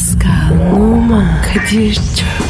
Pascal, 0.00 0.72
Oman, 0.72 1.42
Kadir 1.42 1.94
çok 1.94 2.49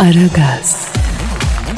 Aragaz, 0.00 0.88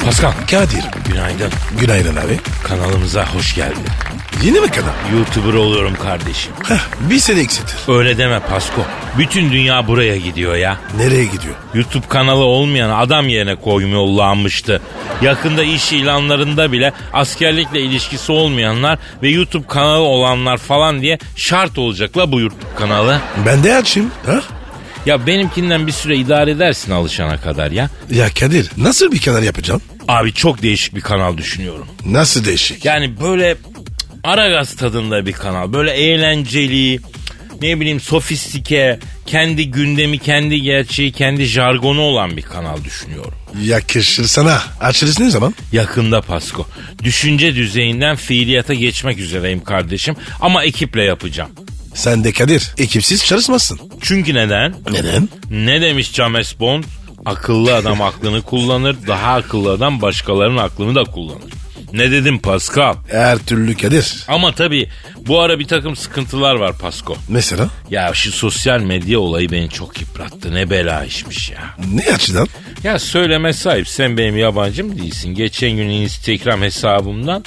Pascal. 0.05 0.31
Kadir. 0.51 0.85
Günaydın. 1.09 1.51
Günaydın 1.79 2.15
abi. 2.15 2.39
Kanalımıza 2.63 3.25
hoş 3.25 3.55
geldin. 3.55 3.83
Yeni 4.43 4.59
mi 4.59 4.67
kadar? 4.67 4.93
YouTuber 5.13 5.53
oluyorum 5.53 5.93
kardeşim. 6.03 6.53
Heh, 6.67 7.09
bir 7.09 7.19
sene 7.19 7.39
eksiltir. 7.39 7.75
Öyle 7.87 8.17
deme 8.17 8.39
Pasko. 8.39 8.81
Bütün 9.17 9.51
dünya 9.51 9.87
buraya 9.87 10.17
gidiyor 10.17 10.55
ya. 10.55 10.77
Nereye 10.97 11.25
gidiyor? 11.25 11.55
YouTube 11.73 12.07
kanalı 12.07 12.43
olmayan 12.43 12.89
adam 12.89 13.29
yerine 13.29 13.55
koymuyorlanmıştı. 13.55 14.81
Yakında 15.21 15.63
iş 15.63 15.93
ilanlarında 15.93 16.71
bile 16.71 16.93
askerlikle 17.13 17.81
ilişkisi 17.81 18.31
olmayanlar 18.31 18.99
ve 19.23 19.29
YouTube 19.29 19.67
kanalı 19.67 20.03
olanlar 20.03 20.57
falan 20.57 21.01
diye 21.01 21.17
şart 21.35 21.77
olacakla 21.77 22.31
bu 22.31 22.39
YouTube 22.39 22.75
kanalı. 22.79 23.19
Ben 23.45 23.63
de 23.63 23.75
açayım. 23.75 24.11
Ha? 24.25 24.41
Ya 25.05 25.27
benimkinden 25.27 25.87
bir 25.87 25.91
süre 25.91 26.17
idare 26.17 26.51
edersin 26.51 26.91
alışana 26.91 27.37
kadar 27.37 27.71
ya. 27.71 27.89
Ya 28.11 28.29
Kadir 28.39 28.69
nasıl 28.77 29.11
bir 29.11 29.21
kanal 29.21 29.43
yapacağım? 29.43 29.81
Abi 30.07 30.33
çok 30.33 30.61
değişik 30.61 30.95
bir 30.95 31.01
kanal 31.01 31.37
düşünüyorum. 31.37 31.87
Nasıl 32.05 32.45
değişik? 32.45 32.85
Yani 32.85 33.19
böyle 33.21 33.55
Aragaz 34.23 34.75
tadında 34.75 35.25
bir 35.25 35.31
kanal. 35.33 35.73
Böyle 35.73 35.91
eğlenceli, 35.91 36.99
ne 37.61 37.79
bileyim 37.79 37.99
sofistike, 37.99 38.99
kendi 39.25 39.71
gündemi, 39.71 40.19
kendi 40.19 40.61
gerçeği, 40.61 41.11
kendi 41.11 41.45
jargonu 41.45 42.01
olan 42.01 42.37
bir 42.37 42.41
kanal 42.41 42.83
düşünüyorum. 42.83 43.33
Yakışır 43.63 44.23
sana. 44.23 44.61
Açarız 44.81 45.19
ne 45.19 45.29
zaman? 45.29 45.55
Yakında 45.71 46.21
Pasko. 46.21 46.67
Düşünce 47.03 47.55
düzeyinden 47.55 48.15
fiiliyata 48.15 48.73
geçmek 48.73 49.19
üzereyim 49.19 49.63
kardeşim. 49.63 50.15
Ama 50.41 50.63
ekiple 50.63 51.03
yapacağım. 51.03 51.49
Sen 51.95 52.23
de 52.23 52.31
Kadir 52.31 52.71
ekipsiz 52.77 53.25
çalışmazsın. 53.25 53.79
Çünkü 54.01 54.33
neden? 54.33 54.75
Neden? 54.91 55.29
Ne 55.51 55.81
demiş 55.81 56.13
James 56.13 56.59
Bond? 56.59 56.83
Akıllı 57.25 57.75
adam 57.75 58.01
aklını 58.01 58.41
kullanır, 58.41 58.95
daha 59.07 59.33
akıllı 59.33 59.71
adam 59.71 60.01
başkalarının 60.01 60.57
aklını 60.57 60.95
da 60.95 61.03
kullanır. 61.03 61.51
Ne 61.93 62.11
dedim 62.11 62.39
Pascal? 62.39 62.95
Her 63.11 63.37
türlü 63.37 63.77
Kadir. 63.77 64.23
Ama 64.27 64.51
tabii 64.55 64.89
bu 65.17 65.39
ara 65.39 65.59
bir 65.59 65.67
takım 65.67 65.95
sıkıntılar 65.95 66.55
var 66.55 66.77
Pasko. 66.77 67.15
Mesela? 67.29 67.67
Ya 67.89 68.13
şu 68.13 68.31
sosyal 68.31 68.79
medya 68.79 69.19
olayı 69.19 69.51
beni 69.51 69.69
çok 69.69 70.01
yıprattı. 70.01 70.53
Ne 70.53 70.69
bela 70.69 71.05
işmiş 71.05 71.49
ya. 71.49 71.75
Ne 71.93 72.13
açıdan? 72.13 72.47
Ya 72.83 72.99
söyleme 72.99 73.53
sahip 73.53 73.87
sen 73.87 74.17
benim 74.17 74.37
yabancım 74.37 74.97
değilsin. 74.97 75.35
Geçen 75.35 75.71
gün 75.71 75.89
Instagram 75.89 76.61
hesabımdan 76.61 77.45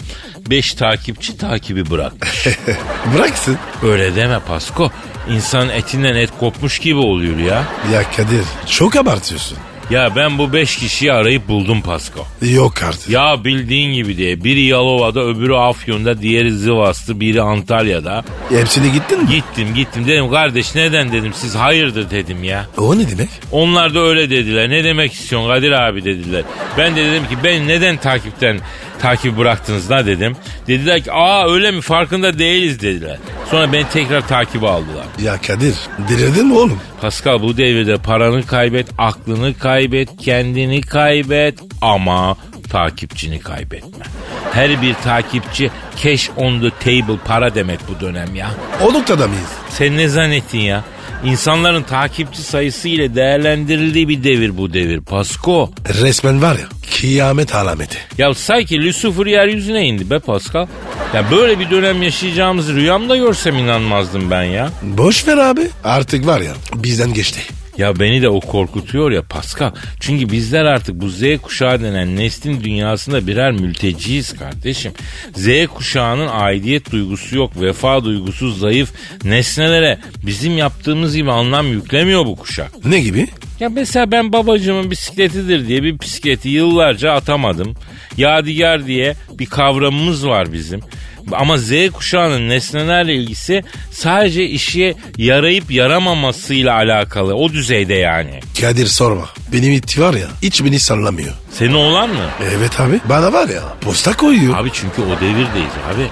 5 0.50 0.74
takipçi 0.74 1.36
takibi 1.36 1.90
bırakmış. 1.90 2.46
Bıraksın. 3.14 3.58
Öyle 3.82 4.16
deme 4.16 4.38
Pasko. 4.38 4.90
İnsanın 5.30 5.68
etinden 5.68 6.14
et 6.16 6.30
kopmuş 6.40 6.78
gibi 6.78 6.98
oluyor 6.98 7.38
ya. 7.38 7.64
Ya 7.92 8.10
Kadir 8.16 8.44
çok 8.70 8.96
abartıyorsun. 8.96 9.58
Ya 9.90 10.16
ben 10.16 10.38
bu 10.38 10.52
5 10.52 10.76
kişiyi 10.76 11.12
arayıp 11.12 11.48
buldum 11.48 11.80
Pasko. 11.82 12.26
Yok 12.42 12.82
artık. 12.82 13.10
Ya 13.10 13.44
bildiğin 13.44 13.94
gibi 13.94 14.16
diye. 14.16 14.44
Biri 14.44 14.60
Yalova'da, 14.62 15.20
öbürü 15.20 15.54
Afyon'da, 15.54 16.22
diğeri 16.22 16.52
Zivas'ta, 16.52 17.20
biri 17.20 17.42
Antalya'da. 17.42 18.24
Hepsine 18.48 18.88
gittin 18.88 19.22
mi? 19.22 19.28
Gittim 19.30 19.74
gittim 19.74 20.06
dedim 20.06 20.30
kardeş 20.30 20.74
neden 20.74 21.12
dedim 21.12 21.32
siz 21.34 21.54
hayırdır 21.54 22.10
dedim 22.10 22.44
ya. 22.44 22.66
O 22.78 22.98
ne 22.98 23.10
demek? 23.10 23.28
Onlar 23.52 23.94
da 23.94 24.00
öyle 24.00 24.30
dediler. 24.30 24.70
Ne 24.70 24.84
demek 24.84 25.12
istiyorsun 25.12 25.48
Kadir 25.48 25.70
abi 25.72 26.04
dediler. 26.04 26.42
Ben 26.78 26.96
de 26.96 27.04
dedim 27.06 27.22
ki 27.22 27.36
ben 27.44 27.68
neden 27.68 27.96
takipten 27.96 28.60
takip 29.00 29.38
bıraktınız 29.38 29.90
da 29.90 30.06
dedim. 30.06 30.36
Dediler 30.66 31.02
ki 31.02 31.12
aa 31.12 31.50
öyle 31.52 31.70
mi 31.70 31.80
farkında 31.80 32.38
değiliz 32.38 32.80
dediler. 32.82 33.18
Sonra 33.50 33.72
beni 33.72 33.88
tekrar 33.88 34.28
takibe 34.28 34.68
aldılar. 34.68 35.04
Ya 35.22 35.40
Kadir 35.46 35.74
delirdin 36.08 36.46
mi 36.46 36.54
oğlum? 36.54 36.80
Pascal 37.00 37.42
bu 37.42 37.56
devirde 37.56 37.96
paranı 37.96 38.46
kaybet, 38.46 38.86
aklını 38.98 39.58
kaybet, 39.58 40.08
kendini 40.20 40.80
kaybet 40.80 41.58
ama 41.80 42.36
takipçini 42.70 43.40
kaybetme. 43.40 44.04
Her 44.52 44.82
bir 44.82 44.94
takipçi 44.94 45.70
cash 46.02 46.30
on 46.36 46.60
the 46.60 46.70
table 46.70 47.16
para 47.24 47.54
demek 47.54 47.80
bu 47.88 48.00
dönem 48.00 48.34
ya. 48.34 48.50
O 48.82 48.92
noktada 48.92 49.28
mıyız? 49.28 49.50
Sen 49.68 49.96
ne 49.96 50.08
zannettin 50.08 50.58
ya? 50.60 50.84
İnsanların 51.24 51.82
takipçi 51.82 52.42
sayısı 52.42 52.88
ile 52.88 53.14
değerlendirildiği 53.14 54.08
bir 54.08 54.24
devir 54.24 54.56
bu 54.56 54.72
devir. 54.72 55.00
Pasko. 55.00 55.70
Resmen 56.02 56.42
var 56.42 56.54
ya 56.54 56.66
kıyamet 57.00 57.54
alameti. 57.54 57.98
Ya 58.18 58.34
sanki 58.34 58.82
Lucifer 58.86 59.26
yeryüzüne 59.26 59.86
indi 59.86 60.10
be 60.10 60.18
Pascal. 60.18 60.66
Ya 61.14 61.30
böyle 61.30 61.58
bir 61.58 61.70
dönem 61.70 62.02
yaşayacağımızı 62.02 62.74
rüyamda 62.74 63.16
görsem 63.16 63.58
inanmazdım 63.58 64.30
ben 64.30 64.42
ya. 64.44 64.70
Boş 64.82 65.28
ver 65.28 65.36
abi. 65.38 65.68
Artık 65.84 66.26
var 66.26 66.40
ya 66.40 66.52
bizden 66.74 67.14
geçti. 67.14 67.40
Ya 67.78 68.00
beni 68.00 68.22
de 68.22 68.28
o 68.28 68.40
korkutuyor 68.40 69.10
ya 69.10 69.22
Pascal. 69.22 69.70
Çünkü 70.00 70.30
bizler 70.30 70.64
artık 70.64 71.00
bu 71.00 71.08
Z 71.08 71.22
kuşağı 71.42 71.80
denen 71.80 72.16
neslin 72.16 72.64
dünyasında 72.64 73.26
birer 73.26 73.52
mülteciyiz 73.52 74.32
kardeşim. 74.32 74.92
Z 75.34 75.66
kuşağının 75.66 76.28
aidiyet 76.32 76.92
duygusu 76.92 77.36
yok, 77.36 77.60
vefa 77.60 78.04
duygusu 78.04 78.52
zayıf. 78.52 78.92
Nesnelere 79.24 79.98
bizim 80.26 80.58
yaptığımız 80.58 81.16
gibi 81.16 81.32
anlam 81.32 81.66
yüklemiyor 81.66 82.26
bu 82.26 82.36
kuşak. 82.36 82.84
Ne 82.84 83.00
gibi? 83.00 83.28
Ya 83.60 83.68
mesela 83.68 84.10
ben 84.12 84.32
babacığımın 84.32 84.90
bisikletidir 84.90 85.68
diye 85.68 85.82
bir 85.82 86.00
bisikleti 86.00 86.48
yıllarca 86.48 87.12
atamadım. 87.12 87.74
Yadigar 88.16 88.86
diye 88.86 89.14
bir 89.38 89.46
kavramımız 89.46 90.26
var 90.26 90.52
bizim. 90.52 90.80
Ama 91.32 91.56
Z 91.58 91.72
kuşağının 91.92 92.48
nesnelerle 92.48 93.14
ilgisi 93.14 93.62
sadece 93.90 94.44
işe 94.44 94.94
yarayıp 95.16 95.70
yaramamasıyla 95.70 96.74
alakalı. 96.74 97.34
O 97.34 97.52
düzeyde 97.52 97.94
yani. 97.94 98.40
Kadir 98.60 98.86
sorma. 98.86 99.28
Benim 99.52 99.72
iti 99.72 100.00
var 100.02 100.14
ya 100.14 100.26
hiç 100.42 100.64
beni 100.64 100.78
sallamıyor. 100.80 101.34
Senin 101.52 101.74
oğlan 101.74 102.08
mı? 102.08 102.24
Evet 102.56 102.80
abi. 102.80 103.00
Bana 103.04 103.32
var 103.32 103.48
ya 103.48 103.62
posta 103.80 104.12
koyuyor. 104.16 104.58
Abi 104.58 104.70
çünkü 104.72 105.02
o 105.02 105.20
devirdeyiz 105.20 105.72
abi. 105.94 106.02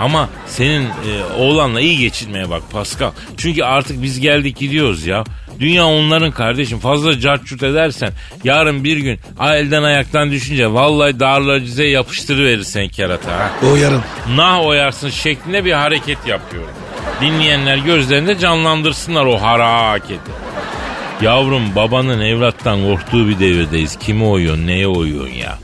Ama 0.00 0.28
senin 0.46 0.82
e, 0.82 1.24
oğlanla 1.38 1.80
iyi 1.80 1.98
geçinmeye 1.98 2.50
bak 2.50 2.62
Pascal. 2.72 3.10
Çünkü 3.36 3.62
artık 3.62 4.02
biz 4.02 4.20
geldik 4.20 4.56
gidiyoruz 4.56 5.06
ya. 5.06 5.24
Dünya 5.60 5.86
onların 5.86 6.30
kardeşim. 6.30 6.78
Fazla 6.78 7.20
cartçut 7.20 7.62
edersen 7.62 8.12
yarın 8.44 8.84
bir 8.84 8.96
gün 8.96 9.20
elden 9.40 9.82
ayaktan 9.82 10.30
düşünce 10.30 10.72
vallahi 10.72 11.20
darlacıze 11.20 11.84
yapıştırıverirsen 11.84 12.88
kerata 12.88 13.30
ha. 13.30 13.50
O 13.72 13.76
yarın. 13.76 14.02
Nah 14.36 14.66
oyarsın 14.66 15.10
şeklinde 15.10 15.64
bir 15.64 15.72
hareket 15.72 16.26
yapıyorum. 16.26 16.74
Dinleyenler 17.20 17.78
gözlerinde 17.78 18.38
canlandırsınlar 18.38 19.24
o 19.24 19.42
hareketi. 19.42 20.30
Yavrum 21.22 21.74
babanın 21.76 22.20
evlattan 22.20 22.82
korktuğu 22.82 23.28
bir 23.28 23.38
devirdeyiz. 23.38 23.96
Kimi 23.98 24.24
oyuyorsun 24.24 24.66
neye 24.66 24.88
oyuyorsun 24.88 25.34
ya? 25.34 25.58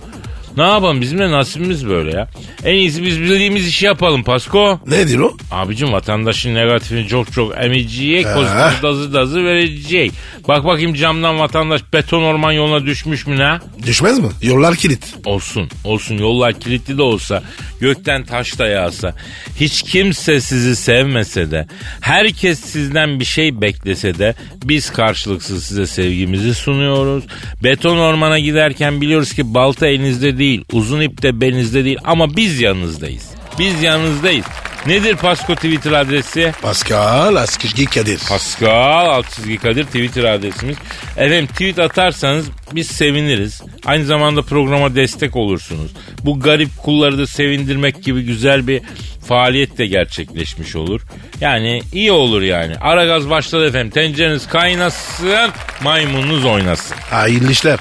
Ne 0.56 0.62
yapalım 0.62 1.00
bizim 1.00 1.18
de 1.18 1.30
nasibimiz 1.30 1.88
böyle 1.88 2.16
ya. 2.16 2.28
En 2.64 2.74
iyisi 2.74 3.02
biz 3.02 3.20
bildiğimiz 3.20 3.68
işi 3.68 3.86
yapalım 3.86 4.24
Pasko. 4.24 4.80
Nedir 4.86 5.18
o? 5.18 5.36
Abicim 5.50 5.92
vatandaşın 5.92 6.54
negatifini 6.54 7.08
çok 7.08 7.32
çok 7.32 7.64
emecek, 7.64 8.26
pozitif 8.34 8.82
dazı 8.82 9.14
dazı 9.14 9.44
verecek. 9.44 10.12
Bak 10.48 10.64
bakayım 10.64 10.94
camdan 10.94 11.38
vatandaş 11.38 11.80
beton 11.92 12.22
orman 12.22 12.52
yoluna 12.52 12.86
düşmüş 12.86 13.26
mü 13.26 13.38
ne? 13.38 13.58
Düşmez 13.86 14.18
mi? 14.18 14.28
Yollar 14.42 14.76
kilit. 14.76 15.14
Olsun, 15.24 15.68
olsun 15.84 16.18
yollar 16.18 16.60
kilitli 16.60 16.98
de 16.98 17.02
olsa, 17.02 17.42
gökten 17.80 18.24
taş 18.24 18.58
da 18.58 18.66
yağsa, 18.66 19.14
hiç 19.60 19.82
kimse 19.82 20.40
sizi 20.40 20.76
sevmese 20.76 21.50
de, 21.50 21.66
herkes 22.00 22.60
sizden 22.60 23.20
bir 23.20 23.24
şey 23.24 23.60
beklese 23.60 24.18
de 24.18 24.34
biz 24.64 24.90
karşılıksız 24.90 25.64
size 25.64 25.86
sevgimizi 25.86 26.54
sunuyoruz. 26.54 27.24
Beton 27.64 27.98
ormana 27.98 28.38
giderken 28.38 29.00
biliyoruz 29.00 29.34
ki 29.34 29.54
balta 29.54 29.86
elinizde 29.86 30.38
değil, 30.38 30.45
uzun 30.72 31.00
ip 31.00 31.22
de 31.22 31.40
belinizde 31.40 31.84
değil 31.84 31.98
ama 32.04 32.36
biz 32.36 32.60
yanınızdayız. 32.60 33.24
Biz 33.58 33.82
yanınızdayız. 33.82 34.46
Nedir 34.86 35.16
Pasko 35.16 35.54
Twitter 35.54 35.92
adresi? 35.92 36.52
Pascal 36.62 37.36
Askışgi 37.36 37.86
Kadir. 37.86 38.20
Pascal 38.28 39.22
çizgi 39.22 39.56
Kadir 39.58 39.84
Twitter 39.84 40.24
adresimiz. 40.24 40.76
Efendim 41.16 41.46
tweet 41.46 41.78
atarsanız 41.78 42.46
biz 42.72 42.86
seviniriz. 42.86 43.62
Aynı 43.84 44.04
zamanda 44.04 44.42
programa 44.42 44.94
destek 44.94 45.36
olursunuz. 45.36 45.90
Bu 46.24 46.40
garip 46.40 46.68
kulları 46.82 47.18
da 47.18 47.26
sevindirmek 47.26 48.02
gibi 48.02 48.22
güzel 48.22 48.66
bir 48.66 48.82
faaliyet 49.28 49.78
de 49.78 49.86
gerçekleşmiş 49.86 50.76
olur. 50.76 51.00
Yani 51.40 51.82
iyi 51.92 52.12
olur 52.12 52.42
yani. 52.42 52.74
Ara 52.80 53.04
gaz 53.04 53.30
başladı 53.30 53.68
efendim. 53.68 53.90
Tencereniz 53.90 54.48
kaynasın, 54.48 55.50
maymununuz 55.82 56.44
oynasın. 56.44 56.96
Hayırlı 57.10 57.52
işler. 57.52 57.78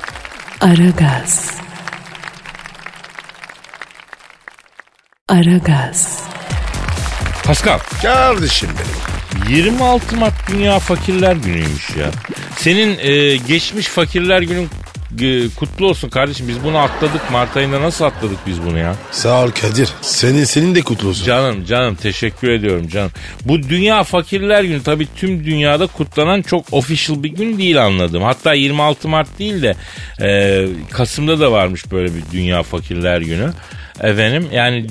Aragaz. 0.61 1.64
Aragaz. 5.29 6.23
Pascal, 7.43 7.79
Kardeşim 8.01 8.69
benim. 8.69 9.57
26 9.57 10.17
Mart 10.17 10.33
Dünya 10.51 10.79
Fakirler 10.79 11.35
Günü'ymüş 11.35 11.89
ya. 11.89 12.11
Senin 12.57 12.97
e, 12.99 13.37
geçmiş 13.37 13.87
Fakirler 13.87 14.41
Günün 14.41 14.69
e, 15.21 15.49
kutlu 15.49 15.87
olsun 15.87 16.09
kardeşim. 16.09 16.47
Biz 16.47 16.63
bunu 16.63 16.77
atladık. 16.77 17.31
Mart 17.31 17.57
ayında 17.57 17.81
nasıl 17.81 18.05
atladık 18.05 18.37
biz 18.47 18.63
bunu 18.63 18.77
ya? 18.77 18.95
Sağ 19.11 19.43
ol 19.43 19.51
Kadir. 19.51 19.89
Senin 20.01 20.43
senin 20.43 20.75
de 20.75 20.81
kutlu 20.81 21.09
olsun. 21.09 21.25
Canım 21.25 21.65
canım 21.65 21.95
teşekkür 21.95 22.49
ediyorum 22.49 22.87
canım. 22.87 23.11
Bu 23.45 23.63
Dünya 23.63 24.03
Fakirler 24.03 24.63
Günü 24.63 24.83
tabii 24.83 25.07
tüm 25.15 25.45
dünyada 25.45 25.87
kutlanan 25.87 26.41
çok 26.41 26.73
official 26.73 27.23
bir 27.23 27.29
gün 27.29 27.57
değil 27.57 27.85
anladım. 27.85 28.23
Hatta 28.23 28.53
26 28.53 29.07
Mart 29.07 29.39
değil 29.39 29.61
de 29.61 29.75
e, 30.21 30.65
Kasım'da 30.91 31.39
da 31.39 31.51
varmış 31.51 31.91
böyle 31.91 32.15
bir 32.15 32.21
Dünya 32.31 32.63
Fakirler 32.63 33.21
Günü. 33.21 33.51
Efendim 34.01 34.47
yani 34.51 34.85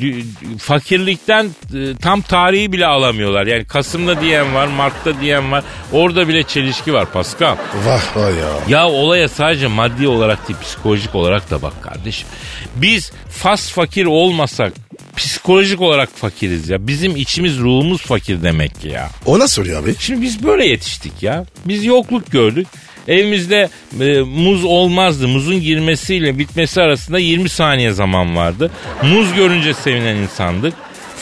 fakirlikten 0.58 1.46
e, 1.46 1.96
tam 2.02 2.20
tarihi 2.20 2.72
bile 2.72 2.86
alamıyorlar. 2.86 3.46
Yani 3.46 3.64
Kasım'da 3.64 4.20
diyen 4.20 4.54
var, 4.54 4.66
Mart'ta 4.66 5.20
diyen 5.20 5.52
var. 5.52 5.64
Orada 5.92 6.28
bile 6.28 6.42
çelişki 6.42 6.92
var 6.92 7.12
Pascal. 7.12 7.56
Vah 7.86 8.16
vah 8.16 8.28
ya. 8.28 8.78
Ya 8.78 8.88
olaya 8.88 9.28
sadece 9.28 9.66
maddi 9.66 10.08
olarak 10.08 10.48
değil 10.48 10.58
psikolojik 10.62 11.14
olarak 11.14 11.50
da 11.50 11.62
bak 11.62 11.82
kardeşim. 11.82 12.28
Biz 12.76 13.12
fas 13.30 13.70
fakir 13.70 14.06
olmasak 14.06 14.72
psikolojik 15.16 15.80
olarak 15.80 16.10
fakiriz 16.16 16.68
ya. 16.68 16.86
Bizim 16.86 17.16
içimiz 17.16 17.58
ruhumuz 17.58 18.02
fakir 18.02 18.42
demek 18.42 18.80
ki 18.80 18.88
ya. 18.88 19.10
O 19.26 19.38
nasıl 19.38 19.62
oluyor 19.62 19.82
abi? 19.82 19.94
Şimdi 19.98 20.22
biz 20.22 20.44
böyle 20.44 20.66
yetiştik 20.66 21.22
ya. 21.22 21.44
Biz 21.64 21.84
yokluk 21.84 22.30
gördük. 22.32 22.66
Evimizde 23.08 23.68
e, 24.00 24.20
muz 24.20 24.64
olmazdı. 24.64 25.28
Muzun 25.28 25.60
girmesiyle 25.60 26.38
bitmesi 26.38 26.82
arasında 26.82 27.18
20 27.18 27.48
saniye 27.48 27.92
zaman 27.92 28.36
vardı. 28.36 28.70
Muz 29.02 29.34
görünce 29.34 29.74
sevinen 29.74 30.16
insandık. 30.16 30.74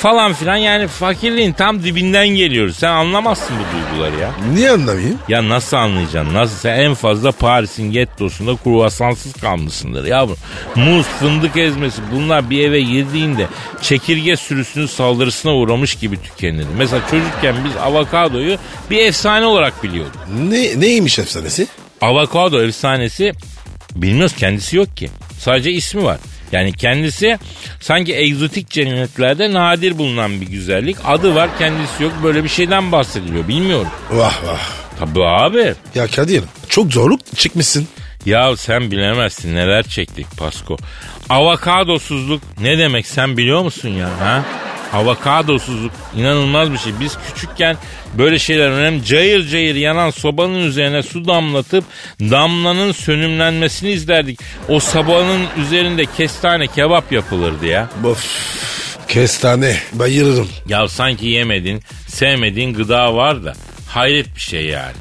Falan 0.02 0.32
filan 0.32 0.56
yani 0.56 0.87
fakirliğin 0.88 1.52
tam 1.52 1.82
dibinden 1.82 2.28
geliyoruz. 2.28 2.76
Sen 2.76 2.88
anlamazsın 2.88 3.56
bu 3.56 3.76
duyguları 3.76 4.20
ya. 4.20 4.31
Niye 4.54 4.70
anlamayayım? 4.70 5.19
Ya 5.28 5.49
nasıl 5.49 5.76
anlayacaksın? 5.76 6.34
Nasıl? 6.34 6.56
Sen 6.56 6.78
en 6.78 6.94
fazla 6.94 7.32
Paris'in 7.32 7.90
gettosunda 7.93 8.56
kruvasansız 8.56 9.32
kalmışsındır 9.32 10.04
yavrum. 10.04 10.37
Muz, 10.76 11.06
fındık 11.06 11.56
ezmesi 11.56 12.02
bunlar 12.12 12.50
bir 12.50 12.64
eve 12.64 12.81
girdiğinde 12.81 13.46
çekirge 13.82 14.37
sürüsünün 14.37 14.87
saldırısına 14.87 15.54
uğramış 15.54 15.94
gibi 15.94 16.22
tükenirdi. 16.22 16.69
Mesela 16.78 17.02
çocukken 17.10 17.55
biz 17.64 17.76
avokadoyu 17.76 18.58
bir 18.90 18.98
efsane 18.98 19.46
olarak 19.46 19.82
biliyorduk. 19.82 20.20
Ne, 20.38 20.81
neymiş 20.81 21.19
efsanesi? 21.19 21.66
Avokado 22.00 22.62
efsanesi 22.62 23.32
bilmiyoruz 23.94 24.37
kendisi 24.37 24.76
yok 24.76 24.96
ki. 24.96 25.10
Sadece 25.38 25.70
ismi 25.70 26.05
var. 26.05 26.19
Yani 26.52 26.72
kendisi 26.72 27.38
sanki 27.81 28.14
egzotik 28.14 28.70
cennetlerde 28.70 29.52
nadir 29.52 29.99
bulunan 29.99 30.40
bir 30.40 30.46
güzellik. 30.46 30.96
Adı 31.04 31.34
var 31.34 31.50
kendisi 31.58 32.02
yok 32.02 32.12
böyle 32.22 32.44
bir 32.44 32.49
şeyden 32.49 32.93
bahsediliyor 32.93 33.49
bilmiyorum. 33.49 33.88
Vah 34.10 34.44
vah. 34.44 34.60
Tabii 34.99 35.25
abi. 35.25 35.75
Ya 35.94 36.06
Kadir 36.06 36.43
çok 36.69 36.93
zorluk 36.93 37.20
çıkmışsın. 37.37 37.88
Ya 38.26 38.56
sen 38.56 38.90
bilemezsin 38.90 39.54
neler 39.54 39.82
çektik 39.82 40.26
Pasko. 40.38 40.76
Avokadosuzluk 41.28 42.43
ne 42.60 42.78
demek 42.78 43.06
sen 43.06 43.37
biliyor 43.37 43.62
musun 43.62 43.88
ya? 43.88 44.08
Ha? 44.20 44.44
Avokadosuzluk 44.92 45.92
inanılmaz 46.16 46.72
bir 46.72 46.78
şey. 46.78 46.92
Biz 47.00 47.16
küçükken 47.26 47.76
böyle 48.18 48.38
şeyler 48.38 48.70
önemli. 48.70 49.04
Cayır 49.04 49.48
cayır 49.48 49.74
yanan 49.74 50.10
sobanın 50.10 50.66
üzerine 50.66 51.02
su 51.02 51.26
damlatıp 51.26 51.84
damlanın 52.20 52.92
sönümlenmesini 52.92 53.90
izlerdik. 53.90 54.40
O 54.68 54.80
sobanın 54.80 55.42
üzerinde 55.62 56.04
kestane 56.16 56.66
kebap 56.66 57.12
yapılırdı 57.12 57.66
ya. 57.66 57.88
Of. 58.04 58.26
Kestane. 59.08 59.76
Bayılırım. 59.92 60.48
Ya 60.68 60.88
sanki 60.88 61.26
yemedin, 61.26 61.82
sevmediğin 62.08 62.74
gıda 62.74 63.14
var 63.14 63.44
da 63.44 63.52
hayret 63.88 64.34
bir 64.36 64.40
şey 64.40 64.64
yani. 64.64 64.96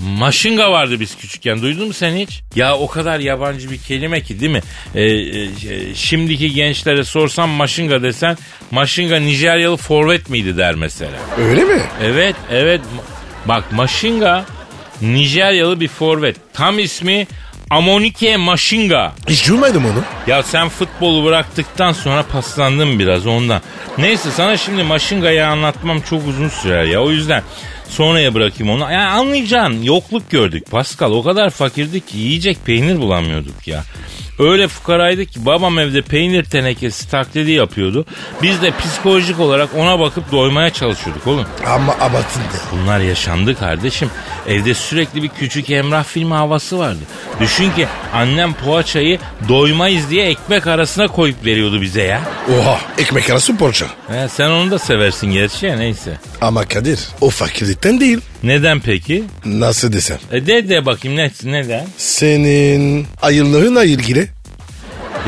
Maşınga 0.00 0.72
vardı 0.72 1.00
biz 1.00 1.16
küçükken 1.16 1.62
duydun 1.62 1.86
mu 1.86 1.92
sen 1.92 2.16
hiç? 2.16 2.40
Ya 2.56 2.76
o 2.76 2.88
kadar 2.88 3.18
yabancı 3.20 3.70
bir 3.70 3.78
kelime 3.78 4.20
ki 4.20 4.40
değil 4.40 4.52
mi? 4.52 4.62
Ee, 4.94 5.02
e, 5.04 5.48
şimdiki 5.94 6.52
gençlere 6.52 7.04
sorsam 7.04 7.50
maşınga 7.50 8.02
desen 8.02 8.36
maşınga 8.70 9.20
Nijeryalı 9.20 9.76
forvet 9.76 10.30
miydi 10.30 10.56
der 10.56 10.74
mesela. 10.74 11.18
Öyle 11.38 11.64
mi? 11.64 11.82
Evet 12.02 12.36
evet 12.50 12.80
bak 13.46 13.72
maşınga 13.72 14.44
Nijeryalı 15.02 15.80
bir 15.80 15.88
forvet. 15.88 16.36
Tam 16.54 16.78
ismi 16.78 17.26
Amonike 17.70 18.36
Maşinga. 18.36 19.12
Hiç 19.28 19.48
duymadım 19.48 19.84
onu. 19.84 20.04
Ya 20.26 20.42
sen 20.42 20.68
futbolu 20.68 21.24
bıraktıktan 21.24 21.92
sonra 21.92 22.22
paslandın 22.22 22.98
biraz 22.98 23.26
ondan. 23.26 23.62
Neyse 23.98 24.30
sana 24.30 24.56
şimdi 24.56 24.82
Maşinga'yı 24.82 25.46
anlatmam 25.46 26.00
çok 26.00 26.28
uzun 26.28 26.48
sürer 26.48 26.84
ya. 26.84 27.02
O 27.02 27.10
yüzden 27.10 27.42
sonraya 27.90 28.34
bırakayım 28.34 28.72
onu. 28.72 28.82
Yani 28.82 28.96
anlayacaksın 28.96 29.82
yokluk 29.82 30.30
gördük 30.30 30.70
Pascal. 30.70 31.12
O 31.12 31.22
kadar 31.22 31.50
fakirdik 31.50 32.08
ki 32.08 32.18
yiyecek 32.18 32.64
peynir 32.64 32.98
bulamıyorduk 32.98 33.68
ya. 33.68 33.84
Öyle 34.38 34.68
fukaraydık 34.68 35.32
ki 35.32 35.46
babam 35.46 35.78
evde 35.78 36.02
peynir 36.02 36.44
tenekesi 36.44 37.10
taklidi 37.10 37.50
yapıyordu. 37.50 38.06
Biz 38.42 38.62
de 38.62 38.70
psikolojik 38.78 39.40
olarak 39.40 39.68
ona 39.76 39.98
bakıp 40.00 40.32
doymaya 40.32 40.70
çalışıyorduk 40.70 41.26
oğlum. 41.26 41.46
Ama 41.66 41.92
abartın 41.92 42.40
de. 42.40 42.56
Bunlar 42.72 43.00
yaşandı 43.00 43.54
kardeşim. 43.58 44.10
Evde 44.48 44.74
sürekli 44.74 45.22
bir 45.22 45.28
küçük 45.28 45.70
Emrah 45.70 46.04
filmi 46.04 46.34
havası 46.34 46.78
vardı. 46.78 46.98
Düşün 47.40 47.70
ki 47.70 47.86
annem 48.12 48.52
poğaçayı 48.54 49.18
doymayız 49.48 50.10
diye 50.10 50.26
ekmek 50.26 50.66
arasına 50.66 51.08
koyup 51.08 51.44
veriyordu 51.44 51.80
bize 51.82 52.02
ya. 52.02 52.20
Oha 52.58 52.78
ekmek 52.98 53.30
arası 53.30 53.56
poğaça. 53.56 53.86
He, 54.08 54.28
sen 54.28 54.50
onu 54.50 54.70
da 54.70 54.78
seversin 54.78 55.26
gerçi 55.32 55.66
ya 55.66 55.76
neyse. 55.76 56.18
Ama 56.40 56.64
Kadir 56.68 57.00
o 57.20 57.30
fakirlikten 57.30 58.00
değil. 58.00 58.20
Neden 58.42 58.80
peki? 58.80 59.24
Nasıl 59.44 59.92
desem. 59.92 60.18
E 60.32 60.46
de 60.46 60.68
de 60.68 60.86
bakayım 60.86 61.16
ne, 61.16 61.30
neden? 61.44 61.86
Senin 61.96 63.06
ayırlarınla 63.22 63.84
ilgili. 63.84 64.28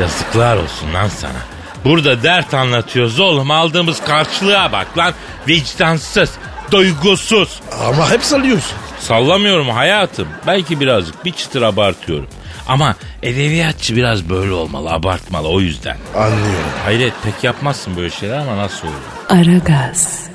Yazıklar 0.00 0.56
olsun 0.56 0.94
lan 0.94 1.08
sana. 1.08 1.38
Burada 1.84 2.22
dert 2.22 2.54
anlatıyoruz 2.54 3.20
oğlum 3.20 3.50
aldığımız 3.50 4.00
karşılığa 4.00 4.72
bak 4.72 4.98
lan. 4.98 5.14
Vicdansız, 5.48 6.30
duygusuz. 6.70 7.60
Ama 7.86 8.10
hep 8.10 8.22
salıyorsun. 8.24 8.76
Sallamıyorum 9.00 9.68
hayatım. 9.68 10.28
Belki 10.46 10.80
birazcık 10.80 11.24
bir 11.24 11.32
çıtır 11.32 11.62
abartıyorum. 11.62 12.26
Ama 12.68 12.96
edebiyatçı 13.22 13.96
biraz 13.96 14.28
böyle 14.28 14.52
olmalı, 14.52 14.90
abartmalı 14.90 15.48
o 15.48 15.60
yüzden. 15.60 15.96
Anlıyorum. 16.16 16.70
Hayret 16.84 17.12
pek 17.24 17.44
yapmazsın 17.44 17.96
böyle 17.96 18.10
şeyler 18.10 18.38
ama 18.38 18.56
nasıl 18.56 18.88
olur? 18.88 18.96
Aragaz. 19.28 20.26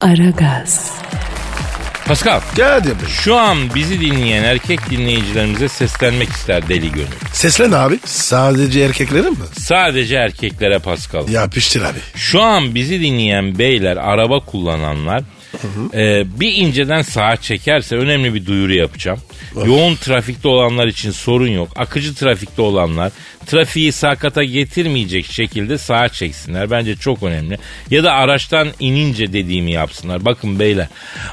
Aragaz. 0.00 0.96
Pascal, 2.06 2.40
Bey. 2.58 3.08
şu 3.08 3.36
an 3.36 3.74
bizi 3.74 4.00
dinleyen 4.00 4.44
erkek 4.44 4.90
dinleyicilerimize 4.90 5.68
seslenmek 5.68 6.28
ister 6.28 6.68
deli 6.68 6.92
gönül. 6.92 7.06
Seslen 7.32 7.72
abi. 7.72 7.98
Sadece 8.04 8.80
erkeklerin 8.80 9.30
mi? 9.32 9.44
Sadece 9.58 10.16
erkeklere 10.16 10.78
Pascal. 10.78 11.28
Yapıştır 11.28 11.82
abi. 11.82 11.98
Şu 12.14 12.42
an 12.42 12.74
bizi 12.74 13.00
dinleyen 13.00 13.58
beyler, 13.58 13.96
araba 13.96 14.40
kullananlar 14.40 15.22
e, 15.94 16.24
bir 16.40 16.52
inceden 16.52 17.02
sağa 17.02 17.36
çekerse 17.36 17.96
önemli 17.96 18.34
bir 18.34 18.46
duyuru 18.46 18.74
yapacağım. 18.74 19.18
Yoğun 19.66 19.96
trafikte 19.96 20.48
olanlar 20.48 20.86
için 20.86 21.10
sorun 21.10 21.48
yok. 21.48 21.68
Akıcı 21.76 22.14
trafikte 22.14 22.62
olanlar 22.62 23.12
trafiği 23.46 23.92
sakata 23.92 24.44
getirmeyecek 24.44 25.26
şekilde 25.32 25.78
sağa 25.78 26.08
çeksinler. 26.08 26.70
Bence 26.70 26.96
çok 26.96 27.22
önemli. 27.22 27.58
Ya 27.90 28.04
da 28.04 28.12
araçtan 28.12 28.68
inince 28.80 29.32
dediğimi 29.32 29.72
yapsınlar. 29.72 30.24
Bakın 30.24 30.58
beyler. 30.58 30.88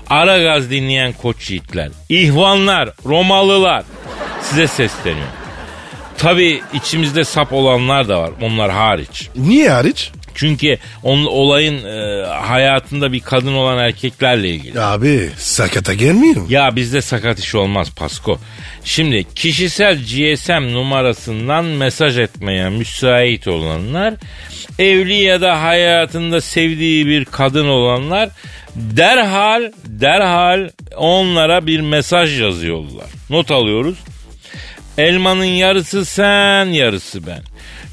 Ara 0.09 0.43
gaz 0.43 0.69
dinleyen 0.69 1.13
koç 1.13 1.49
yiğitler, 1.49 1.89
ihvanlar, 2.09 2.89
Romalılar 3.05 3.83
size 4.41 4.67
sesleniyor. 4.67 5.27
Tabii 6.17 6.61
içimizde 6.73 7.23
sap 7.23 7.53
olanlar 7.53 8.07
da 8.09 8.19
var. 8.21 8.31
Onlar 8.41 8.71
hariç. 8.71 9.29
Niye 9.35 9.69
hariç? 9.69 10.11
Çünkü 10.35 10.77
onun 11.03 11.25
olayın 11.25 11.85
e, 11.85 12.25
hayatında 12.25 13.13
bir 13.13 13.19
kadın 13.19 13.53
olan 13.53 13.77
erkeklerle 13.77 14.49
ilgili. 14.49 14.81
Abi 14.81 15.29
sakata 15.37 15.93
gelmiyor 15.93 16.35
mu? 16.35 16.45
Ya 16.49 16.75
bizde 16.75 17.01
sakat 17.01 17.39
iş 17.39 17.55
olmaz 17.55 17.91
Pasko. 17.95 18.39
Şimdi 18.83 19.25
kişisel 19.35 19.97
GSM 19.97 20.73
numarasından 20.73 21.65
mesaj 21.65 22.19
etmeye 22.19 22.69
müsait 22.69 23.47
olanlar, 23.47 24.13
evli 24.79 25.13
ya 25.13 25.41
da 25.41 25.61
hayatında 25.61 26.41
sevdiği 26.41 27.07
bir 27.07 27.25
kadın 27.25 27.67
olanlar 27.67 28.29
derhal 28.75 29.71
derhal 29.85 30.69
onlara 30.97 31.65
bir 31.65 31.79
mesaj 31.79 32.41
yazıyorlar. 32.41 33.07
Not 33.29 33.51
alıyoruz. 33.51 33.97
Elmanın 34.97 35.43
yarısı 35.45 36.05
sen, 36.05 36.65
yarısı 36.65 37.27
ben. 37.27 37.41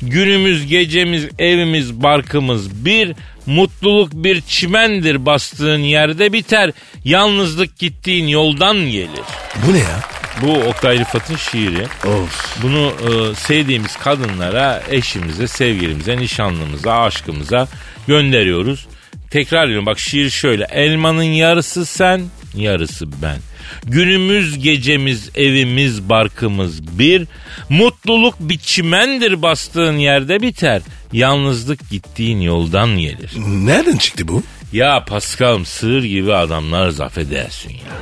Günümüz, 0.02 0.66
gecemiz, 0.66 1.28
evimiz, 1.38 2.02
barkımız 2.02 2.84
bir. 2.84 3.12
Mutluluk 3.46 4.12
bir 4.12 4.40
çimendir 4.40 5.26
bastığın 5.26 5.78
yerde 5.78 6.32
biter. 6.32 6.70
Yalnızlık 7.04 7.78
gittiğin 7.78 8.26
yoldan 8.26 8.76
gelir. 8.76 9.24
Bu 9.66 9.72
ne 9.72 9.78
ya? 9.78 10.00
Bu 10.42 10.52
Oktay 10.52 10.98
Rıfat'ın 10.98 11.36
şiiri. 11.36 11.84
Of. 11.84 12.62
Bunu 12.62 12.92
e, 12.92 13.34
sevdiğimiz 13.34 13.96
kadınlara, 13.96 14.82
eşimize, 14.90 15.48
sevgilimize, 15.48 16.16
nişanlımıza, 16.16 16.92
aşkımıza 16.92 17.68
gönderiyoruz. 18.06 18.86
Tekrar 19.30 19.64
ediyorum 19.64 19.86
bak 19.86 19.98
şiir 19.98 20.30
şöyle. 20.30 20.64
Elmanın 20.64 21.22
yarısı 21.22 21.86
sen, 21.86 22.22
yarısı 22.54 23.22
ben. 23.22 23.49
Günümüz, 23.84 24.58
gecemiz, 24.58 25.30
evimiz, 25.34 26.08
barkımız 26.08 26.98
bir. 26.98 27.26
Mutluluk 27.68 28.34
bir 28.40 28.58
çimendir 28.58 29.42
bastığın 29.42 29.96
yerde 29.96 30.42
biter. 30.42 30.82
Yalnızlık 31.12 31.90
gittiğin 31.90 32.40
yoldan 32.40 32.98
gelir. 32.98 33.32
Nereden 33.46 33.96
çıktı 33.96 34.28
bu? 34.28 34.42
Ya 34.72 35.04
Paskal'ım 35.04 35.66
sığır 35.66 36.02
gibi 36.02 36.34
adamlarız 36.34 37.00
affedersin 37.00 37.70
ya. 37.70 38.00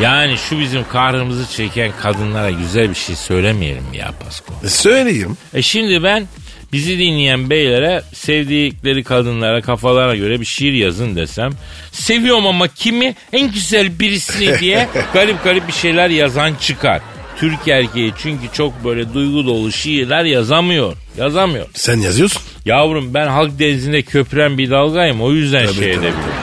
Yani 0.00 0.36
şu 0.48 0.58
bizim 0.58 0.88
kahrımızı 0.88 1.56
çeken 1.56 1.92
kadınlara 2.02 2.50
güzel 2.50 2.90
bir 2.90 2.94
şey 2.94 3.16
söylemeyelim 3.16 3.84
ya 3.94 4.12
Pasko. 4.24 4.54
E, 4.64 4.68
söyleyeyim. 4.68 5.36
E 5.54 5.62
şimdi 5.62 6.02
ben 6.02 6.26
bizi 6.72 6.98
dinleyen 6.98 7.50
beylere 7.50 8.02
sevdikleri 8.14 9.04
kadınlara 9.04 9.60
kafalarına 9.60 10.16
göre 10.16 10.40
bir 10.40 10.44
şiir 10.44 10.72
yazın 10.72 11.16
desem. 11.16 11.52
Seviyorum 11.92 12.46
ama 12.46 12.68
kimi 12.68 13.14
en 13.32 13.52
güzel 13.52 13.98
birisini 13.98 14.58
diye 14.60 14.88
garip 15.14 15.44
garip 15.44 15.68
bir 15.68 15.72
şeyler 15.72 16.10
yazan 16.10 16.54
çıkar. 16.60 17.00
Türk 17.36 17.68
erkeği 17.68 18.12
çünkü 18.22 18.44
çok 18.52 18.84
böyle 18.84 19.14
duygu 19.14 19.46
dolu 19.46 19.72
şiirler 19.72 20.24
yazamıyor. 20.24 20.96
Yazamıyor. 21.18 21.66
Sen 21.74 21.96
yazıyorsun. 22.00 22.42
Yavrum 22.64 23.14
ben 23.14 23.26
halk 23.26 23.58
denizinde 23.58 24.02
köpüren 24.02 24.58
bir 24.58 24.70
dalgayım 24.70 25.22
o 25.22 25.32
yüzden 25.32 25.66
Tabii, 25.66 25.74
şey 25.74 25.82
tabii. 25.82 25.92
edebiliyorum. 26.06 26.34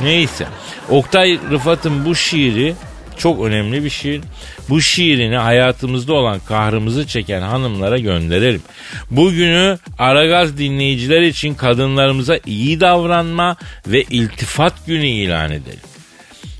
Neyse. 0.00 0.46
Oktay 0.88 1.38
Rıfat'ın 1.50 2.04
bu 2.04 2.14
şiiri 2.14 2.74
çok 3.22 3.44
önemli 3.44 3.84
bir 3.84 3.90
şiir. 3.90 4.20
Bu 4.68 4.80
şiirini 4.80 5.36
hayatımızda 5.36 6.12
olan 6.12 6.40
kahrımızı 6.48 7.06
çeken 7.06 7.40
hanımlara 7.40 7.98
gönderelim. 7.98 8.62
Bugünü 9.10 9.78
Aragaz 9.98 10.58
dinleyiciler 10.58 11.20
için 11.20 11.54
kadınlarımıza 11.54 12.38
iyi 12.46 12.80
davranma 12.80 13.56
ve 13.86 14.02
iltifat 14.02 14.86
günü 14.86 15.06
ilan 15.06 15.50
edelim. 15.52 15.91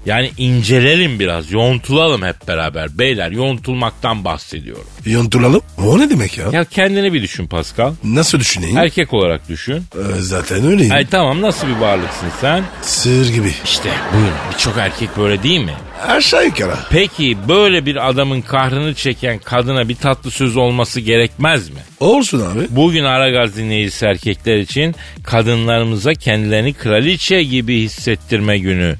Yani 0.07 0.31
incelelim 0.39 1.19
biraz, 1.21 1.53
yontulalım 1.53 2.23
hep 2.23 2.49
beraber. 2.49 2.99
Beyler 2.99 3.31
yontulmaktan 3.31 4.25
bahsediyorum. 4.25 4.85
Yontulalım. 5.07 5.61
O 5.85 5.99
ne 5.99 6.11
demek 6.11 6.39
ya? 6.39 6.45
Ya 6.53 6.65
kendini 6.65 7.13
bir 7.13 7.23
düşün 7.23 7.47
Pascal. 7.47 7.93
Nasıl 8.05 8.41
düşüneyim? 8.41 8.77
Erkek 8.79 9.13
olarak 9.15 9.49
düşün. 9.49 9.75
Ee, 9.77 10.21
zaten 10.21 10.67
öyleyim. 10.67 10.93
Ay 10.93 11.07
tamam 11.07 11.41
nasıl 11.41 11.67
bir 11.69 11.77
varlıksın 11.77 12.29
sen? 12.41 12.65
Sığır 12.83 13.29
gibi. 13.29 13.53
İşte 13.65 13.91
buyurun 14.15 14.33
birçok 14.55 14.77
erkek 14.79 15.17
böyle 15.17 15.43
değil 15.43 15.61
mi? 15.61 15.75
Aşağı 16.09 16.45
yukarı. 16.47 16.75
Peki 16.91 17.37
böyle 17.49 17.87
bir 17.87 18.09
adamın 18.09 18.41
kahrını 18.41 18.95
çeken 18.95 19.39
kadına 19.39 19.89
bir 19.89 19.95
tatlı 19.95 20.31
söz 20.31 20.57
olması 20.57 21.01
gerekmez 21.01 21.71
mi? 21.71 21.79
Olsun 22.01 22.41
abi. 22.41 22.67
Bugün 22.71 23.05
Aragaz 23.05 23.57
dinleyicisi 23.57 24.07
erkekler 24.07 24.57
için 24.57 24.95
kadınlarımıza 25.25 26.15
kendilerini 26.15 26.73
kraliçe 26.75 27.43
gibi 27.43 27.81
hissettirme 27.81 28.59
günü 28.59 28.97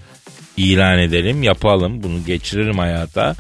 ilan 0.57 0.99
edelim, 0.99 1.43
yapalım, 1.43 2.03
bunu 2.03 2.25
geçirelim 2.27 2.79
hayata. 2.79 3.35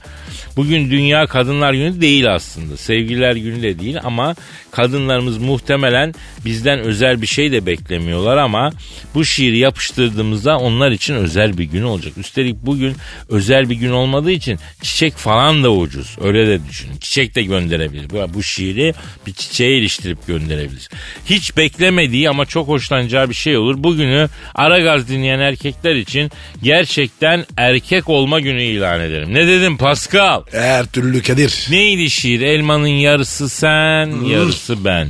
Bugün 0.56 0.90
Dünya 0.90 1.26
Kadınlar 1.26 1.72
Günü 1.72 2.00
değil 2.00 2.34
aslında. 2.34 2.76
Sevgililer 2.76 3.36
Günü 3.36 3.62
de 3.62 3.78
değil 3.78 3.98
ama 4.04 4.34
kadınlarımız 4.72 5.38
muhtemelen 5.38 6.14
bizden 6.44 6.78
özel 6.78 7.22
bir 7.22 7.26
şey 7.26 7.52
de 7.52 7.66
beklemiyorlar 7.66 8.36
ama 8.36 8.72
bu 9.14 9.24
şiiri 9.24 9.58
yapıştırdığımızda 9.58 10.58
onlar 10.58 10.90
için 10.90 11.14
özel 11.14 11.58
bir 11.58 11.64
gün 11.64 11.82
olacak. 11.82 12.12
Üstelik 12.18 12.56
bugün 12.56 12.96
özel 13.28 13.70
bir 13.70 13.74
gün 13.74 13.90
olmadığı 13.90 14.30
için 14.30 14.58
çiçek 14.82 15.16
falan 15.16 15.64
da 15.64 15.72
ucuz. 15.72 16.16
Öyle 16.20 16.46
de 16.46 16.68
düşünün. 16.68 16.96
Çiçek 16.96 17.34
de 17.34 17.42
gönderebilir. 17.42 18.10
Bu, 18.10 18.34
bu 18.34 18.42
şiiri 18.42 18.94
bir 19.26 19.32
çiçeğe 19.32 19.78
iliştirip 19.78 20.26
gönderebilir. 20.26 20.88
Hiç 21.26 21.56
beklemediği 21.56 22.30
ama 22.30 22.46
çok 22.46 22.68
hoşlanacağı 22.68 23.28
bir 23.30 23.34
şey 23.34 23.56
olur. 23.56 23.74
Bugünü 23.82 24.28
Aragaz 24.54 25.08
dinleyen 25.08 25.38
erkekler 25.38 25.94
için 25.94 26.30
gerçekten 26.62 27.46
erkek 27.56 28.08
olma 28.08 28.40
günü 28.40 28.62
ilan 28.62 29.00
ederim. 29.00 29.34
Ne 29.34 29.46
dedim 29.46 29.76
Pascal? 29.76 30.42
Her 30.52 30.86
türlü 30.86 31.22
Kadir. 31.22 31.66
Neydi 31.70 32.10
şiir? 32.10 32.40
Elmanın 32.40 32.86
yarısı 32.86 33.48
sen, 33.48 34.24
yarısı 34.24 34.61
ben. 34.70 35.08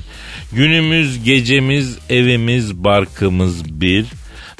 Günümüz, 0.52 1.24
gecemiz, 1.24 1.98
evimiz, 2.10 2.74
barkımız 2.84 3.80
bir. 3.80 4.06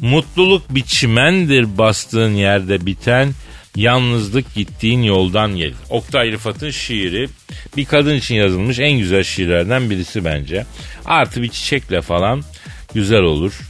Mutluluk 0.01 0.75
bir 0.75 0.83
çimendir 0.83 1.79
bastığın 1.79 2.35
yerde 2.35 2.87
biten. 2.87 3.33
Yalnızlık 3.77 4.55
gittiğin 4.55 5.03
yoldan 5.03 5.57
gelir. 5.57 5.75
Oktay 5.91 6.33
Rıfat'ın 6.33 6.71
şiiri 6.71 7.29
bir 7.77 7.85
kadın 7.85 8.15
için 8.15 8.35
yazılmış 8.35 8.79
en 8.79 8.99
güzel 8.99 9.23
şiirlerden 9.23 9.91
birisi 9.91 10.25
bence. 10.25 10.67
Artı 11.05 11.43
bir 11.43 11.49
çiçekle 11.49 12.03
falan 12.03 12.43
güzel 12.95 13.23
olur. 13.23 13.61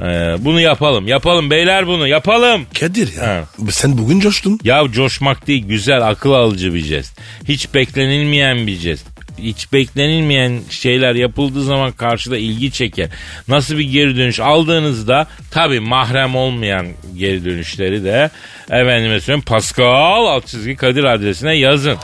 Ee, 0.00 0.36
bunu 0.38 0.60
yapalım. 0.60 1.08
Yapalım 1.08 1.50
beyler 1.50 1.86
bunu 1.86 2.08
yapalım. 2.08 2.66
Kadir 2.80 3.12
ya. 3.16 3.26
Ha. 3.26 3.44
Sen 3.70 3.98
bugün 3.98 4.20
coştun. 4.20 4.60
Ya 4.64 4.84
coşmak 4.92 5.46
değil 5.46 5.64
güzel 5.66 6.08
akıl 6.08 6.32
alıcı 6.32 6.74
bir 6.74 6.84
jest. 6.84 7.20
Hiç 7.48 7.74
beklenilmeyen 7.74 8.66
bir 8.66 8.76
jest. 8.76 9.15
Hiç 9.38 9.72
beklenilmeyen 9.72 10.60
şeyler 10.70 11.14
yapıldığı 11.14 11.62
zaman 11.64 11.92
karşıda 11.92 12.36
ilgi 12.36 12.72
çeker. 12.72 13.08
Nasıl 13.48 13.78
bir 13.78 13.84
geri 13.84 14.16
dönüş 14.16 14.40
aldığınızda 14.40 15.26
tabi 15.50 15.80
mahrem 15.80 16.36
olmayan 16.36 16.86
geri 17.16 17.44
dönüşleri 17.44 18.04
de 18.04 18.30
efendime 18.70 19.20
söyleyeyim 19.20 19.44
Pascal 19.46 20.26
alt 20.26 20.46
çizgi 20.46 20.76
Kadir 20.76 21.04
adresine 21.04 21.54
yazın. 21.54 21.98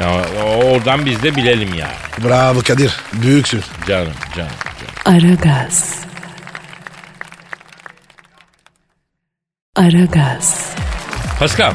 Ya, 0.00 0.24
oradan 0.64 1.06
biz 1.06 1.22
de 1.22 1.36
bilelim 1.36 1.74
yani. 1.74 2.28
Bravo 2.28 2.60
Kadir. 2.60 2.92
Büyüksün. 3.12 3.60
Canım 3.88 4.12
canım. 4.36 4.50
canım. 5.04 5.24
Aragaz. 5.24 5.98
Aragaz. 9.76 10.74
Pascal 11.38 11.72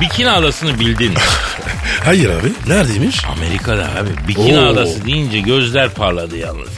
Bikini 0.00 0.30
Adası'nı 0.30 0.80
bildin? 0.80 1.14
Hayır 2.04 2.30
abi. 2.30 2.52
Neredeymiş? 2.66 3.24
Amerika'da 3.24 3.82
abi. 3.84 4.28
Bikini 4.28 4.58
Oo. 4.58 4.66
Adası 4.66 5.04
deyince 5.06 5.40
gözler 5.40 5.88
parladı 5.90 6.36
yalnız. 6.36 6.68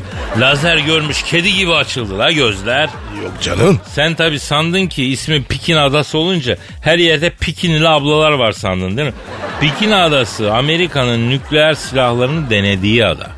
Lazer 0.41 0.77
görmüş 0.79 1.23
kedi 1.23 1.55
gibi 1.55 1.75
açıldı 1.75 2.19
la 2.19 2.33
gözler. 2.33 2.91
Yok 3.23 3.33
canım. 3.43 3.81
Sen 3.95 4.15
tabi 4.15 4.39
sandın 4.41 4.87
ki 4.87 5.05
ismi 5.05 5.45
Bikini 5.51 5.79
Adası 5.81 6.19
olunca 6.19 6.57
her 6.81 6.99
yerde 6.99 7.33
Bikinili 7.47 7.89
ablalar 7.89 8.33
var 8.33 8.53
sandın 8.53 8.97
değil 8.97 9.09
mi? 9.09 9.15
Bikini 9.63 9.95
Adası 9.95 10.53
Amerika'nın 10.55 11.31
nükleer 11.31 11.75
silahlarını 11.75 12.51
denediği 12.51 13.07
ada. 13.07 13.38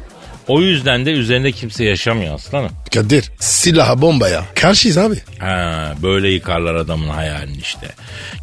O 0.50 0.60
yüzden 0.60 1.06
de 1.06 1.10
üzerinde 1.10 1.52
kimse 1.52 1.84
yaşamıyor 1.84 2.34
aslanım. 2.34 2.70
Kadir 2.94 3.30
silaha 3.38 4.02
bombaya 4.02 4.44
karşıyız 4.54 4.98
abi. 4.98 5.16
Ha, 5.38 5.94
böyle 6.02 6.28
yıkarlar 6.30 6.74
adamın 6.74 7.08
hayalini 7.08 7.58
işte. 7.58 7.86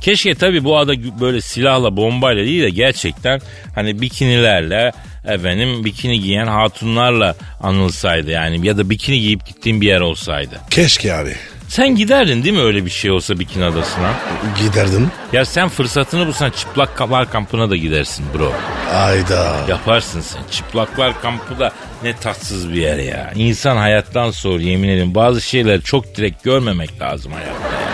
Keşke 0.02 0.36
tabii 0.36 0.64
bu 0.64 0.78
ada 0.78 0.94
böyle 1.22 1.42
silahla 1.42 1.98
bombayla 1.98 2.46
değil 2.46 2.64
de 2.64 2.70
gerçekten 2.70 3.42
hani 3.76 4.02
bikinilerle 4.02 4.92
efendim 5.26 5.86
bikini 5.86 6.20
giyen 6.20 6.48
hatunlarla 6.48 7.36
anılsaydı 7.64 8.32
yani 8.32 8.68
ya 8.68 8.78
da 8.78 8.90
bikini 8.90 9.20
giyip 9.20 9.46
gittiğin 9.46 9.82
bir 9.82 9.88
yer 9.88 10.02
olsaydı. 10.02 10.56
Keşke 10.70 11.14
abi. 11.14 11.36
Sen 11.68 11.96
giderdin 11.96 12.44
değil 12.44 12.56
mi 12.56 12.62
öyle 12.62 12.86
bir 12.86 12.90
şey 12.90 13.12
olsa 13.12 13.40
bikini 13.40 13.66
adasına? 13.66 14.14
Giderdim. 14.60 15.12
Ya 15.34 15.46
sen 15.46 15.70
fırsatını 15.70 16.28
bulsan 16.28 16.50
çıplaklar 16.50 17.32
kampına 17.32 17.70
da 17.70 17.76
gidersin 17.76 18.26
bro. 18.38 18.54
Ayda. 18.94 19.56
Yaparsın 19.70 20.22
sen. 20.22 20.42
Çıplaklar 20.52 21.22
kampı 21.22 21.60
da 21.60 21.72
ne 22.04 22.16
tatsız 22.16 22.70
bir 22.74 22.82
yer 22.82 22.98
ya. 22.98 23.32
İnsan 23.36 23.78
hayattan 23.78 24.32
sonra 24.32 24.62
yemin 24.62 24.90
ederim 24.90 25.16
bazı 25.16 25.42
şeyleri 25.42 25.82
çok 25.84 26.16
direkt 26.16 26.44
görmemek 26.44 27.02
lazım 27.02 27.32
hayatta 27.32 27.68
ya. 27.68 27.88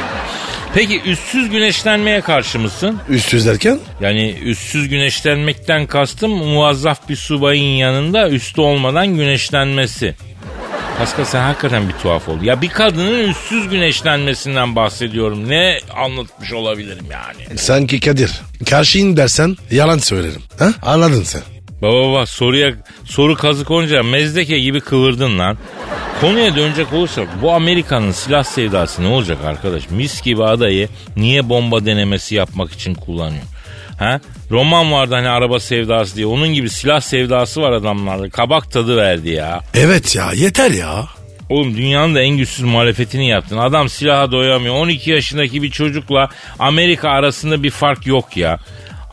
Peki 0.73 1.01
üstsüz 1.01 1.49
güneşlenmeye 1.49 2.21
karşı 2.21 2.59
mısın? 2.59 2.99
Üstsüz 3.09 3.45
derken? 3.45 3.79
Yani 4.01 4.35
üstsüz 4.43 4.89
güneşlenmekten 4.89 5.85
kastım 5.87 6.31
muvazzaf 6.31 7.09
bir 7.09 7.15
subayın 7.15 7.75
yanında 7.77 8.29
üstü 8.29 8.61
olmadan 8.61 9.07
güneşlenmesi. 9.07 10.15
Pascal 10.97 11.25
sen 11.25 11.41
hakikaten 11.41 11.89
bir 11.89 11.93
tuhaf 11.93 12.29
oldu. 12.29 12.45
Ya 12.45 12.61
bir 12.61 12.69
kadının 12.69 13.29
üstsüz 13.29 13.69
güneşlenmesinden 13.69 14.75
bahsediyorum. 14.75 15.49
Ne 15.49 15.77
anlatmış 15.95 16.53
olabilirim 16.53 17.05
yani? 17.11 17.57
Sanki 17.59 17.99
Kadir. 17.99 18.31
Karşıyım 18.69 19.17
dersen 19.17 19.55
yalan 19.71 19.97
söylerim. 19.97 20.41
Ha? 20.59 20.73
Anladın 20.81 21.23
sen. 21.23 21.41
Baba 21.81 22.07
baba 22.07 22.25
soruya 22.25 22.71
soru 23.05 23.35
kazık 23.35 23.71
olunca 23.71 24.03
mezdeke 24.03 24.59
gibi 24.59 24.81
kıvırdın 24.81 25.39
lan. 25.39 25.57
Konuya 26.21 26.55
dönecek 26.55 26.93
olursak 26.93 27.27
bu 27.41 27.51
Amerika'nın 27.51 28.11
silah 28.11 28.43
sevdası 28.43 29.03
ne 29.03 29.07
olacak 29.07 29.37
arkadaş? 29.45 29.89
Mis 29.89 30.21
gibi 30.21 30.43
adayı 30.43 30.89
niye 31.15 31.49
bomba 31.49 31.85
denemesi 31.85 32.35
yapmak 32.35 32.71
için 32.71 32.93
kullanıyor? 32.93 33.43
Ha? 33.99 34.19
Roman 34.53 34.91
vardı 34.91 35.15
hani 35.15 35.29
araba 35.29 35.59
sevdası 35.59 36.15
diye. 36.15 36.25
Onun 36.25 36.47
gibi 36.47 36.69
silah 36.69 37.01
sevdası 37.01 37.61
var 37.61 37.71
adamlarda. 37.71 38.29
Kabak 38.29 38.71
tadı 38.71 38.97
verdi 38.97 39.29
ya. 39.29 39.61
Evet 39.73 40.15
ya 40.15 40.31
yeter 40.33 40.71
ya. 40.71 41.05
Oğlum 41.49 41.77
dünyanın 41.77 42.15
da 42.15 42.21
en 42.21 42.37
güçsüz 42.37 42.65
muhalefetini 42.65 43.27
yaptın. 43.27 43.57
Adam 43.57 43.89
silaha 43.89 44.31
doyamıyor. 44.31 44.75
12 44.75 45.11
yaşındaki 45.11 45.63
bir 45.63 45.71
çocukla 45.71 46.29
Amerika 46.59 47.09
arasında 47.09 47.63
bir 47.63 47.69
fark 47.69 48.07
yok 48.07 48.37
ya. 48.37 48.59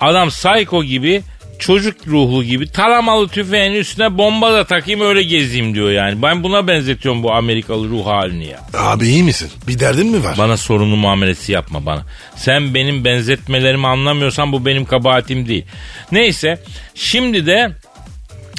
Adam 0.00 0.28
psycho 0.28 0.84
gibi 0.84 1.22
çocuk 1.60 2.06
ruhlu 2.06 2.44
gibi 2.44 2.68
taramalı 2.72 3.28
tüfeğin 3.28 3.72
üstüne 3.72 4.18
bomba 4.18 4.52
da 4.52 4.64
takayım 4.64 5.00
öyle 5.00 5.22
gezeyim 5.22 5.74
diyor 5.74 5.90
yani. 5.90 6.22
Ben 6.22 6.42
buna 6.42 6.66
benzetiyorum 6.66 7.22
bu 7.22 7.32
Amerikalı 7.32 7.88
ruh 7.88 8.06
halini 8.06 8.46
ya. 8.46 8.60
Abi 8.74 9.06
iyi 9.08 9.22
misin? 9.22 9.50
Bir 9.68 9.78
derdin 9.78 10.06
mi 10.06 10.24
var? 10.24 10.34
Bana 10.38 10.56
sorunlu 10.56 10.96
muamelesi 10.96 11.52
yapma 11.52 11.86
bana. 11.86 12.02
Sen 12.36 12.74
benim 12.74 13.04
benzetmelerimi 13.04 13.86
anlamıyorsan 13.86 14.52
bu 14.52 14.66
benim 14.66 14.84
kabahatim 14.84 15.48
değil. 15.48 15.64
Neyse 16.12 16.58
şimdi 16.94 17.46
de 17.46 17.70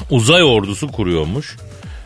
uzay 0.09 0.43
ordusu 0.43 0.87
kuruyormuş. 0.91 1.55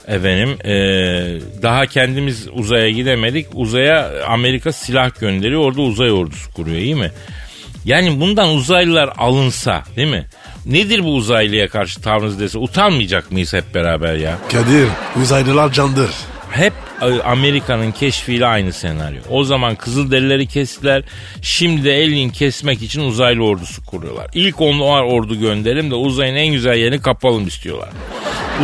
Efendim 0.08 0.58
eee, 0.66 1.42
daha 1.62 1.86
kendimiz 1.86 2.48
uzaya 2.54 2.90
gidemedik. 2.90 3.48
Uzaya 3.54 4.12
Amerika 4.28 4.72
silah 4.72 5.20
gönderiyor. 5.20 5.62
Orada 5.62 5.82
uzay 5.82 6.12
ordusu 6.12 6.54
kuruyor 6.54 6.78
iyi 6.78 6.96
mi? 6.96 7.12
Yani 7.86 8.20
bundan 8.22 8.50
uzaylılar 8.50 9.10
alınsa 9.18 9.84
değil 9.96 10.08
mi? 10.08 10.25
Nedir 10.66 11.04
bu 11.04 11.16
uzaylıya 11.16 11.68
karşı 11.68 12.02
tavrınız 12.02 12.40
dese 12.40 12.58
utanmayacak 12.58 13.32
mıyız 13.32 13.54
hep 13.54 13.76
beraber 13.76 14.16
ya? 14.16 14.38
Kadir 14.52 14.88
uzaylılar 15.22 15.72
candır. 15.72 16.10
Hep 16.52 16.74
e, 17.02 17.22
Amerika'nın 17.22 17.92
keşfiyle 17.92 18.46
aynı 18.46 18.74
senaryo. 18.74 19.22
O 19.30 19.44
zaman 19.44 19.76
Kızılderilileri 19.76 20.48
kestiler. 20.48 21.04
Şimdi 21.42 21.84
de 21.84 21.92
Alien 21.92 22.30
kesmek 22.30 22.82
için 22.82 23.02
uzaylı 23.02 23.44
ordusu 23.44 23.86
kuruyorlar. 23.86 24.28
İlk 24.34 24.62
onlar 24.62 25.04
ordu 25.04 25.40
gönderelim 25.40 25.92
de 25.92 25.96
uzayın 25.96 26.36
en 26.36 26.48
güzel 26.48 26.78
yerini 26.78 27.02
kapalım 27.02 27.48
istiyorlar. 27.48 27.90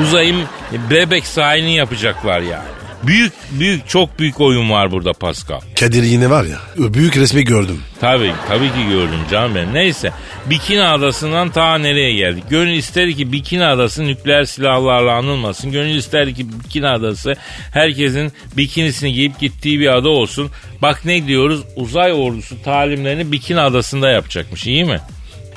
Uzayın 0.01 0.43
bebek 0.89 1.25
sahilini 1.25 1.75
yapacaklar 1.75 2.41
yani. 2.41 2.80
Büyük 3.03 3.33
büyük 3.51 3.89
çok 3.89 4.19
büyük 4.19 4.41
oyun 4.41 4.69
var 4.69 4.91
burada 4.91 5.13
Pascal. 5.13 5.59
Kadir 5.79 6.03
yine 6.03 6.29
var 6.29 6.43
ya 6.43 6.59
büyük 6.93 7.17
resmi 7.17 7.43
gördüm. 7.43 7.81
Tabii 8.01 8.31
tabii 8.47 8.67
ki 8.67 8.89
gördüm 8.89 9.19
canım 9.31 9.55
benim. 9.55 9.73
Neyse 9.73 10.11
Bikini 10.49 10.83
Adası'ndan 10.83 11.49
ta 11.49 11.77
nereye 11.77 12.13
geldik? 12.13 12.43
Gönül 12.49 12.73
ister 12.73 13.11
ki 13.11 13.31
Bikini 13.31 13.65
Adası 13.65 14.05
nükleer 14.07 14.43
silahlarla 14.43 15.13
anılmasın. 15.13 15.71
Gönül 15.71 15.95
ister 15.95 16.35
ki 16.35 16.45
Bikini 16.63 16.87
Adası 16.87 17.35
herkesin 17.73 18.31
bikinisini 18.57 19.13
giyip 19.13 19.39
gittiği 19.39 19.79
bir 19.79 19.87
ada 19.87 20.09
olsun. 20.09 20.49
Bak 20.81 21.05
ne 21.05 21.27
diyoruz 21.27 21.61
uzay 21.75 22.13
ordusu 22.13 22.63
talimlerini 22.63 23.31
Bikini 23.31 23.59
Adası'nda 23.59 24.09
yapacakmış 24.09 24.67
iyi 24.67 24.85
mi? 24.85 24.99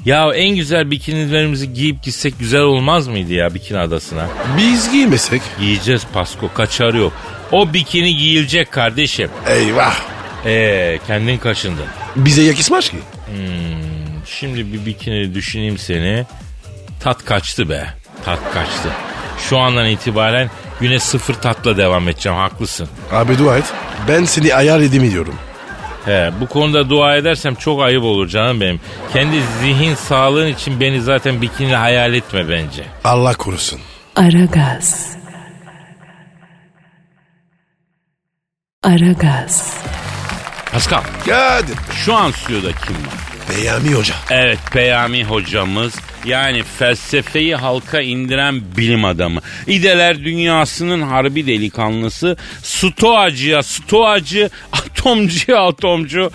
Ya 0.04 0.32
en 0.34 0.56
güzel 0.56 0.90
bikinilerimizi 0.90 1.72
giyip 1.72 2.02
gitsek 2.02 2.38
güzel 2.38 2.60
olmaz 2.60 3.08
mıydı 3.08 3.32
ya 3.32 3.54
Bikini 3.54 3.78
Adası'na? 3.78 4.26
Biz 4.58 4.92
giymesek. 4.92 5.42
Giyeceğiz 5.60 6.06
Pasko 6.12 6.52
kaçarı 6.54 6.98
yok. 6.98 7.12
O 7.52 7.72
bikini 7.72 8.16
giyilecek 8.16 8.72
kardeşim. 8.72 9.30
Eyvah. 9.48 10.00
Ee 10.46 10.98
kendin 11.06 11.38
kaşındın. 11.38 11.86
Bize 12.16 12.42
yakışmaz 12.42 12.90
ki. 12.90 12.96
Şimdi 14.26 14.72
bir 14.72 14.86
bikini 14.86 15.34
düşüneyim 15.34 15.78
seni. 15.78 16.24
Tat 17.00 17.24
kaçtı 17.24 17.68
be. 17.68 17.86
Tat 18.24 18.38
kaçtı. 18.54 18.88
Şu 19.48 19.58
andan 19.58 19.86
itibaren 19.86 20.50
güne 20.80 20.98
sıfır 20.98 21.34
tatla 21.34 21.76
devam 21.76 22.08
edeceğim. 22.08 22.38
Haklısın. 22.38 22.88
Abi 23.12 23.38
dua 23.38 23.58
et. 23.58 23.64
Ben 24.08 24.24
seni 24.24 24.54
ayar 24.54 24.80
edeyim 24.80 25.10
diyorum. 25.12 25.34
He, 26.04 26.30
bu 26.40 26.46
konuda 26.46 26.90
dua 26.90 27.16
edersem 27.16 27.54
çok 27.54 27.82
ayıp 27.82 28.02
olur 28.02 28.28
canım 28.28 28.60
benim. 28.60 28.80
Kendi 29.12 29.42
zihin 29.60 29.94
sağlığın 29.94 30.46
için 30.48 30.80
beni 30.80 31.00
zaten 31.02 31.42
bikini 31.42 31.74
hayal 31.76 32.14
etme 32.14 32.48
bence. 32.48 32.84
Allah 33.04 33.34
korusun. 33.34 33.80
Aragaz. 34.16 35.16
Aragaz. 38.82 39.76
Pascal 40.72 41.02
Kadir. 41.26 41.76
şu 42.04 42.14
an 42.14 42.30
stüdyoda 42.30 42.72
kim 42.72 42.96
var? 42.96 43.14
Peyami 43.48 43.94
Hoca. 43.94 44.14
Evet 44.30 44.58
Peyami 44.72 45.24
hocamız 45.24 45.94
yani 46.26 46.62
felsefeyi 46.62 47.56
halka 47.56 48.00
indiren 48.00 48.62
bilim 48.76 49.04
adamı. 49.04 49.40
İdeler 49.66 50.24
dünyasının 50.24 51.02
harbi 51.02 51.46
delikanlısı, 51.46 52.36
stoacıya 52.62 53.62
stoacı, 53.62 54.50
atomcuya 54.72 55.66
atomcu, 55.66 56.30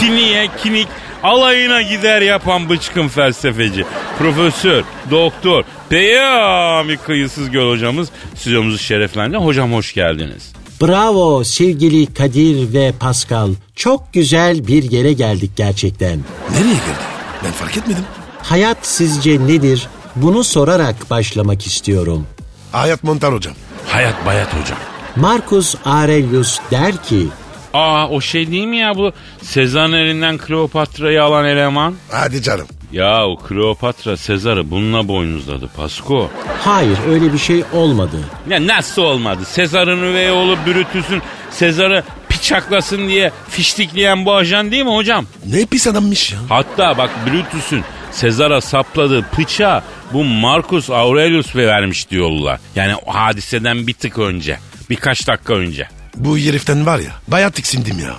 kiniye 0.00 0.48
kinik 0.62 0.88
alayına 1.22 1.82
gider 1.82 2.22
yapan 2.22 2.68
bıçkın 2.70 3.08
felsefeci. 3.08 3.84
Profesör, 4.18 4.84
doktor, 5.10 5.64
Peyami 5.88 6.96
kıyısız 6.96 7.50
göl 7.50 7.70
hocamız 7.70 8.08
stüdyomuzu 8.34 8.78
şereflendi. 8.78 9.36
Hocam 9.36 9.72
hoş 9.72 9.94
geldiniz. 9.94 10.52
Bravo 10.82 11.44
sevgili 11.44 12.14
Kadir 12.14 12.72
ve 12.74 12.92
Pascal. 13.00 13.54
Çok 13.76 14.12
güzel 14.12 14.66
bir 14.66 14.90
yere 14.90 15.12
geldik 15.12 15.50
gerçekten. 15.56 16.20
Nereye 16.50 16.72
girdi? 16.72 17.04
Ben 17.44 17.52
fark 17.52 17.76
etmedim. 17.76 18.04
Hayat 18.42 18.78
sizce 18.82 19.46
nedir? 19.46 19.88
Bunu 20.16 20.44
sorarak 20.44 21.10
başlamak 21.10 21.66
istiyorum. 21.66 22.26
Hayat 22.72 23.04
Montar 23.04 23.34
hocam. 23.34 23.54
Hayat 23.88 24.26
bayat 24.26 24.48
hocam. 24.54 24.78
Marcus 25.16 25.74
Aurelius 25.84 26.58
der 26.70 26.96
ki, 27.02 27.26
Aa 27.74 28.08
o 28.08 28.20
şey 28.20 28.50
değil 28.50 28.66
mi 28.66 28.76
ya 28.76 28.94
bu 28.96 29.12
Sezar'ın 29.42 29.92
elinden 29.92 30.38
Kleopatra'yı 30.38 31.22
alan 31.24 31.44
eleman? 31.46 31.94
Hadi 32.10 32.42
canım. 32.42 32.66
Ya 32.92 33.26
o 33.26 33.36
Kleopatra 33.36 34.16
Sezar'ı 34.16 34.70
bununla 34.70 35.08
boynuzladı 35.08 35.68
Pasko. 35.76 36.30
hayır 36.64 36.98
öyle 37.08 37.32
bir 37.32 37.38
şey 37.38 37.64
olmadı. 37.72 38.16
Ya 38.48 38.66
nasıl 38.66 39.02
olmadı? 39.02 39.40
Sezar'ın 39.44 40.02
üvey 40.02 40.30
oğlu 40.30 40.56
Brutus'un 40.66 41.22
Sezar'ı 41.50 42.04
piçaklasın 42.28 43.08
diye 43.08 43.32
fiştikleyen 43.48 44.26
bu 44.26 44.34
ajan 44.34 44.70
değil 44.70 44.84
mi 44.84 44.94
hocam? 44.94 45.24
Ne 45.46 45.66
pis 45.66 45.86
adammış 45.86 46.32
ya. 46.32 46.38
Hatta 46.48 46.98
bak 46.98 47.10
Brutus'un 47.26 47.80
Sezar'a 48.12 48.60
sapladığı 48.60 49.24
bıçağı 49.38 49.82
bu 50.12 50.24
Marcus 50.24 50.90
Aurelius 50.90 51.56
vermiş 51.56 52.10
diyorlar. 52.10 52.60
Yani 52.76 52.96
o 53.06 53.14
hadiseden 53.14 53.86
bir 53.86 53.94
tık 53.94 54.18
önce. 54.18 54.58
Birkaç 54.90 55.28
dakika 55.28 55.54
önce. 55.54 55.88
Bu 56.16 56.38
heriften 56.38 56.86
var 56.86 56.98
ya 56.98 57.10
bayağı 57.28 57.50
tiksindim 57.50 57.98
ya. 57.98 58.14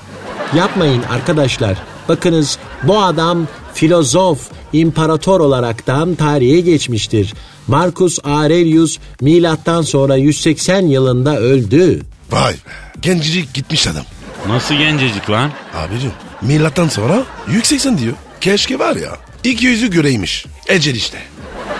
Yapmayın 0.60 1.04
arkadaşlar. 1.04 1.77
Bakınız 2.10 2.58
bu 2.84 3.01
adam 3.01 3.47
filozof, 3.73 4.39
imparator 4.73 5.39
olaraktan 5.39 6.15
tarihe 6.15 6.60
geçmiştir. 6.60 7.34
Marcus 7.67 8.19
Aurelius 8.23 8.97
milattan 9.21 9.82
sonra 9.82 10.15
180 10.15 10.82
yılında 10.82 11.38
öldü. 11.38 12.01
Vay 12.32 12.54
be. 12.54 12.58
Gencecik 13.01 13.54
gitmiş 13.54 13.88
adam. 13.88 14.04
Nasıl 14.47 14.75
gencecik 14.75 15.30
lan? 15.30 15.51
Abicim 15.75 16.12
milattan 16.41 16.88
sonra 16.88 17.23
yükseksin 17.47 17.97
diyor. 17.97 18.13
Keşke 18.41 18.80
var 18.80 18.95
ya. 18.95 19.12
İki 19.43 19.65
yüzü 19.65 19.89
göreymiş. 19.89 20.45
Ecel 20.67 20.95
işte. 20.95 21.17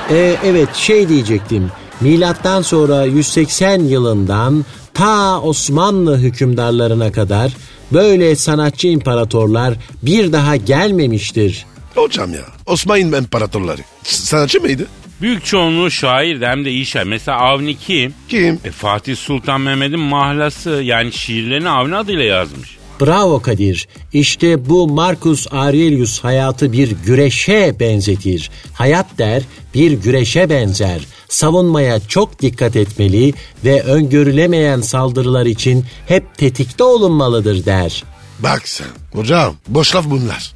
Ee, 0.10 0.36
evet 0.46 0.76
şey 0.76 1.10
diyecektim. 1.10 1.72
Milattan 2.02 2.62
sonra 2.62 3.06
180 3.06 3.80
yılından 3.80 4.66
ta 4.94 5.42
Osmanlı 5.42 6.18
hükümdarlarına 6.18 7.12
kadar 7.12 7.52
böyle 7.92 8.36
sanatçı 8.36 8.88
imparatorlar 8.88 9.74
bir 10.02 10.32
daha 10.32 10.56
gelmemiştir. 10.56 11.66
Hocam 11.96 12.34
ya 12.34 12.42
Osmanlı 12.66 13.18
imparatorları. 13.18 13.82
Sanatçı 14.04 14.62
mıydı? 14.62 14.88
Büyük 15.22 15.46
çoğunluğu 15.46 15.92
şair 15.92 16.42
de 16.42 16.48
hem 16.48 16.66
de 16.66 16.72
iyi 16.72 16.86
şair. 16.86 17.06
Mesela 17.06 17.38
Avni 17.38 17.78
kim? 17.78 18.14
Kim? 18.30 18.60
E, 18.66 18.72
Fatih 18.72 19.16
Sultan 19.16 19.62
Mehmet'in 19.62 20.00
mahlası 20.00 20.70
yani 20.70 21.12
şiirlerini 21.12 21.70
Avni 21.70 21.96
adıyla 21.96 22.24
yazmış. 22.24 22.81
Bravo 23.02 23.42
Kadir. 23.42 23.88
İşte 24.14 24.70
bu 24.70 24.88
Marcus 24.88 25.48
Aurelius 25.52 26.24
hayatı 26.24 26.72
bir 26.72 26.92
güreşe 27.06 27.76
benzetir. 27.80 28.52
Hayat 28.74 29.06
der 29.18 29.44
bir 29.74 29.92
güreşe 29.92 30.50
benzer. 30.50 31.02
Savunmaya 31.30 32.00
çok 32.00 32.42
dikkat 32.42 32.76
etmeli 32.76 33.34
ve 33.66 33.82
öngörülemeyen 33.82 34.82
saldırılar 34.82 35.46
için 35.46 35.86
hep 36.08 36.38
tetikte 36.38 36.84
olunmalıdır 36.84 37.66
der. 37.66 38.04
Bak 38.40 38.68
sen. 38.68 38.88
Hocam 39.14 39.56
boş 39.68 39.96
laf 39.96 40.06
bunlar. 40.06 40.54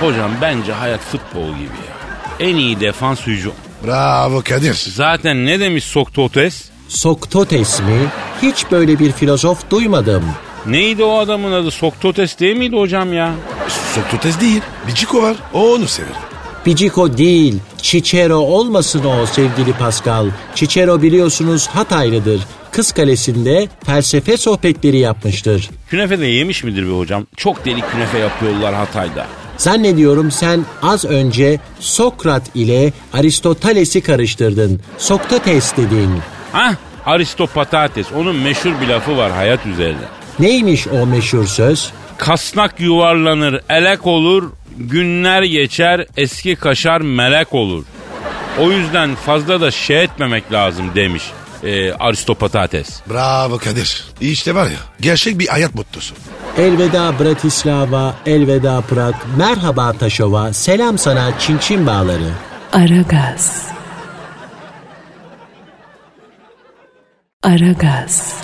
Hocam 0.00 0.30
bence 0.40 0.72
hayat 0.72 1.00
futbol 1.00 1.48
gibi 1.48 1.62
ya. 1.62 2.46
En 2.48 2.56
iyi 2.56 2.80
defans 2.80 3.26
hücum. 3.26 3.52
Bravo 3.86 4.42
Kadir. 4.44 4.74
Zaten 4.74 5.46
ne 5.46 5.60
demiş 5.60 5.84
Soktotes? 5.84 6.64
Soktotes 6.88 7.80
mi? 7.80 7.98
Hiç 8.42 8.70
böyle 8.70 8.98
bir 8.98 9.12
filozof 9.12 9.70
duymadım. 9.70 10.24
Neydi 10.66 11.04
o 11.04 11.18
adamın 11.18 11.52
adı? 11.52 11.70
Soktotes 11.70 12.38
değil 12.38 12.56
miydi 12.56 12.76
hocam 12.76 13.12
ya? 13.12 13.34
Sokrates 13.94 14.40
değil. 14.40 14.60
Bir 14.86 14.94
Ciko 14.94 15.22
var. 15.22 15.36
O 15.54 15.72
onu 15.74 15.86
sever. 15.88 16.32
Biciko 16.66 17.18
değil, 17.18 17.58
Cicero 17.82 18.34
olmasın 18.36 19.04
o 19.04 19.26
sevgili 19.26 19.72
Pascal. 19.72 20.26
Cicero 20.54 21.02
biliyorsunuz 21.02 21.66
Hataylıdır. 21.66 22.40
Kız 22.72 22.92
Kalesi'nde 22.92 23.68
felsefe 23.86 24.36
sohbetleri 24.36 24.98
yapmıştır. 24.98 25.70
Künefe 25.90 26.18
de 26.20 26.26
yemiş 26.26 26.64
midir 26.64 26.86
be 26.86 26.90
hocam? 26.98 27.26
Çok 27.36 27.64
deli 27.64 27.80
künefe 27.80 28.18
yapıyorlar 28.18 28.74
Hatay'da. 28.74 29.26
Zannediyorum 29.56 30.30
sen 30.30 30.64
az 30.82 31.04
önce 31.04 31.60
Sokrat 31.80 32.42
ile 32.54 32.92
Aristoteles'i 33.12 34.00
karıştırdın. 34.00 34.80
Sokrates 34.98 35.76
dedin. 35.76 36.10
Ah 36.54 36.74
Aristopatates 37.06 38.06
onun 38.16 38.36
meşhur 38.36 38.72
bir 38.80 38.88
lafı 38.88 39.16
var 39.16 39.32
hayat 39.32 39.66
üzerinde. 39.66 40.04
Neymiş 40.42 40.88
o 40.88 41.06
meşhur 41.06 41.46
söz? 41.46 41.92
Kasnak 42.16 42.80
yuvarlanır 42.80 43.60
elek 43.68 44.06
olur 44.06 44.52
günler 44.76 45.42
geçer 45.42 46.06
eski 46.16 46.56
kaşar 46.56 47.00
melek 47.00 47.54
olur. 47.54 47.84
O 48.58 48.72
yüzden 48.72 49.14
fazla 49.14 49.60
da 49.60 49.70
şey 49.70 50.02
etmemek 50.04 50.52
lazım 50.52 50.90
demiş 50.94 51.22
e, 51.64 51.92
Aristopatates. 51.92 53.00
Bravo 53.10 53.58
Kadir. 53.58 54.04
İşte 54.20 54.54
var 54.54 54.66
ya 54.66 54.78
gerçek 55.00 55.38
bir 55.38 55.48
hayat 55.48 55.74
mottosu. 55.74 56.14
Elveda 56.58 57.18
Bratislava, 57.20 58.14
elveda 58.26 58.80
Prag, 58.80 59.14
merhaba 59.36 59.92
Taşova, 59.92 60.52
selam 60.52 60.98
sana 60.98 61.38
Çin 61.38 61.58
Çin 61.58 61.86
bağları. 61.86 62.30
Aragaz. 62.72 63.66
Aragaz. 67.42 68.42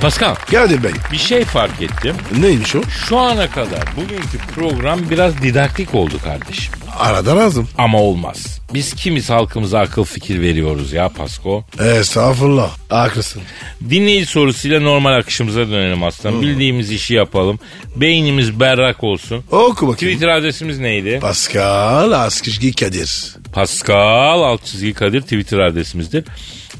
Pascal 0.00 0.34
Geldim 0.50 0.82
bey. 0.84 0.90
bir 1.12 1.16
şey 1.18 1.44
fark 1.44 1.82
ettim. 1.82 2.16
Neymiş 2.40 2.76
o? 2.76 2.82
Şu 3.08 3.18
ana 3.18 3.50
kadar 3.50 3.82
bugünkü 3.96 4.38
program 4.54 5.10
biraz 5.10 5.42
didaktik 5.42 5.94
oldu 5.94 6.14
kardeşim. 6.24 6.74
Arada 6.98 7.36
lazım. 7.36 7.68
Ama 7.78 8.00
olmaz. 8.00 8.60
Biz 8.74 8.94
kimiz 8.94 9.30
halkımıza 9.30 9.78
akıl 9.78 10.04
fikir 10.04 10.40
veriyoruz 10.40 10.92
ya 10.92 11.08
Pasko. 11.08 11.64
Estağfurullah. 11.80 12.70
Haklısın. 12.88 13.42
Dinleyici 13.90 14.26
sorusuyla 14.26 14.80
normal 14.80 15.12
akışımıza 15.12 15.68
dönelim 15.70 16.02
aslan. 16.04 16.42
Bildiğimiz 16.42 16.90
işi 16.90 17.14
yapalım. 17.14 17.58
Beynimiz 17.96 18.60
berrak 18.60 19.04
olsun. 19.04 19.44
Oku 19.50 19.88
bakayım. 19.88 20.14
Twitter 20.14 20.28
adresimiz 20.28 20.78
neydi? 20.78 21.18
Pascal 21.22 22.12
Askışgi 22.12 22.72
Kadir. 22.72 23.36
Pascal 23.52 24.42
alt 24.42 24.64
çizgi 24.64 24.92
Kadir 24.92 25.20
Twitter 25.20 25.58
adresimizdir. 25.58 26.24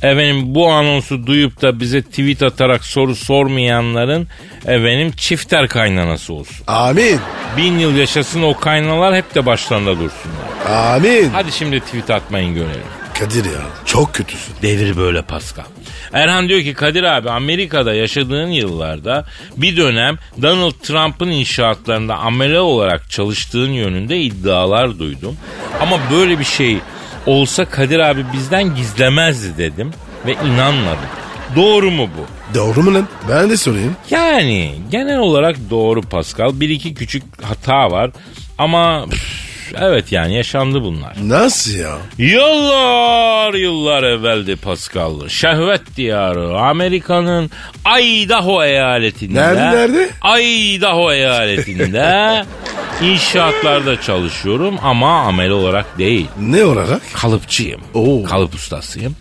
Efendim 0.02 0.54
bu 0.54 0.68
anonsu 0.70 1.26
duyup 1.26 1.62
da 1.62 1.80
bize 1.80 2.02
tweet 2.02 2.42
atarak 2.42 2.84
soru 2.84 3.16
sormayanların 3.16 4.28
efendim 4.62 5.12
çifter 5.16 5.68
kaynanası 5.68 6.32
olsun. 6.32 6.56
Amin. 6.66 7.20
Bin 7.56 7.78
yıl 7.78 7.96
yaşasın 7.96 8.42
o 8.42 8.56
kaynalar 8.56 9.16
hep 9.16 9.34
de 9.34 9.46
başlarında 9.46 9.90
dursunlar. 9.90 10.94
Amin. 10.94 11.30
Hadi 11.32 11.52
şimdi 11.52 11.80
tweet 11.80 12.10
atmayın 12.10 12.54
görelim. 12.54 12.82
Kadir 13.18 13.44
ya 13.44 13.60
çok 13.84 14.14
kötüsün. 14.14 14.54
Devir 14.62 14.96
böyle 14.96 15.22
Pascal. 15.22 15.64
Erhan 16.12 16.48
diyor 16.48 16.60
ki 16.60 16.74
Kadir 16.74 17.02
abi 17.02 17.30
Amerika'da 17.30 17.94
yaşadığın 17.94 18.48
yıllarda 18.48 19.24
bir 19.56 19.76
dönem 19.76 20.18
Donald 20.42 20.72
Trump'ın 20.82 21.28
inşaatlarında 21.28 22.16
amele 22.16 22.60
olarak 22.60 23.10
çalıştığın 23.10 23.72
yönünde 23.72 24.18
iddialar 24.18 24.98
duydum. 24.98 25.36
Ama 25.80 25.98
böyle 26.10 26.38
bir 26.38 26.44
şey 26.44 26.78
olsa 27.26 27.64
Kadir 27.64 27.98
abi 27.98 28.24
bizden 28.32 28.74
gizlemezdi 28.74 29.58
dedim 29.58 29.90
ve 30.26 30.32
inanmadım. 30.32 31.08
Doğru 31.56 31.90
mu 31.90 32.08
bu? 32.18 32.54
Doğru 32.58 32.82
mu 32.82 32.94
lan? 32.94 33.08
Ben 33.28 33.50
de 33.50 33.56
sorayım. 33.56 33.96
Yani 34.10 34.74
genel 34.90 35.18
olarak 35.18 35.56
doğru 35.70 36.02
Pascal. 36.02 36.60
Bir 36.60 36.68
iki 36.68 36.94
küçük 36.94 37.22
hata 37.42 37.90
var 37.90 38.10
ama 38.58 39.06
üf, 39.12 39.45
evet 39.80 40.12
yani 40.12 40.36
yaşandı 40.36 40.82
bunlar. 40.82 41.16
Nasıl 41.22 41.78
ya? 41.78 41.96
Yıllar 42.18 43.54
yıllar 43.54 44.02
evveldi 44.02 44.56
Pascal. 44.56 45.28
Şehvet 45.28 45.96
diyarı 45.96 46.58
Amerika'nın 46.60 47.50
Idaho 48.00 48.64
eyaletinde. 48.64 49.40
Nerede, 49.40 49.60
nerede? 49.60 50.10
Idaho 50.42 51.12
eyaletinde 51.12 52.44
inşaatlarda 53.02 54.00
çalışıyorum 54.00 54.76
ama 54.82 55.20
amel 55.20 55.50
olarak 55.50 55.98
değil. 55.98 56.26
Ne 56.40 56.64
olarak? 56.64 57.00
Kalıpçıyım. 57.12 57.80
Oo. 57.94 58.22
Kalıp 58.24 58.54
ustasıyım. 58.54 59.16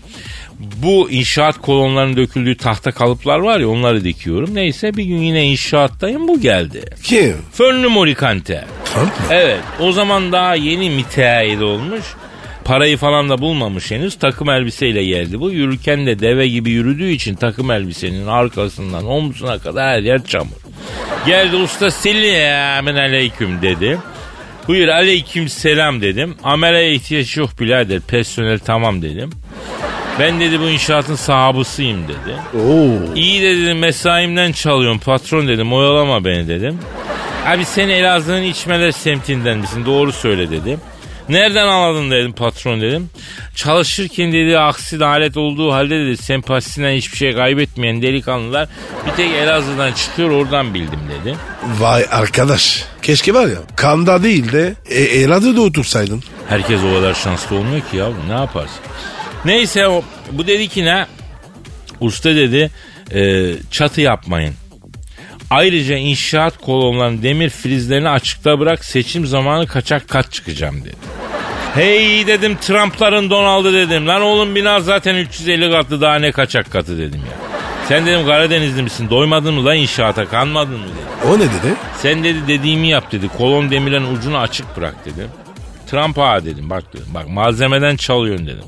Bu 0.60 1.10
inşaat 1.12 1.62
kolonlarının 1.62 2.18
döküldüğü 2.18 2.58
tahta 2.58 2.92
kalıplar 2.92 3.40
var 3.40 3.60
ya 3.60 3.70
onları 3.70 4.04
dikiyorum. 4.04 4.56
Neyse 4.56 4.98
bir 4.98 5.04
gün 5.04 5.18
yine 5.18 5.46
inşaattayım 5.46 6.28
bu 6.28 6.42
geldi. 6.42 6.84
Kim? 7.04 7.36
Fönlü 7.52 7.88
Morikante. 7.88 8.66
Trump 8.86 9.08
mı? 9.20 9.26
Evet 9.32 9.60
o 9.80 9.92
zaman 9.92 10.32
daha 10.32 10.56
yeni 10.56 10.90
müteahhit 10.90 11.62
olmuş. 11.62 12.04
Parayı 12.66 12.98
falan 12.98 13.30
da 13.30 13.38
bulmamış 13.38 13.92
henüz. 13.92 14.20
Takım 14.20 14.50
elbiseyle 14.50 15.06
geldi 15.06 15.40
bu. 15.40 15.52
Yürürken 15.52 16.06
de 16.06 16.20
deve 16.20 16.48
gibi 16.48 16.72
yürüdüğü 16.72 17.10
için 17.10 17.36
takım 17.36 17.72
elbisenin 17.72 18.28
arkasından 18.28 19.06
omzuna 19.06 19.60
kadar 19.60 19.96
her 19.96 20.02
yer 20.02 20.24
çamur. 20.24 20.56
Geldi 21.26 21.56
usta 21.56 21.92
selamun 21.92 22.96
aleyküm 22.96 23.62
dedi. 23.62 23.98
Buyur 24.68 24.88
aleyküm 24.88 25.50
selam 25.50 26.02
dedim. 26.02 26.36
Ameleye 26.44 26.94
ihtiyaç 26.94 27.38
yok 27.38 27.50
birader. 27.60 28.00
Personel 28.00 28.60
tamam 28.60 29.02
dedim. 29.02 29.30
Ben 30.20 30.40
dedi 30.40 30.60
bu 30.60 30.70
inşaatın 30.70 31.16
sahabısıyım 31.16 32.04
dedi. 32.08 32.62
Oo. 32.64 33.14
İyi 33.16 33.42
de 33.42 33.58
dedim 33.58 33.80
mesaimden 33.80 34.52
çalıyorum 34.52 35.00
patron 35.00 35.48
dedim 35.48 35.74
oyalama 35.74 36.26
beni 36.26 36.48
dedim. 36.48 36.80
Abi 37.46 37.66
sen 37.66 37.90
Elazığ'ın 37.90 38.44
içmeler 38.44 38.92
semtinden 38.92 39.58
misin 39.58 39.86
doğru 39.86 40.12
söyle 40.12 40.52
dedim. 40.52 40.80
Nereden 41.30 41.68
anladın 41.68 42.12
dedim 42.12 42.34
patron 42.34 42.82
dedim. 42.82 43.10
Çalışırken 43.56 44.34
dedi 44.34 44.60
aksi 44.60 45.06
alet 45.06 45.38
olduğu 45.38 45.72
halde 45.74 46.06
dedi 46.06 46.18
sempatisinden 46.18 46.92
hiçbir 46.96 47.18
şey 47.18 47.36
kaybetmeyen 47.36 48.02
delikanlılar 48.02 48.70
bir 49.06 49.12
tek 49.12 49.32
Elazığ'dan 49.32 49.92
çıkıyor 49.92 50.30
oradan 50.30 50.74
bildim 50.74 51.00
dedi. 51.10 51.36
Vay 51.80 52.06
arkadaş. 52.12 52.86
Keşke 53.02 53.34
var 53.34 53.48
ya 53.48 53.58
kanda 53.76 54.24
değil 54.24 54.52
de 54.52 54.74
e, 54.90 55.04
Elazığ'da 55.04 55.62
otursaydın. 55.62 56.24
Herkes 56.50 56.80
o 56.92 56.96
kadar 56.96 57.14
şanslı 57.14 57.56
olmuyor 57.56 57.82
ki 57.92 57.98
ya 57.98 58.08
ne 58.28 58.34
yaparsın. 58.34 58.80
Neyse 59.46 59.88
o, 59.88 60.04
bu 60.32 60.48
dedi 60.48 60.68
ki 60.68 60.86
ne? 60.86 61.06
Usta 62.00 62.36
dedi 62.36 62.72
e, 63.14 63.52
çatı 63.72 64.02
yapmayın. 64.02 64.54
Ayrıca 65.50 65.98
inşaat 65.98 66.58
kolonlarının 66.58 67.24
demir 67.24 67.50
filizlerini 67.50 68.10
açıkta 68.10 68.60
bırak 68.60 68.86
seçim 68.86 69.26
zamanı 69.26 69.68
kaçak 69.68 70.08
kat 70.08 70.32
çıkacağım 70.32 70.82
dedi. 70.82 70.96
Hey 71.76 72.28
dedim 72.28 72.58
Trump'ların 72.62 73.30
Donald'ı 73.30 73.74
dedim. 73.74 74.08
Lan 74.08 74.22
oğlum 74.22 74.56
bina 74.56 74.80
zaten 74.80 75.16
350 75.16 75.72
katlı 75.72 76.02
daha 76.02 76.16
ne 76.16 76.32
kaçak 76.32 76.72
katı 76.72 76.98
dedim 76.98 77.20
ya. 77.20 77.38
Sen 77.88 78.06
dedim 78.06 78.26
Karadenizli 78.26 78.84
misin 78.84 79.10
doymadın 79.10 79.54
mı 79.54 79.66
lan 79.66 79.78
inşaata 79.78 80.26
kanmadın 80.26 80.80
mı 80.80 80.86
dedim. 80.86 81.32
O 81.32 81.36
ne 81.36 81.44
dedi? 81.44 81.76
Sen 82.02 82.24
dedi 82.24 82.48
dediğimi 82.48 82.88
yap 82.88 83.12
dedi. 83.12 83.28
Kolon 83.38 83.72
demirlerin 83.72 84.16
ucunu 84.16 84.38
açık 84.38 84.78
bırak 84.78 84.96
dedim. 85.06 85.28
Trump 85.86 86.20
ağa 86.20 86.46
dedim 86.46 86.70
bak 86.70 86.94
dedim. 86.94 87.06
Bak 87.14 87.30
malzemeden 87.30 87.96
çalıyorsun 87.96 88.48
dedim. 88.48 88.66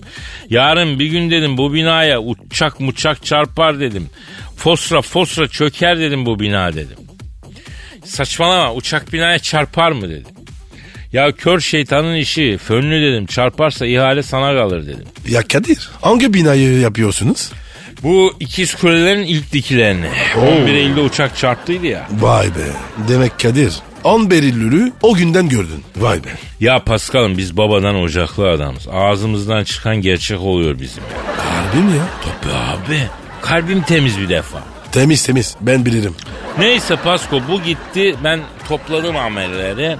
Yarın 0.49 0.99
bir 0.99 1.05
gün 1.05 1.31
dedim 1.31 1.57
bu 1.57 1.73
binaya 1.73 2.21
uçak 2.21 2.79
muçak 2.79 3.25
çarpar 3.25 3.79
dedim. 3.79 4.09
Fosra 4.57 5.01
fosra 5.01 5.47
çöker 5.47 5.99
dedim 5.99 6.25
bu 6.25 6.39
bina 6.39 6.73
dedim. 6.73 6.97
Saçmalama 8.05 8.73
uçak 8.73 9.13
binaya 9.13 9.39
çarpar 9.39 9.91
mı 9.91 10.09
dedim. 10.09 10.33
Ya 11.13 11.31
kör 11.31 11.59
şeytanın 11.59 12.15
işi 12.15 12.57
fönlü 12.57 13.01
dedim 13.01 13.25
çarparsa 13.25 13.85
ihale 13.85 14.23
sana 14.23 14.53
kalır 14.53 14.87
dedim. 14.87 15.05
Ya 15.29 15.47
Kadir 15.47 15.89
hangi 16.01 16.33
binayı 16.33 16.79
yapıyorsunuz? 16.79 17.51
Bu 18.03 18.33
ikiz 18.39 18.75
kulelerin 18.75 19.23
ilk 19.23 19.53
dikilerini. 19.53 20.07
11 20.61 20.73
Eylül'de 20.73 21.01
uçak 21.01 21.37
çarptıydı 21.37 21.85
ya. 21.85 22.07
Vay 22.19 22.47
be. 22.47 22.67
Demek 23.07 23.39
Kadir 23.39 23.73
11 24.07 24.43
Eylül'ü 24.43 24.91
o 25.01 25.13
günden 25.13 25.49
gördün. 25.49 25.83
Vay 25.97 26.23
be. 26.23 26.27
Ya 26.59 26.83
Paskal'ım 26.83 27.37
biz 27.37 27.57
babadan 27.57 27.95
ocaklı 27.95 28.49
adamız. 28.49 28.87
Ağzımızdan 28.91 29.63
çıkan 29.63 30.01
gerçek 30.01 30.39
oluyor 30.41 30.79
bizim 30.79 31.03
ya. 31.03 31.43
Harbi 31.45 31.77
mi 31.77 31.97
ya? 31.97 32.03
Tabii 32.41 32.53
abi. 32.53 33.01
Kalbim 33.41 33.81
temiz 33.81 34.19
bir 34.19 34.29
defa. 34.29 34.63
Temiz 34.91 35.25
temiz 35.25 35.55
ben 35.61 35.85
bilirim. 35.85 36.15
Neyse 36.59 36.95
Pasko 36.95 37.41
bu 37.49 37.61
gitti. 37.61 38.15
Ben 38.23 38.39
topladım 38.67 39.15
amelleri. 39.17 39.97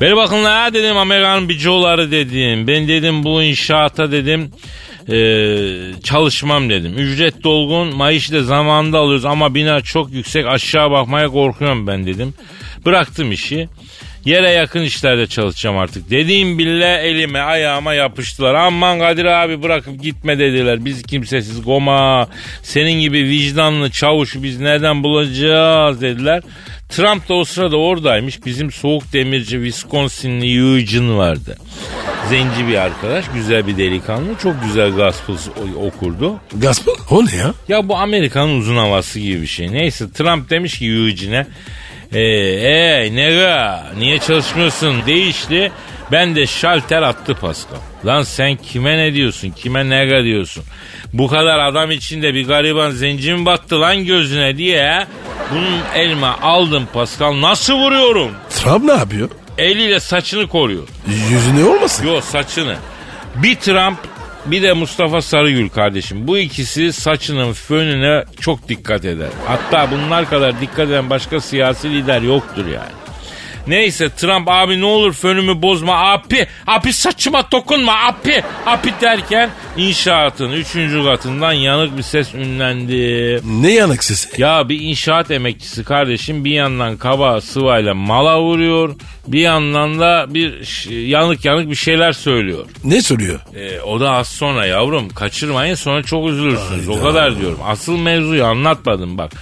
Beni 0.00 0.16
bakın 0.16 0.44
la 0.44 0.74
dedim 0.74 0.96
Amerikan 0.96 1.48
bicoları 1.48 2.10
dedim. 2.10 2.66
Ben 2.66 2.88
dedim 2.88 3.24
bu 3.24 3.42
inşaata 3.42 4.12
dedim 4.12 4.50
eee, 5.08 5.92
çalışmam 6.04 6.70
dedim. 6.70 6.94
Ücret 6.98 7.44
dolgun 7.44 7.96
maaşı 7.96 8.32
da 8.32 8.42
zamanında 8.42 8.98
alıyoruz 8.98 9.24
ama 9.24 9.54
bina 9.54 9.80
çok 9.80 10.12
yüksek 10.12 10.46
aşağı 10.46 10.90
bakmaya 10.90 11.28
korkuyorum 11.28 11.86
ben 11.86 12.06
dedim. 12.06 12.34
Bıraktım 12.86 13.32
işi. 13.32 13.68
Yere 14.24 14.50
yakın 14.50 14.82
işlerde 14.82 15.26
çalışacağım 15.26 15.78
artık. 15.78 16.10
Dediğim 16.10 16.58
bile 16.58 16.94
elime 16.94 17.40
ayağıma 17.40 17.94
yapıştılar. 17.94 18.54
Aman 18.54 18.98
Kadir 18.98 19.24
abi 19.24 19.62
bırakıp 19.62 20.02
gitme 20.02 20.38
dediler. 20.38 20.84
Biz 20.84 21.02
kimsesiz 21.02 21.64
goma. 21.64 22.28
Senin 22.62 23.00
gibi 23.00 23.18
vicdanlı 23.18 23.90
çavuşu 23.90 24.42
biz 24.42 24.60
nereden 24.60 25.02
bulacağız 25.02 26.00
dediler. 26.00 26.42
Trump 26.88 27.28
da 27.28 27.34
o 27.34 27.44
sırada 27.44 27.76
oradaymış. 27.76 28.46
Bizim 28.46 28.72
soğuk 28.72 29.12
demirci 29.12 29.56
Wisconsinli 29.56 30.58
Eugene 30.58 31.16
vardı. 31.16 31.56
Zenci 32.28 32.68
bir 32.68 32.74
arkadaş, 32.74 33.24
güzel 33.34 33.66
bir 33.66 33.76
delikanlı. 33.76 34.38
Çok 34.42 34.62
güzel 34.64 34.90
gospel 34.90 35.36
okurdu. 35.76 36.34
Gospel? 36.52 36.94
O 37.10 37.26
ne 37.26 37.36
ya? 37.36 37.54
Ya 37.68 37.88
bu 37.88 37.96
Amerika'nın 37.96 38.58
uzun 38.58 38.76
havası 38.76 39.20
gibi 39.20 39.42
bir 39.42 39.46
şey. 39.46 39.72
Neyse 39.72 40.12
Trump 40.12 40.50
demiş 40.50 40.78
ki 40.78 40.86
Eugene'e 40.86 41.46
Ee, 42.12 42.20
ey 42.20 43.16
nega 43.16 43.86
niye 43.98 44.18
çalışmıyorsun 44.18 45.06
değişti. 45.06 45.72
Ben 46.12 46.36
de 46.36 46.46
şalter 46.46 47.02
attı 47.02 47.34
Pascal. 47.34 47.76
Lan 48.06 48.22
sen 48.22 48.56
kime 48.56 48.98
ne 48.98 49.14
diyorsun? 49.14 49.50
Kime 49.50 49.88
nega 49.90 50.24
diyorsun? 50.24 50.64
Bu 51.12 51.28
kadar 51.28 51.58
adam 51.58 51.90
içinde 51.90 52.34
bir 52.34 52.46
gariban 52.46 52.90
zenci 52.90 53.32
mi 53.34 53.46
battı 53.46 53.80
lan 53.80 54.04
gözüne 54.04 54.56
diye 54.56 55.06
bunun 55.52 55.80
elma 55.94 56.38
aldım 56.42 56.88
Pascal. 56.92 57.40
Nasıl 57.40 57.74
vuruyorum? 57.74 58.30
Trump 58.50 58.84
ne 58.84 58.92
yapıyor? 58.92 59.30
Eliyle 59.58 60.00
saçını 60.00 60.46
koruyor. 60.46 60.88
Yüzüne 61.30 61.64
olmasın? 61.64 62.06
Yo 62.06 62.20
saçını. 62.20 62.76
Bir 63.34 63.54
Trump 63.54 63.98
bir 64.46 64.62
de 64.62 64.72
Mustafa 64.72 65.22
Sarıgül 65.22 65.68
kardeşim. 65.68 66.28
Bu 66.28 66.38
ikisi 66.38 66.92
saçının 66.92 67.52
fönüne 67.52 68.24
çok 68.40 68.68
dikkat 68.68 69.04
eder. 69.04 69.28
Hatta 69.46 69.90
bunlar 69.90 70.30
kadar 70.30 70.60
dikkat 70.60 70.88
eden 70.88 71.10
başka 71.10 71.40
siyasi 71.40 71.90
lider 71.90 72.22
yoktur 72.22 72.66
yani. 72.66 73.03
Neyse 73.66 74.08
Trump 74.08 74.48
abi 74.50 74.80
ne 74.80 74.84
olur 74.84 75.12
fönümü 75.12 75.62
bozma 75.62 75.96
abi. 75.96 76.46
Abi 76.66 76.92
saçıma 76.92 77.50
dokunma 77.52 77.92
abi. 77.92 78.42
Abi 78.66 78.92
derken 79.00 79.50
inşaatın 79.76 80.52
3. 80.52 80.72
katından 81.04 81.52
yanık 81.52 81.98
bir 81.98 82.02
ses 82.02 82.34
ünlendi. 82.34 83.40
Ne 83.62 83.72
yanık 83.72 84.04
sesi? 84.04 84.42
Ya 84.42 84.68
bir 84.68 84.80
inşaat 84.80 85.30
emekçisi 85.30 85.84
kardeşim 85.84 86.44
bir 86.44 86.50
yandan 86.50 86.96
kaba 86.96 87.40
sıvayla 87.40 87.94
mala 87.94 88.40
vuruyor. 88.40 88.94
Bir 89.26 89.40
yandan 89.40 89.98
da 90.00 90.26
bir 90.28 90.54
yanık 91.08 91.44
yanık 91.44 91.70
bir 91.70 91.74
şeyler 91.74 92.12
söylüyor. 92.12 92.66
Ne 92.84 93.02
soruyor? 93.02 93.40
E, 93.56 93.80
o 93.80 94.00
da 94.00 94.10
az 94.10 94.28
sonra 94.28 94.66
yavrum 94.66 95.08
kaçırmayın 95.08 95.74
sonra 95.74 96.02
çok 96.02 96.28
üzülürsünüz. 96.28 96.88
O 96.88 97.02
kadar 97.02 97.40
diyorum. 97.40 97.58
Asıl 97.64 97.96
mevzuyu 97.96 98.44
anlatmadım 98.44 99.18
bak. 99.18 99.32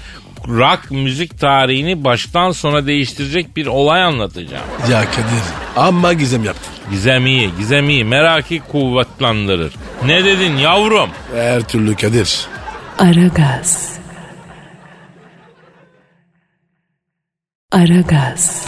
Rock 0.48 0.90
müzik 0.90 1.40
tarihini 1.40 2.04
baştan 2.04 2.52
sona 2.52 2.86
değiştirecek 2.86 3.56
bir 3.56 3.66
olay 3.66 4.02
anlatacağım. 4.02 4.64
Ya 4.90 5.00
Kadir 5.04 5.24
amma 5.76 6.12
gizem 6.12 6.44
yaptın. 6.44 6.72
Gizem 6.90 7.26
iyi, 7.26 7.50
gizem 7.58 7.88
iyi. 7.90 8.04
Meraki 8.04 8.60
kuvvetlendirir. 8.72 9.72
Ne 10.06 10.24
dedin 10.24 10.56
yavrum? 10.56 11.10
Her 11.34 11.62
türlü 11.62 11.96
Kadir. 11.96 12.46
Aragaz. 12.98 13.92
Aragaz. 17.72 18.66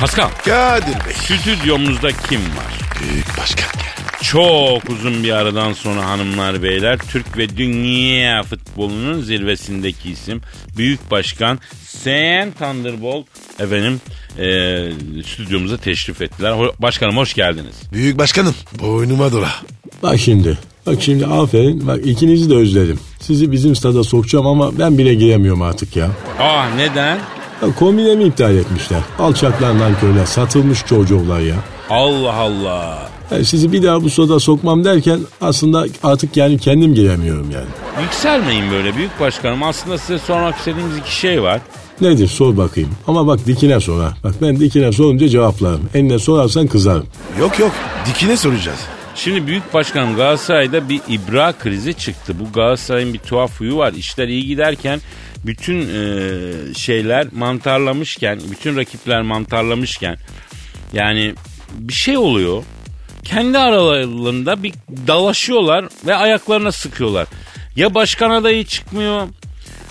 Pascal, 0.00 0.28
Kadir 0.44 0.94
Bey. 1.06 1.14
stüdyomuzda 1.14 2.08
kim 2.12 2.40
var? 2.40 3.00
Büyük 3.00 3.38
başkan 3.38 3.72
geldi. 3.72 3.99
Çok 4.22 4.90
uzun 4.90 5.22
bir 5.24 5.30
aradan 5.32 5.72
sonra 5.72 6.04
hanımlar 6.08 6.62
beyler 6.62 6.98
Türk 6.98 7.36
ve 7.38 7.56
dünya 7.56 8.42
futbolunun 8.42 9.20
zirvesindeki 9.20 10.10
isim 10.10 10.40
Büyük 10.76 11.10
Başkan 11.10 11.58
Sen 11.84 12.52
Thunderbolt 12.52 13.26
efendim 13.58 14.00
e, 14.38 14.44
stüdyomuza 15.26 15.76
teşrif 15.76 16.22
ettiler. 16.22 16.54
Başkanım 16.78 17.16
hoş 17.16 17.34
geldiniz. 17.34 17.74
Büyük 17.92 18.18
başkanım. 18.18 18.54
Boynuma 18.80 19.32
dola. 19.32 19.50
Bak 20.02 20.18
şimdi. 20.18 20.58
Bak 20.86 20.96
şimdi 21.00 21.26
aferin. 21.26 21.86
Bak 21.86 22.06
ikinizi 22.06 22.50
de 22.50 22.54
özledim. 22.54 23.00
Sizi 23.20 23.52
bizim 23.52 23.76
stada 23.76 24.04
sokacağım 24.04 24.46
ama 24.46 24.78
ben 24.78 24.98
bile 24.98 25.14
giremiyorum 25.14 25.62
artık 25.62 25.96
ya. 25.96 26.10
Ah 26.38 26.74
neden? 26.76 27.18
ya 27.62 27.74
kombinemi 27.78 28.24
iptal 28.24 28.54
etmişler. 28.56 29.00
Alçaklar 29.18 29.78
nankörler. 29.78 30.26
Satılmış 30.26 30.86
çocuğular 30.86 31.40
ya. 31.40 31.56
Allah 31.90 32.34
Allah. 32.34 33.10
Yani 33.30 33.44
sizi 33.44 33.72
bir 33.72 33.82
daha 33.82 34.02
bu 34.02 34.10
stada 34.10 34.40
sokmam 34.40 34.84
derken 34.84 35.20
aslında 35.40 35.86
artık 36.02 36.36
yani 36.36 36.58
kendim 36.58 36.94
giremiyorum 36.94 37.50
yani. 37.50 37.66
Yükselmeyin 38.02 38.70
böyle 38.70 38.96
Büyük 38.96 39.20
Başkanım. 39.20 39.62
Aslında 39.62 39.98
size 39.98 40.18
sormak 40.18 40.56
istediğimiz 40.56 40.96
iki 40.96 41.14
şey 41.16 41.42
var. 41.42 41.60
Nedir 42.00 42.26
sor 42.28 42.56
bakayım. 42.56 42.90
Ama 43.06 43.26
bak 43.26 43.46
dikine 43.46 43.80
sor 43.80 44.00
ha. 44.00 44.14
Bak 44.24 44.34
ben 44.42 44.60
dikine 44.60 44.92
sorunca 44.92 45.28
cevaplarım. 45.28 45.88
Enine 45.94 46.18
sorarsan 46.18 46.66
kızarım. 46.66 47.06
Yok 47.40 47.58
yok. 47.58 47.72
Dikine 48.06 48.36
soracağız. 48.36 48.78
Şimdi 49.14 49.46
Büyük 49.46 49.74
Başkanım 49.74 50.16
Galatasaray'da 50.16 50.88
bir 50.88 51.00
ibra 51.08 51.52
krizi 51.52 51.94
çıktı. 51.94 52.34
Bu 52.40 52.52
Galatasaray'ın 52.52 53.14
bir 53.14 53.18
tuhaf 53.18 53.60
huyu 53.60 53.76
var. 53.76 53.92
İşler 53.92 54.28
iyi 54.28 54.46
giderken 54.46 55.00
bütün 55.46 55.80
e, 55.80 56.74
şeyler 56.74 57.26
mantarlamışken, 57.32 58.40
bütün 58.50 58.76
rakipler 58.76 59.22
mantarlamışken 59.22 60.16
yani 60.92 61.34
bir 61.78 61.92
şey 61.92 62.18
oluyor. 62.18 62.62
Kendi 63.24 63.58
aralarında 63.58 64.62
bir 64.62 64.72
dalaşıyorlar 65.06 65.84
ve 66.06 66.14
ayaklarına 66.14 66.72
sıkıyorlar. 66.72 67.26
Ya 67.76 67.94
başkan 67.94 68.30
adayı 68.30 68.64
çıkmıyor, 68.64 69.22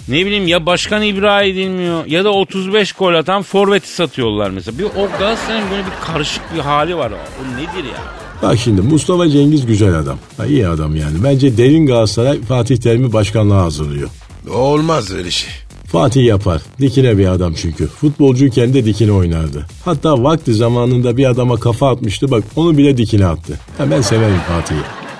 ne 0.08 0.26
bileyim 0.26 0.48
ya 0.48 0.66
başkan 0.66 1.02
ibra 1.04 1.44
edilmiyor 1.44 2.06
ya 2.06 2.24
da 2.24 2.30
35 2.34 2.94
gol 2.94 3.14
atan 3.14 3.42
forveti 3.42 3.90
satıyorlar 3.94 4.50
mesela. 4.50 4.80
Bir 4.80 4.84
o 4.84 5.10
Galatasaray'ın 5.20 5.72
böyle 5.72 5.84
bir 5.86 6.06
karışık 6.14 6.44
bir 6.56 6.60
hali 6.60 6.98
var. 6.98 7.12
O 7.12 7.58
nedir 7.58 7.90
ya? 7.90 8.02
Bak 8.42 8.58
şimdi 8.58 8.82
Mustafa 8.82 9.30
Cengiz 9.30 9.66
güzel 9.66 9.96
adam. 10.00 10.18
Ha, 10.38 10.46
iyi 10.46 10.68
adam 10.68 10.96
yani. 10.96 11.24
Bence 11.24 11.58
derin 11.58 11.86
Galatasaray 11.86 12.42
Fatih 12.42 12.78
Terim'i 12.78 13.14
başkanlığa 13.14 13.62
hazırlıyor. 13.64 14.10
Olmaz 14.52 15.12
öyle 15.12 15.32
şey. 15.32 15.50
Fatih 15.92 16.26
yapar. 16.26 16.62
Dikine 16.80 17.18
bir 17.18 17.28
adam 17.28 17.54
çünkü. 17.54 17.88
Futbolcuyken 17.88 18.74
de 18.74 18.86
dikine 18.86 19.12
oynardı. 19.12 19.66
Hatta 19.86 20.24
vakti 20.24 20.54
zamanında 20.54 21.18
bir 21.18 21.26
adama 21.26 21.56
kafa 21.60 21.92
atmıştı. 21.92 22.32
Bak 22.32 22.44
onu 22.56 22.78
bile 22.78 22.98
dikine 22.98 23.26
attı. 23.26 23.60
Ha, 23.78 23.92
ben 23.92 24.02
severim 24.02 24.40
Fatih'i. 24.48 24.78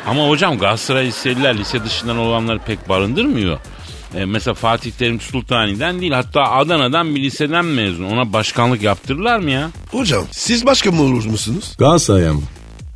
Ama 0.08 0.30
hocam 0.30 0.58
Galatasaray 0.60 1.06
liseliler 1.08 1.58
lise 1.58 1.84
dışından 1.84 2.18
olanları 2.18 2.60
pek 2.60 2.90
barındırmıyor. 2.90 3.58
E, 4.16 4.26
mesela 4.26 4.54
Fatih 4.54 4.92
Terim 4.92 5.22
Sultani'den 5.22 6.02
değil 6.02 6.12
hatta 6.12 6.42
Adana'dan 6.42 7.16
bir 7.16 7.24
liseden 7.24 7.66
mezun. 7.66 8.04
Ona 8.04 8.34
başkanlık 8.34 8.82
yaptırırlar 8.82 9.40
mı 9.40 9.52
ya? 9.52 9.70
Hocam 9.92 10.24
siz 10.32 10.66
başkan 10.66 10.94
mı 10.94 11.02
olur 11.02 11.26
musunuz? 11.26 11.76
Galatasaray'a 11.78 12.34
mı? 12.34 12.42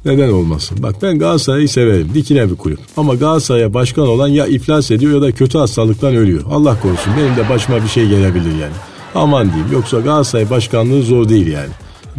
Neden 0.06 0.30
olmasın? 0.30 0.78
Bak 0.82 0.96
ben 1.02 1.20
Galatasaray'ı 1.20 1.70
severim. 1.70 2.10
Dikine 2.14 2.52
bir 2.52 2.56
kulüp. 2.56 2.80
Ama 2.98 3.16
Galatasaray'a 3.16 3.74
başkan 3.74 4.08
olan 4.08 4.28
ya 4.28 4.48
iflas 4.48 4.92
ediyor 4.92 5.14
ya 5.14 5.22
da 5.22 5.32
kötü 5.32 5.58
hastalıktan 5.58 6.16
ölüyor. 6.16 6.44
Allah 6.52 6.80
korusun 6.82 7.14
benim 7.18 7.36
de 7.36 7.50
başıma 7.50 7.84
bir 7.84 7.88
şey 7.88 8.08
gelebilir 8.08 8.52
yani. 8.62 8.74
Aman 9.16 9.48
diyeyim. 9.54 9.72
Yoksa 9.74 10.00
Galatasaray 10.00 10.50
başkanlığı 10.50 11.02
zor 11.02 11.30
değil 11.30 11.48
yani. 11.48 11.70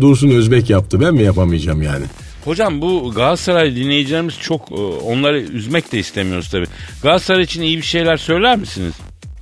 Dursun 0.00 0.30
Özbek 0.30 0.70
yaptı 0.70 1.00
ben 1.00 1.14
mi 1.14 1.22
yapamayacağım 1.22 1.82
yani? 1.82 2.04
Hocam 2.44 2.80
bu 2.82 3.12
Galatasaray 3.16 3.76
dinleyicilerimiz 3.76 4.34
çok 4.40 4.72
e, 4.72 4.74
onları 5.06 5.40
üzmek 5.40 5.92
de 5.92 5.98
istemiyoruz 5.98 6.48
tabii. 6.50 6.66
Galatasaray 7.02 7.42
için 7.42 7.62
iyi 7.62 7.76
bir 7.76 7.82
şeyler 7.82 8.16
söyler 8.16 8.58
misiniz? 8.58 8.92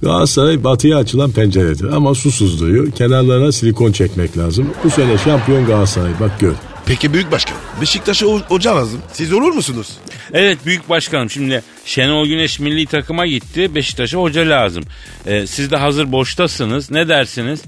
Galatasaray 0.02 0.64
batıya 0.64 0.98
açılan 0.98 1.30
penceredir 1.30 1.84
ama 1.84 2.14
su 2.14 2.32
sızlıyor. 2.32 2.90
Kenarlarına 2.90 3.52
silikon 3.52 3.92
çekmek 3.92 4.38
lazım. 4.38 4.66
Bu 4.84 4.90
sene 4.90 5.18
şampiyon 5.18 5.66
Galatasaray 5.66 6.12
bak 6.20 6.40
gör. 6.40 6.54
Peki 6.92 7.12
büyük 7.12 7.32
başkan. 7.32 7.56
Beşiktaş'a 7.80 8.26
ho- 8.26 8.46
hoca 8.48 8.76
lazım. 8.76 9.00
Siz 9.12 9.32
olur 9.32 9.52
musunuz? 9.52 9.88
Evet 10.32 10.58
büyük 10.66 10.88
başkanım 10.88 11.30
şimdi 11.30 11.62
Şenol 11.84 12.26
Güneş 12.26 12.60
milli 12.60 12.86
takıma 12.86 13.26
gitti. 13.26 13.74
Beşiktaş'a 13.74 14.18
hoca 14.18 14.48
lazım. 14.48 14.84
E, 15.26 15.46
siz 15.46 15.70
de 15.70 15.76
hazır 15.76 16.12
boştasınız. 16.12 16.90
Ne 16.90 17.08
dersiniz? 17.08 17.60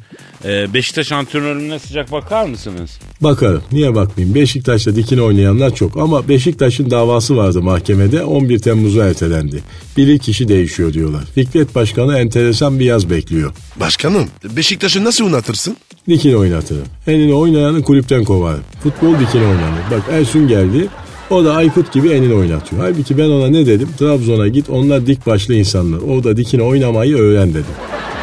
E, 0.44 0.74
Beşiktaş 0.74 1.12
antrenörüne 1.12 1.78
sıcak 1.78 2.12
bakar 2.12 2.46
mısınız? 2.46 2.98
Bakarım. 3.20 3.62
Niye 3.72 3.94
bakmayayım? 3.94 4.34
Beşiktaş'ta 4.34 4.96
dikine 4.96 5.22
oynayanlar 5.22 5.74
çok 5.74 5.96
ama 5.96 6.28
Beşiktaş'ın 6.28 6.90
davası 6.90 7.36
vardı 7.36 7.62
mahkemede 7.62 8.24
11 8.24 8.58
Temmuz'a 8.58 9.04
ertelendi. 9.04 9.62
Bir 9.96 10.18
kişi 10.18 10.48
değişiyor 10.48 10.92
diyorlar. 10.92 11.24
Fikret 11.34 11.74
Başkanı 11.74 12.18
enteresan 12.18 12.80
bir 12.80 12.84
yaz 12.84 13.10
bekliyor. 13.10 13.52
Başkanım 13.76 14.28
Beşiktaş'ı 14.44 15.04
nasıl 15.04 15.24
oynatırsın? 15.24 15.76
Dikine 16.08 16.36
oynatırım. 16.36 16.84
Enini 17.06 17.34
oynayanı 17.34 17.82
kulüpten 17.82 18.24
kovarım. 18.24 18.64
Futbol 18.82 19.18
dikine 19.18 19.42
oynanır. 19.42 19.80
Bak 19.90 20.02
Ersun 20.10 20.48
geldi. 20.48 20.88
O 21.30 21.44
da 21.44 21.54
Aykut 21.54 21.92
gibi 21.92 22.10
enini 22.10 22.34
oynatıyor. 22.34 22.82
Halbuki 22.82 23.18
ben 23.18 23.28
ona 23.28 23.46
ne 23.48 23.66
dedim? 23.66 23.88
Trabzon'a 23.98 24.48
git 24.48 24.70
onlar 24.70 25.06
dik 25.06 25.26
başlı 25.26 25.54
insanlar. 25.54 25.98
O 25.98 26.24
da 26.24 26.36
dikine 26.36 26.62
oynamayı 26.62 27.16
öğren 27.16 27.50
dedim. 27.50 27.64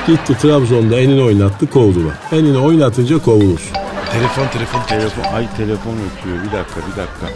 Gitti 0.08 0.38
Trabzon'da 0.42 1.00
enini 1.00 1.22
oynattı 1.24 1.70
kovdular. 1.70 2.14
Enini 2.32 2.58
oynatınca 2.58 3.18
kovulursun. 3.18 3.74
Telefon 4.12 4.48
telefon 4.48 4.82
telefon. 4.88 5.24
Ay 5.24 5.48
telefon 5.58 5.92
ötüyor 5.94 6.38
bir 6.46 6.52
dakika 6.58 6.80
bir 6.92 6.98
dakika. 7.02 7.28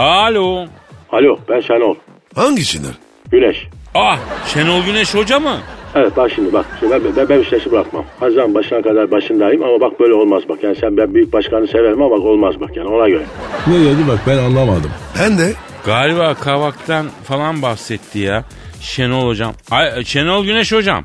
Alo. 0.00 0.66
Alo 1.12 1.38
ben 1.48 1.60
Şenol. 1.60 1.94
Hangi 2.34 2.64
Şener? 2.64 2.92
Güneş. 3.30 3.66
Ah 3.94 4.18
Şenol 4.54 4.84
Güneş 4.84 5.14
hoca 5.14 5.40
mı? 5.40 5.56
Evet 5.94 6.16
bak 6.16 6.30
şimdi 6.34 6.52
bak. 6.52 6.66
Şimdi 6.80 6.92
ben, 6.92 7.04
ben, 7.04 7.28
ben 7.28 7.38
Beşiktaş'ı 7.38 7.70
bırakmam. 7.70 8.04
Haziran 8.20 8.54
başına 8.54 8.82
kadar 8.82 9.10
başındayım 9.10 9.62
ama 9.62 9.80
bak 9.80 10.00
böyle 10.00 10.14
olmaz 10.14 10.42
bak. 10.48 10.62
Yani 10.62 10.76
sen 10.80 10.96
ben 10.96 11.14
büyük 11.14 11.32
başkanı 11.32 11.66
severim 11.66 12.02
ama 12.02 12.10
bak 12.16 12.24
olmaz 12.24 12.54
bak 12.60 12.76
yani 12.76 12.88
ona 12.88 13.08
göre. 13.08 13.24
Ne 13.66 13.74
dedi 13.80 14.08
bak 14.08 14.18
ben 14.26 14.38
anlamadım. 14.38 14.90
Ben 15.20 15.38
de. 15.38 15.52
Galiba 15.86 16.34
Kavak'tan 16.34 17.06
falan 17.24 17.62
bahsetti 17.62 18.18
ya. 18.18 18.44
Şenol 18.80 19.26
hocam. 19.28 19.54
Ay, 19.70 20.04
Şenol 20.04 20.44
Güneş 20.44 20.72
hocam. 20.72 21.04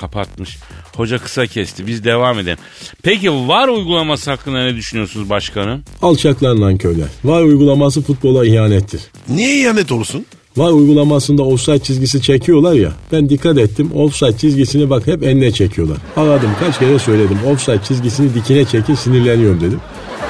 Kapatmış. 0.00 0.58
Hoca 0.96 1.18
kısa 1.18 1.46
kesti. 1.46 1.86
Biz 1.86 2.04
devam 2.04 2.38
edelim. 2.38 2.58
Peki 3.02 3.30
var 3.32 3.68
uygulaması 3.68 4.30
hakkında 4.30 4.62
ne 4.64 4.76
düşünüyorsunuz 4.76 5.30
başkanım? 5.30 5.82
Alçaklar 6.02 6.60
nankörler. 6.60 7.08
Var 7.24 7.42
uygulaması 7.42 8.02
futbola 8.02 8.46
ihanettir. 8.46 9.00
Niye 9.28 9.60
ihanet 9.62 9.92
olsun? 9.92 10.26
Var 10.56 10.72
uygulamasında 10.72 11.42
offside 11.42 11.78
çizgisi 11.78 12.22
çekiyorlar 12.22 12.72
ya. 12.72 12.92
Ben 13.12 13.28
dikkat 13.28 13.58
ettim. 13.58 13.90
Offside 13.94 14.38
çizgisini 14.38 14.90
bak 14.90 15.06
hep 15.06 15.22
enine 15.22 15.52
çekiyorlar. 15.52 15.96
Aradım 16.16 16.50
kaç 16.60 16.78
kere 16.78 16.98
söyledim. 16.98 17.38
Offside 17.46 17.80
çizgisini 17.88 18.34
dikine 18.34 18.64
çekin 18.64 18.94
sinirleniyorum 18.94 19.60
dedim. 19.60 19.80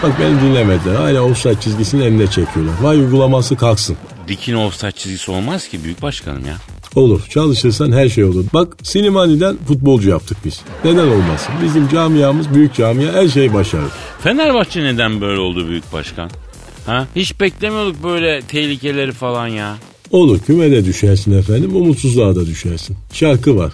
Bak 0.03 0.13
beni 0.21 0.41
dinlemediler. 0.41 0.95
Hala 0.95 1.23
offside 1.23 1.61
çizgisini 1.61 2.05
enine 2.05 2.27
çekiyorlar. 2.27 2.75
Vay 2.83 2.99
uygulaması 2.99 3.57
kalksın. 3.57 3.97
Dikin 4.29 4.55
offside 4.55 4.93
çizgisi 4.93 5.31
olmaz 5.31 5.69
ki 5.69 5.85
büyük 5.85 6.03
başkanım 6.03 6.47
ya. 6.47 6.57
Olur. 6.95 7.21
Çalışırsan 7.31 7.93
her 7.93 8.09
şey 8.09 8.25
olur. 8.25 8.45
Bak 8.55 8.77
Sinimani'den 8.83 9.57
futbolcu 9.69 10.11
yaptık 10.11 10.39
biz. 10.45 10.61
Neden 10.85 11.07
olmasın? 11.07 11.55
Bizim 11.65 11.89
camiamız 11.89 12.55
büyük 12.55 12.75
camia 12.75 13.13
her 13.13 13.29
şeyi 13.29 13.55
başarır. 13.55 13.91
Fenerbahçe 14.23 14.85
neden 14.85 15.21
böyle 15.21 15.41
oldu 15.41 15.69
büyük 15.69 15.93
başkan? 15.93 16.31
Ha? 16.87 17.07
Hiç 17.17 17.41
beklemiyorduk 17.41 18.05
böyle 18.05 18.43
tehlikeleri 18.43 19.13
falan 19.13 19.47
ya. 19.49 19.77
Olur 20.11 20.39
kümede 20.39 20.85
düşersin 20.85 21.39
efendim 21.39 21.77
umutsuzluğa 21.77 22.37
da 22.37 22.47
düşersin. 22.47 22.97
Şarkı 23.13 23.57
var. 23.57 23.73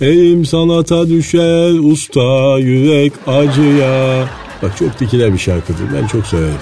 Elim 0.00 0.44
sanata 0.44 1.08
düşer 1.08 1.90
usta 1.92 2.58
yürek 2.58 3.12
acıya. 3.26 4.28
Bak 4.62 4.76
çok 4.76 5.00
dikine 5.00 5.32
bir 5.32 5.38
şarkıdır 5.38 5.84
ben 5.94 6.06
çok 6.06 6.26
severim. 6.26 6.58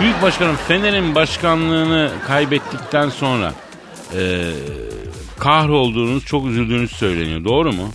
Büyük 0.00 0.22
başkanım 0.22 0.56
Fener'in 0.68 1.14
başkanlığını 1.14 2.10
kaybettikten 2.26 3.08
sonra 3.08 3.54
e, 4.18 4.52
kahrolduğunuz, 5.38 6.24
çok 6.24 6.46
üzüldüğünüz 6.46 6.90
söyleniyor. 6.90 7.44
Doğru 7.44 7.72
mu? 7.72 7.88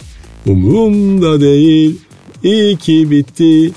Umurumda 0.47 1.41
değil 1.41 1.97
iyi 2.43 2.77
ki 2.77 3.11
bitti 3.11 3.71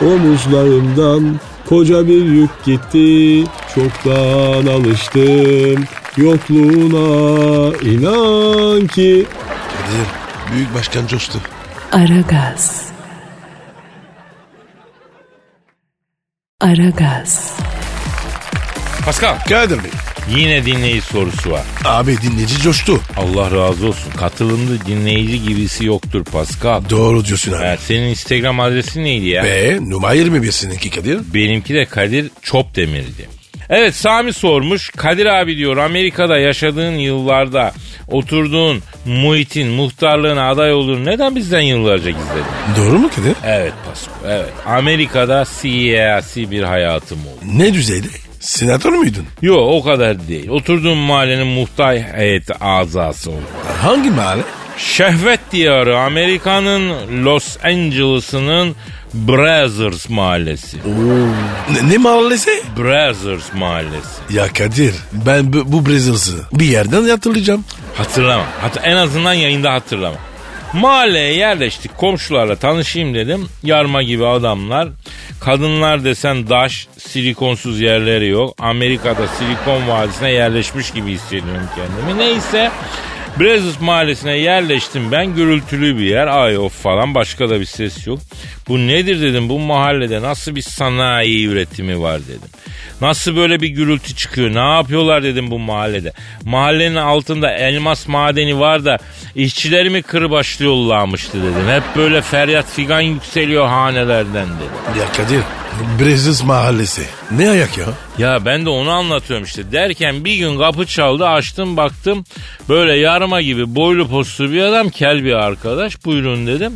omuzlarımdan 0.00 1.40
koca 1.68 2.08
bir 2.08 2.24
yük 2.24 2.64
gitti. 2.64 3.44
Çoktan 3.74 4.66
alıştım 4.66 5.84
yokluğuna 6.16 7.76
inan 7.76 8.86
ki 8.86 9.26
Kadir 9.72 10.06
büyük 10.54 10.74
başkan 10.74 11.06
coştu. 11.06 11.38
Aragaz. 11.92 12.86
Aragaz. 16.60 17.52
Pascal 19.04 19.38
Kadir 19.48 19.78
Bey. 19.84 19.90
yine 20.36 20.66
dinleyici 20.66 21.00
sorusu 21.06 21.50
var. 21.50 21.62
Abi 21.84 22.16
dinleyici 22.22 22.58
coştu. 22.62 23.00
Allah 23.16 23.44
razı 23.50 23.86
olsun. 23.88 24.12
Katılımda 24.16 24.86
dinleyici 24.86 25.42
gibisi 25.42 25.84
yoktur 25.84 26.24
Pascal. 26.24 26.82
Doğru 26.90 27.24
diyorsun 27.24 27.52
abi. 27.52 27.64
Evet, 27.64 27.80
senin 27.80 28.08
Instagram 28.08 28.60
adresin 28.60 29.04
neydi 29.04 29.26
ya? 29.26 29.42
Ve 29.44 29.78
numara 29.80 30.12
21 30.14 30.52
seninki 30.52 30.90
Kadir. 30.90 31.18
Benimki 31.34 31.74
de 31.74 31.84
Kadir 31.86 32.30
Çopdemir'di. 32.42 33.28
Evet 33.70 33.94
Sami 33.94 34.32
sormuş. 34.32 34.90
Kadir 34.90 35.26
abi 35.26 35.56
diyor 35.56 35.76
Amerika'da 35.76 36.38
yaşadığın 36.38 36.94
yıllarda 36.94 37.72
oturduğun 38.08 38.82
muhitin 39.04 39.68
muhtarlığına 39.68 40.50
aday 40.50 40.72
olduğunu 40.72 41.04
neden 41.04 41.36
bizden 41.36 41.60
yıllarca 41.60 42.10
gizledin? 42.10 42.44
Doğru 42.76 42.98
mu 42.98 43.10
Kadir? 43.16 43.36
Evet 43.46 43.72
Pasko 43.86 44.12
evet. 44.26 44.52
Amerika'da 44.66 45.44
siyasi 45.44 46.50
bir 46.50 46.62
hayatım 46.62 47.18
oldu. 47.18 47.58
Ne 47.58 47.74
düzeyde? 47.74 48.06
Senatör 48.40 48.92
müydün? 48.92 49.26
Yok 49.42 49.60
o 49.60 49.82
kadar 49.82 50.28
değil. 50.28 50.48
Oturduğum 50.48 50.98
mahallenin 50.98 51.46
muhtar 51.46 51.98
heyeti 51.98 52.54
azası 52.54 53.30
oldu. 53.30 53.40
Hangi 53.82 54.10
mahalle? 54.10 54.42
Şehvet 54.78 55.40
diyarı 55.52 55.98
Amerika'nın 55.98 56.92
Los 57.24 57.56
Angeles'ının 57.64 58.76
Brazzers 59.14 60.08
mahallesi. 60.08 60.78
Ne, 61.70 61.90
ne 61.90 61.98
mahallesi? 61.98 62.62
Brazzers 62.78 63.54
mahallesi. 63.54 64.34
Ya 64.34 64.52
Kadir 64.52 64.94
ben 65.12 65.52
bu, 65.52 65.72
bu 65.72 65.86
Brazils'ı 65.86 66.36
bir 66.52 66.64
yerden 66.64 67.08
hatırlayacağım. 67.08 67.64
Hatırlama. 67.94 68.44
Hat 68.60 68.78
en 68.82 68.96
azından 68.96 69.34
yayında 69.34 69.72
hatırlama. 69.72 70.16
Mahalleye 70.72 71.34
yerleştik. 71.34 71.96
Komşularla 71.96 72.56
tanışayım 72.56 73.14
dedim. 73.14 73.48
Yarma 73.62 74.02
gibi 74.02 74.26
adamlar. 74.26 74.88
Kadınlar 75.40 76.04
desen 76.04 76.48
daş, 76.48 76.88
silikonsuz 76.98 77.80
yerleri 77.80 78.28
yok. 78.28 78.54
Amerika'da 78.58 79.26
silikon 79.28 79.88
vadisine 79.88 80.32
yerleşmiş 80.32 80.90
gibi 80.90 81.12
hissediyorum 81.12 81.68
kendimi. 81.76 82.18
Neyse 82.18 82.70
Brazos 83.40 83.80
mahallesine 83.80 84.38
yerleştim 84.38 85.12
ben. 85.12 85.34
Gürültülü 85.34 85.98
bir 85.98 86.04
yer. 86.04 86.26
Ay 86.26 86.58
of 86.58 86.82
falan 86.82 87.14
başka 87.14 87.50
da 87.50 87.60
bir 87.60 87.64
ses 87.64 88.06
yok. 88.06 88.18
Bu 88.68 88.78
nedir 88.78 89.22
dedim 89.22 89.48
bu 89.48 89.58
mahallede 89.58 90.22
nasıl 90.22 90.54
bir 90.54 90.62
sanayi 90.62 91.46
üretimi 91.46 92.00
var 92.00 92.20
dedim. 92.28 92.48
Nasıl 93.00 93.36
böyle 93.36 93.60
bir 93.60 93.68
gürültü 93.68 94.14
çıkıyor 94.14 94.54
ne 94.54 94.74
yapıyorlar 94.76 95.22
dedim 95.22 95.50
bu 95.50 95.58
mahallede. 95.58 96.12
Mahallenin 96.44 96.96
altında 96.96 97.52
elmas 97.52 98.08
madeni 98.08 98.60
var 98.60 98.84
da 98.84 98.98
işçileri 99.34 99.90
mi 99.90 100.02
kırbaçlıyorlarmıştı 100.02 101.38
dedim. 101.42 101.68
Hep 101.68 101.82
böyle 101.96 102.22
feryat 102.22 102.66
figan 102.72 103.00
yükseliyor 103.00 103.66
hanelerden 103.66 104.46
dedim. 104.46 105.00
Ya 105.00 105.12
Kadir 105.12 105.40
Brazils 106.00 106.42
mahallesi. 106.44 107.02
Ne 107.30 107.50
ayak 107.50 107.78
ya? 107.78 107.84
Ya 108.18 108.44
ben 108.44 108.64
de 108.64 108.70
onu 108.70 108.90
anlatıyorum 108.90 109.44
işte. 109.44 109.72
Derken 109.72 110.24
bir 110.24 110.34
gün 110.34 110.58
kapı 110.58 110.86
çaldı 110.86 111.28
açtım 111.28 111.76
baktım. 111.76 112.24
Böyle 112.68 112.96
yarma 112.96 113.40
gibi 113.42 113.74
boylu 113.74 114.08
postlu 114.08 114.52
bir 114.52 114.62
adam 114.62 114.88
kel 114.90 115.24
bir 115.24 115.32
arkadaş. 115.32 116.04
Buyurun 116.04 116.46
dedim. 116.46 116.72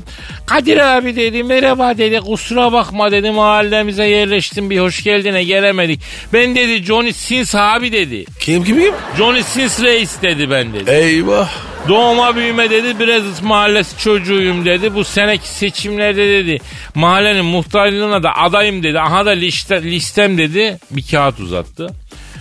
Kadir 0.47 0.97
abi 0.97 1.17
dedi 1.17 1.43
merhaba 1.45 1.99
dedi 1.99 2.21
kusura 2.21 2.73
bakma 2.73 3.13
dedi 3.13 3.31
mahallemize 3.31 4.05
yerleştim 4.05 4.71
bir 4.71 4.81
hoş 4.81 5.05
geldine 5.05 5.45
gelemedik. 5.45 6.01
Ben 6.33 6.55
dedi 6.57 6.85
Johnny 6.85 7.13
Sins 7.13 7.55
abi 7.55 7.93
dedi. 7.93 8.25
Kim 8.41 8.65
kim 8.65 8.81
kim? 8.81 8.95
Johnny 9.19 9.43
Sins 9.43 9.83
reis 9.83 10.23
dedi 10.23 10.51
ben 10.51 10.73
dedi. 10.75 10.91
Eyvah. 10.91 11.51
Doğma 11.89 12.37
büyüme 12.37 12.71
dedi 12.71 12.99
Brazos 13.01 13.43
mahallesi 13.43 13.99
çocuğuyum 13.99 14.65
dedi. 14.65 14.95
Bu 14.95 15.05
seneki 15.05 15.49
seçimlerde 15.49 16.29
dedi 16.29 16.59
mahallenin 16.95 17.45
muhtarlığına 17.45 18.23
da 18.23 18.37
adayım 18.37 18.83
dedi. 18.83 19.01
Aha 19.01 19.27
da 19.27 19.31
liste, 19.31 19.83
listem 19.83 20.39
dedi 20.39 20.79
bir 20.91 21.05
kağıt 21.11 21.41
uzattı. 21.41 21.87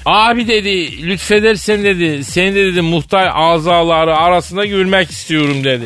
Abi 0.05 0.47
dedi 0.47 1.03
lütfedersen 1.07 1.83
dedi 1.83 2.23
seni 2.23 2.55
de 2.55 2.65
dedi 2.65 2.81
muhtar 2.81 3.31
azaları 3.35 4.17
arasında 4.17 4.65
görmek 4.65 5.11
istiyorum 5.11 5.63
dedi. 5.63 5.85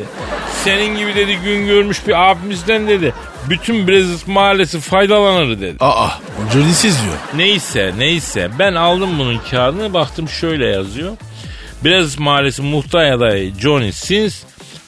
Senin 0.63 0.97
gibi 0.97 1.15
dedi 1.15 1.37
gün 1.43 1.67
görmüş 1.67 2.07
bir 2.07 2.29
abimizden 2.29 2.87
dedi. 2.87 3.13
Bütün 3.49 3.87
Brazos 3.87 4.27
mahallesi 4.27 4.79
faydalanır 4.79 5.61
dedi. 5.61 5.75
Aa 5.79 6.09
Johnny'siz 6.53 7.03
diyor. 7.03 7.15
Neyse 7.35 7.93
neyse 7.97 8.49
ben 8.59 8.73
aldım 8.73 9.19
bunun 9.19 9.41
kağıdını 9.51 9.93
baktım 9.93 10.29
şöyle 10.29 10.65
yazıyor. 10.65 11.17
Brazos 11.83 12.19
mahallesi 12.19 12.61
muhtar 12.61 13.11
adayı 13.11 13.53
Johnny 13.61 13.91
Sins, 13.91 14.43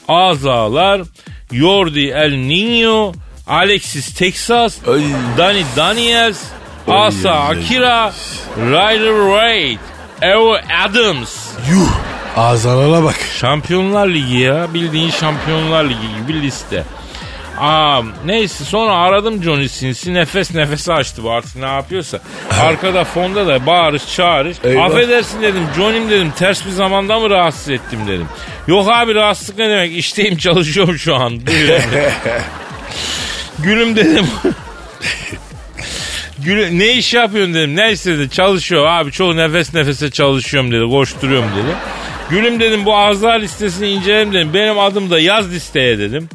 azalar 0.08 1.02
Jordi 1.52 2.06
El 2.06 2.32
Nino, 2.32 3.12
Alexis 3.46 4.14
Texas, 4.14 4.78
Ay. 4.88 5.02
Danny 5.38 5.64
Daniels, 5.76 6.42
Asa 6.88 7.30
ay, 7.30 7.38
ay. 7.56 7.58
Akira, 7.58 8.12
Ryder 8.56 9.30
Wade, 9.30 9.78
Evo 10.32 10.56
Adams. 10.88 11.46
Yuh. 11.70 11.88
Ağzalara 12.36 13.04
bak. 13.04 13.16
Şampiyonlar 13.40 14.08
Ligi 14.08 14.36
ya. 14.36 14.74
Bildiğin 14.74 15.10
Şampiyonlar 15.10 15.84
Ligi 15.84 16.16
gibi 16.18 16.42
liste. 16.42 16.84
Aa, 17.60 18.02
neyse 18.24 18.64
sonra 18.64 18.92
aradım 18.92 19.42
Johnny 19.42 19.68
Sins'i 19.68 20.14
nefes 20.14 20.54
nefese 20.54 20.92
açtı 20.92 21.22
bu 21.22 21.30
artık 21.30 21.56
ne 21.56 21.66
yapıyorsa. 21.66 22.20
Arkada 22.60 23.04
fonda 23.04 23.46
da 23.46 23.66
bağırış 23.66 24.14
çağırış. 24.14 24.56
Eyvah. 24.64 24.84
Affedersin 24.84 25.42
dedim 25.42 25.62
Johnny'm 25.76 26.10
dedim 26.10 26.32
ters 26.38 26.66
bir 26.66 26.70
zamanda 26.70 27.18
mı 27.20 27.30
rahatsız 27.30 27.68
ettim 27.68 28.00
dedim. 28.08 28.26
Yok 28.66 28.88
abi 28.92 29.14
rahatsızlık 29.14 29.58
ne 29.58 29.70
demek 29.70 29.96
işteyim 29.96 30.36
çalışıyorum 30.36 30.98
şu 30.98 31.14
an. 31.16 31.40
Gülüm 33.58 33.96
dedim. 33.96 34.26
Gül, 36.38 36.70
ne 36.70 36.92
iş 36.92 37.14
yapıyorsun 37.14 37.54
dedim. 37.54 37.76
Neyse 37.76 38.18
dedi 38.18 38.30
çalışıyor 38.30 38.86
abi 38.86 39.12
çok 39.12 39.34
nefes 39.34 39.74
nefese 39.74 40.10
çalışıyorum 40.10 40.72
dedi. 40.72 40.84
Koşturuyorum 40.90 41.48
dedi. 41.56 41.74
Gülüm 42.30 42.60
dedim 42.60 42.84
bu 42.84 42.96
ağızlar 42.96 43.40
listesini 43.40 43.88
inceledim 43.88 44.32
dedim. 44.32 44.54
Benim 44.54 44.78
adım 44.78 45.10
da 45.10 45.20
yaz 45.20 45.52
listeye 45.52 45.98
dedim. 45.98 46.28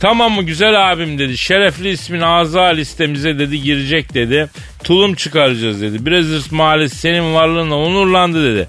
Tamam 0.00 0.32
mı 0.32 0.42
güzel 0.42 0.92
abim 0.92 1.18
dedi. 1.18 1.38
Şerefli 1.38 1.88
ismin 1.90 2.20
ağza 2.20 2.62
listemize 2.62 3.38
dedi 3.38 3.62
girecek 3.62 4.14
dedi. 4.14 4.48
Tulum 4.84 5.14
çıkaracağız 5.14 5.82
dedi. 5.82 6.06
Brazos 6.06 6.52
Mahallesi 6.52 6.96
senin 6.96 7.34
varlığına 7.34 7.78
onurlandı 7.78 8.54
dedi. 8.54 8.68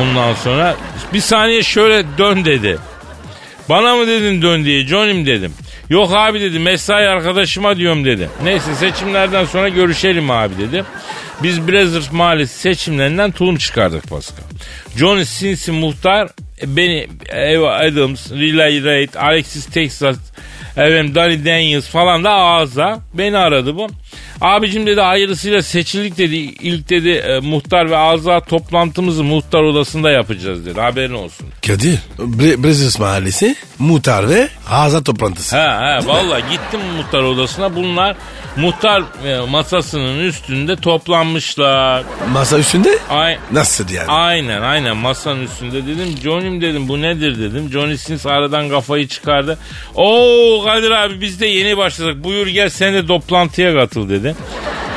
Ondan 0.00 0.34
sonra 0.34 0.76
bir 1.12 1.20
saniye 1.20 1.62
şöyle 1.62 2.04
dön 2.18 2.44
dedi. 2.44 2.78
Bana 3.68 3.96
mı 3.96 4.06
dedin 4.06 4.42
dön 4.42 4.64
diye 4.64 4.86
Johnny'm 4.86 5.26
dedim. 5.26 5.52
Yok 5.88 6.12
abi 6.14 6.40
dedi 6.40 6.58
mesai 6.58 7.08
arkadaşıma 7.08 7.76
diyorum 7.76 8.04
dedi. 8.04 8.30
Neyse 8.44 8.74
seçimlerden 8.74 9.44
sonra 9.44 9.68
görüşelim 9.68 10.30
abi 10.30 10.58
dedi. 10.58 10.84
Biz 11.42 11.68
Brazzers 11.68 12.12
Mahallesi 12.12 12.58
seçimlerinden 12.58 13.30
tulum 13.30 13.56
çıkardık 13.56 14.08
Pascal. 14.08 14.44
Johnny 14.96 15.24
Sins'i 15.24 15.72
muhtar, 15.72 16.28
e, 16.62 16.76
beni 16.76 17.08
Eva 17.28 17.74
Adams, 17.74 18.32
Relay 18.32 18.84
Raid, 18.84 19.14
Alexis 19.14 19.66
Texas, 19.66 20.16
efendim 20.86 21.14
Danny 21.14 21.44
Daniels 21.44 21.88
falan 21.88 22.24
da 22.24 22.30
ağza. 22.30 22.98
Beni 23.14 23.38
aradı 23.38 23.76
bu. 23.76 23.86
Abicim 24.40 24.86
dedi 24.86 25.00
hayırlısıyla 25.00 25.62
seçildik 25.62 26.18
dedi. 26.18 26.36
İlk 26.36 26.90
dedi 26.90 27.08
e, 27.10 27.40
muhtar 27.40 27.90
ve 27.90 27.96
azat 27.96 28.48
toplantımızı 28.48 29.24
muhtar 29.24 29.62
odasında 29.62 30.10
yapacağız 30.10 30.66
dedi. 30.66 30.80
Haberin 30.80 31.14
olsun. 31.14 31.46
Kadir, 31.66 31.98
Bre 32.18 32.62
Brezilya 32.64 32.90
mahallesi, 33.06 33.56
muhtar 33.78 34.28
ve 34.28 34.48
ağza 34.70 35.02
toplantısı. 35.02 35.56
Ha 35.56 35.78
ha 35.80 36.00
valla 36.06 36.40
gittim 36.40 36.80
muhtar 36.96 37.22
odasına 37.22 37.76
bunlar 37.76 38.16
muhtar 38.56 39.02
e, 39.26 39.40
masasının 39.50 40.18
üstünde 40.18 40.76
toplanmışlar. 40.76 42.04
Masa 42.32 42.58
üstünde? 42.58 42.98
Ay, 43.10 43.38
Nasıl 43.52 43.88
yani? 43.90 44.08
Aynen 44.10 44.62
aynen 44.62 44.96
masanın 44.96 45.42
üstünde 45.44 45.86
dedim. 45.86 46.14
Johnny'm 46.22 46.60
dedim 46.60 46.88
bu 46.88 47.02
nedir 47.02 47.38
dedim. 47.38 47.68
Johnny 47.72 47.96
Sins 47.98 48.26
aradan 48.26 48.68
kafayı 48.68 49.08
çıkardı. 49.08 49.58
Oo 49.94 50.62
Kadir 50.64 50.90
abi 50.90 51.20
biz 51.20 51.40
de 51.40 51.46
yeni 51.46 51.76
başladık. 51.76 52.24
Buyur 52.24 52.46
gel 52.46 52.68
sen 52.68 52.94
de 52.94 53.06
toplantıya 53.06 53.74
katıl 53.74 54.08
dedi. 54.08 54.29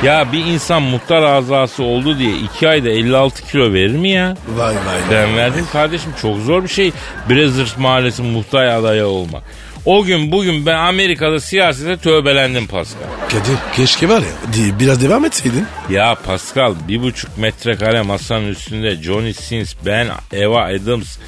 Ya 0.02 0.32
bir 0.32 0.46
insan 0.46 0.82
muhtar 0.82 1.22
azası 1.22 1.82
oldu 1.82 2.18
diye 2.18 2.36
iki 2.36 2.68
ayda 2.68 2.88
56 2.88 3.46
kilo 3.46 3.72
verir 3.72 3.96
mi 3.96 4.10
ya? 4.10 4.36
Vay 4.56 4.66
vay 4.66 4.74
vay. 4.74 5.00
Ben 5.10 5.36
verdim 5.36 5.66
kardeşim 5.72 6.12
çok 6.22 6.38
zor 6.38 6.62
bir 6.62 6.68
şey. 6.68 6.92
Brazzers 7.30 7.78
Mahallesi 7.78 8.22
muhtar 8.22 8.66
adayı 8.66 9.06
olmak. 9.06 9.42
O 9.86 10.04
gün 10.04 10.32
bugün 10.32 10.66
ben 10.66 10.74
Amerika'da 10.74 11.40
siyasete 11.40 11.96
tövbelendim 11.96 12.66
Pascal. 12.66 13.00
Kadir 13.28 13.56
keşke 13.76 14.08
var 14.08 14.20
ya 14.20 14.78
biraz 14.80 15.02
devam 15.02 15.24
etseydin. 15.24 15.66
Ya 15.90 16.16
Pascal 16.26 16.74
bir 16.88 17.02
buçuk 17.02 17.38
metrekare 17.38 18.02
masanın 18.02 18.48
üstünde 18.48 18.96
Johnny 19.02 19.34
Sins, 19.34 19.74
ben, 19.86 20.08
Eva 20.32 20.64
Adams, 20.64 21.18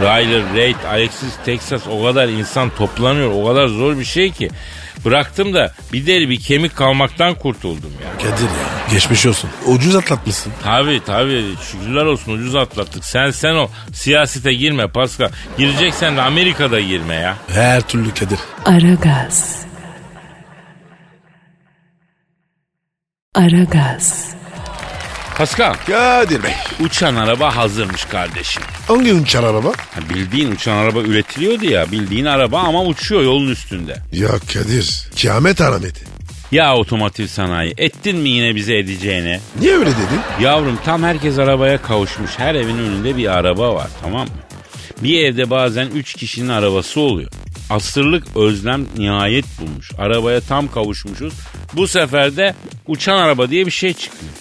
Ryler 0.00 0.54
Reid, 0.54 0.76
Alexis 0.88 1.34
Texas 1.44 1.82
o 1.90 2.04
kadar 2.04 2.28
insan 2.28 2.70
toplanıyor. 2.70 3.30
O 3.30 3.46
kadar 3.46 3.66
zor 3.68 3.98
bir 3.98 4.04
şey 4.04 4.30
ki. 4.32 4.50
Bıraktım 5.04 5.54
da 5.54 5.72
bir 5.92 6.06
deri 6.06 6.28
bir 6.30 6.40
kemik 6.40 6.76
kalmaktan 6.76 7.34
kurtuldum 7.34 7.92
ya. 8.04 8.30
Kadir 8.30 8.44
ya 8.44 8.76
geçmiş 8.90 9.26
olsun. 9.26 9.50
Ucuz 9.66 9.96
atlatmışsın. 9.96 10.52
Tabii 10.62 11.00
tabii 11.06 11.44
şükürler 11.70 12.04
olsun 12.04 12.32
ucuz 12.32 12.54
atlattık. 12.54 13.04
Sen 13.04 13.30
sen 13.30 13.54
o 13.54 13.68
siyasete 13.92 14.52
girme 14.54 14.88
Pascal. 14.88 15.28
Gireceksen 15.58 16.16
de 16.16 16.22
Amerika'da 16.22 16.80
girme 16.80 17.14
ya. 17.14 17.36
Her 17.48 17.80
türlü 17.82 18.14
Kadir. 18.14 18.38
Aragaz. 18.64 19.62
Aragaz. 23.34 24.35
Pascal 25.38 25.74
Kadir 25.86 26.42
Bey. 26.42 26.52
uçan 26.80 27.14
araba 27.16 27.56
hazırmış 27.56 28.04
kardeşim. 28.04 28.62
Hangi 28.88 29.12
uçar 29.12 29.44
araba? 29.44 29.68
Ha, 29.68 30.00
bildiğin 30.14 30.50
uçan 30.50 30.76
araba 30.76 31.00
üretiliyordu 31.00 31.64
ya 31.64 31.92
bildiğin 31.92 32.24
araba 32.24 32.58
ama 32.60 32.84
uçuyor 32.84 33.22
yolun 33.22 33.48
üstünde. 33.48 33.96
Ya 34.12 34.28
Kadir. 34.28 35.08
Kıyamet 35.20 35.60
alameti. 35.60 36.04
Ya 36.52 36.76
otomotiv 36.76 37.26
sanayi 37.26 37.74
ettin 37.78 38.16
mi 38.16 38.28
yine 38.28 38.54
bize 38.54 38.78
edeceğine? 38.78 39.40
Niye 39.60 39.72
öyle 39.74 39.90
dedin? 39.90 40.20
Yavrum 40.40 40.78
tam 40.84 41.02
herkes 41.02 41.38
arabaya 41.38 41.82
kavuşmuş. 41.82 42.30
Her 42.36 42.54
evin 42.54 42.78
önünde 42.78 43.16
bir 43.16 43.26
araba 43.38 43.74
var 43.74 43.88
tamam 44.02 44.26
mı? 44.26 44.34
Bir 45.02 45.24
evde 45.24 45.50
bazen 45.50 45.86
üç 45.86 46.14
kişinin 46.14 46.48
arabası 46.48 47.00
oluyor. 47.00 47.30
Asırlık 47.70 48.36
özlem 48.36 48.86
nihayet 48.96 49.44
bulmuş. 49.60 49.90
Arabaya 49.98 50.40
tam 50.40 50.68
kavuşmuşuz. 50.68 51.34
Bu 51.72 51.88
sefer 51.88 52.36
de 52.36 52.54
uçan 52.86 53.16
araba 53.18 53.50
diye 53.50 53.66
bir 53.66 53.70
şey 53.70 53.92
çıkıyor. 53.94 54.32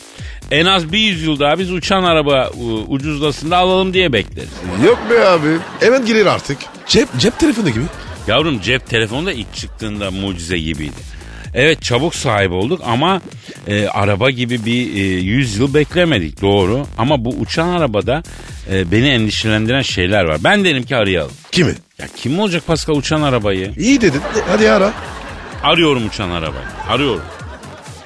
En 0.51 0.65
az 0.65 0.91
bir 0.91 0.99
yüzyıl 0.99 1.39
daha 1.39 1.59
biz 1.59 1.71
uçan 1.71 2.03
araba 2.03 2.49
u- 2.49 2.85
ucuzlasın 2.87 3.51
da 3.51 3.57
alalım 3.57 3.93
diye 3.93 4.13
bekleriz. 4.13 4.49
Yok 4.85 4.99
be 5.09 5.25
abi. 5.27 5.47
Hemen 5.79 6.05
gelir 6.05 6.25
artık. 6.25 6.57
Cep, 6.87 7.07
cep 7.17 7.39
telefonu 7.39 7.69
gibi. 7.69 7.83
Yavrum 8.27 8.61
cep 8.61 8.89
telefonu 8.89 9.25
da 9.25 9.31
ilk 9.31 9.53
çıktığında 9.55 10.11
mucize 10.11 10.57
gibiydi. 10.59 11.15
Evet 11.53 11.81
çabuk 11.81 12.15
sahip 12.15 12.51
olduk 12.51 12.81
ama 12.85 13.21
e, 13.67 13.87
araba 13.87 14.29
gibi 14.29 14.65
bir 14.65 14.95
e, 14.95 14.99
100 14.99 15.57
yıl 15.57 15.73
beklemedik 15.73 16.41
doğru. 16.41 16.85
Ama 16.97 17.25
bu 17.25 17.29
uçan 17.29 17.67
arabada 17.67 18.23
e, 18.71 18.91
beni 18.91 19.07
endişelendiren 19.09 19.81
şeyler 19.81 20.23
var. 20.25 20.37
Ben 20.43 20.63
derim 20.65 20.83
ki 20.83 20.95
arayalım. 20.95 21.31
Kimi? 21.51 21.73
Ya 21.99 22.07
kim 22.15 22.39
olacak 22.39 22.67
Pascal 22.67 22.95
uçan 22.95 23.21
arabayı? 23.21 23.71
İyi 23.77 24.01
dedin. 24.01 24.21
Hadi 24.47 24.71
ara. 24.71 24.93
Arıyorum 25.63 26.07
uçan 26.07 26.29
arabayı. 26.29 26.65
Arıyorum. 26.89 27.21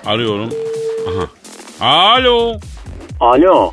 Arıyorum. 0.06 0.50
Aha. 1.10 1.28
Alo. 1.82 2.54
Alo. 3.20 3.72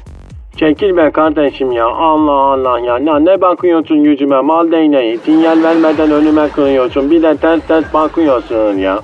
Çekil 0.57 0.97
be 0.97 1.11
kardeşim 1.11 1.73
ya. 1.73 1.87
Allah 1.87 2.33
Allah 2.33 2.79
ya. 2.81 2.97
Ne, 2.97 3.25
ne 3.25 3.41
bakıyorsun 3.41 3.95
yüzüme 3.97 4.41
mal 4.41 4.73
değneği. 4.73 5.19
Sinyal 5.25 5.63
vermeden 5.63 6.11
önüme 6.11 6.49
kırıyorsun. 6.49 7.11
Bir 7.11 7.23
de 7.23 7.37
ters 7.37 7.61
ters 7.69 7.95
bakıyorsun 7.95 8.79
ya. 8.79 9.01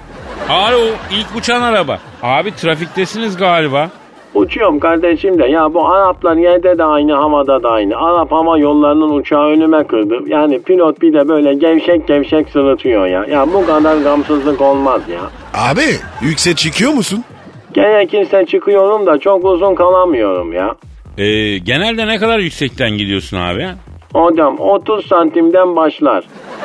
Alo. 0.48 0.80
İlk 1.10 1.26
uçan 1.36 1.62
araba. 1.62 1.98
Abi 2.22 2.54
trafiktesiniz 2.54 3.36
galiba. 3.36 3.88
Uçuyorum 4.34 4.78
kardeşim 4.80 5.38
de 5.38 5.46
ya 5.46 5.74
bu 5.74 5.88
Araplar 5.88 6.36
yerde 6.36 6.78
de 6.78 6.84
aynı 6.84 7.12
havada 7.14 7.62
da 7.62 7.68
aynı. 7.70 7.96
Arap 7.96 8.32
hava 8.32 8.58
yollarının 8.58 9.10
uçağı 9.10 9.46
önüme 9.46 9.84
kırdı. 9.86 10.18
Yani 10.26 10.62
pilot 10.62 11.02
bir 11.02 11.12
de 11.12 11.28
böyle 11.28 11.54
gevşek 11.54 12.08
gevşek 12.08 12.48
sırıtıyor 12.48 13.06
ya. 13.06 13.24
Ya 13.24 13.52
bu 13.52 13.66
kadar 13.66 13.96
gamsızlık 13.96 14.60
olmaz 14.60 15.00
ya. 15.08 15.20
Abi 15.54 15.82
yüksek 16.20 16.56
çıkıyor 16.56 16.92
musun? 16.92 17.24
Gerekirse 17.74 18.46
çıkıyorum 18.46 19.06
da 19.06 19.18
çok 19.18 19.44
uzun 19.44 19.74
kalamıyorum 19.74 20.52
ya. 20.52 20.74
Ee, 21.18 21.58
genelde 21.58 22.06
ne 22.06 22.18
kadar 22.18 22.38
yüksekten 22.38 22.90
gidiyorsun 22.90 23.36
abi? 23.36 23.68
Hocam 24.14 24.58
30 24.60 25.06
santimden 25.06 25.76
başlar. 25.76 26.24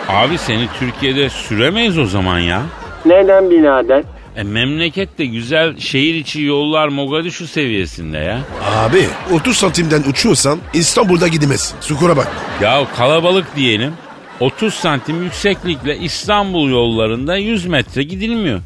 Abi 0.09 0.37
seni 0.37 0.67
Türkiye'de 0.79 1.29
süremeyiz 1.29 1.97
o 1.99 2.05
zaman 2.05 2.39
ya. 2.39 2.61
Neden 3.05 3.49
birader? 3.51 4.03
E 4.35 4.43
memleket 4.43 5.17
de 5.17 5.25
güzel 5.25 5.77
şehir 5.77 6.15
içi 6.15 6.41
yollar 6.41 6.87
Mogadishu 6.87 7.47
seviyesinde 7.47 8.17
ya. 8.17 8.39
Abi 8.77 9.03
30 9.33 9.57
santimden 9.57 10.03
uçuyorsan 10.09 10.59
İstanbul'da 10.73 11.27
gidemezsin. 11.27 11.77
Sukura 11.81 12.17
bak. 12.17 12.27
Ya 12.61 12.83
kalabalık 12.97 13.55
diyelim 13.55 13.93
30 14.39 14.73
santim 14.73 15.23
yükseklikle 15.23 15.97
İstanbul 15.97 16.69
yollarında 16.69 17.37
100 17.37 17.65
metre 17.65 18.03
gidilmiyor. 18.03 18.59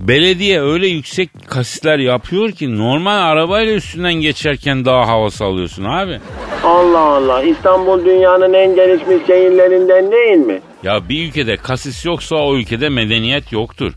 Belediye 0.00 0.60
öyle 0.62 0.86
yüksek 0.86 1.30
kasisler 1.46 1.98
yapıyor 1.98 2.50
ki 2.50 2.78
normal 2.78 3.16
arabayla 3.16 3.74
üstünden 3.74 4.14
geçerken 4.14 4.84
daha 4.84 5.08
havası 5.08 5.44
alıyorsun 5.44 5.84
abi. 5.84 6.20
Allah 6.64 6.98
Allah 6.98 7.42
İstanbul 7.42 8.04
dünyanın 8.04 8.52
en 8.52 8.74
gelişmiş 8.74 9.26
şehirlerinden 9.26 10.12
değil 10.12 10.36
mi? 10.36 10.60
Ya 10.82 11.08
bir 11.08 11.28
ülkede 11.28 11.56
kasis 11.56 12.04
yoksa 12.04 12.36
o 12.36 12.56
ülkede 12.56 12.88
medeniyet 12.88 13.52
yoktur. 13.52 13.92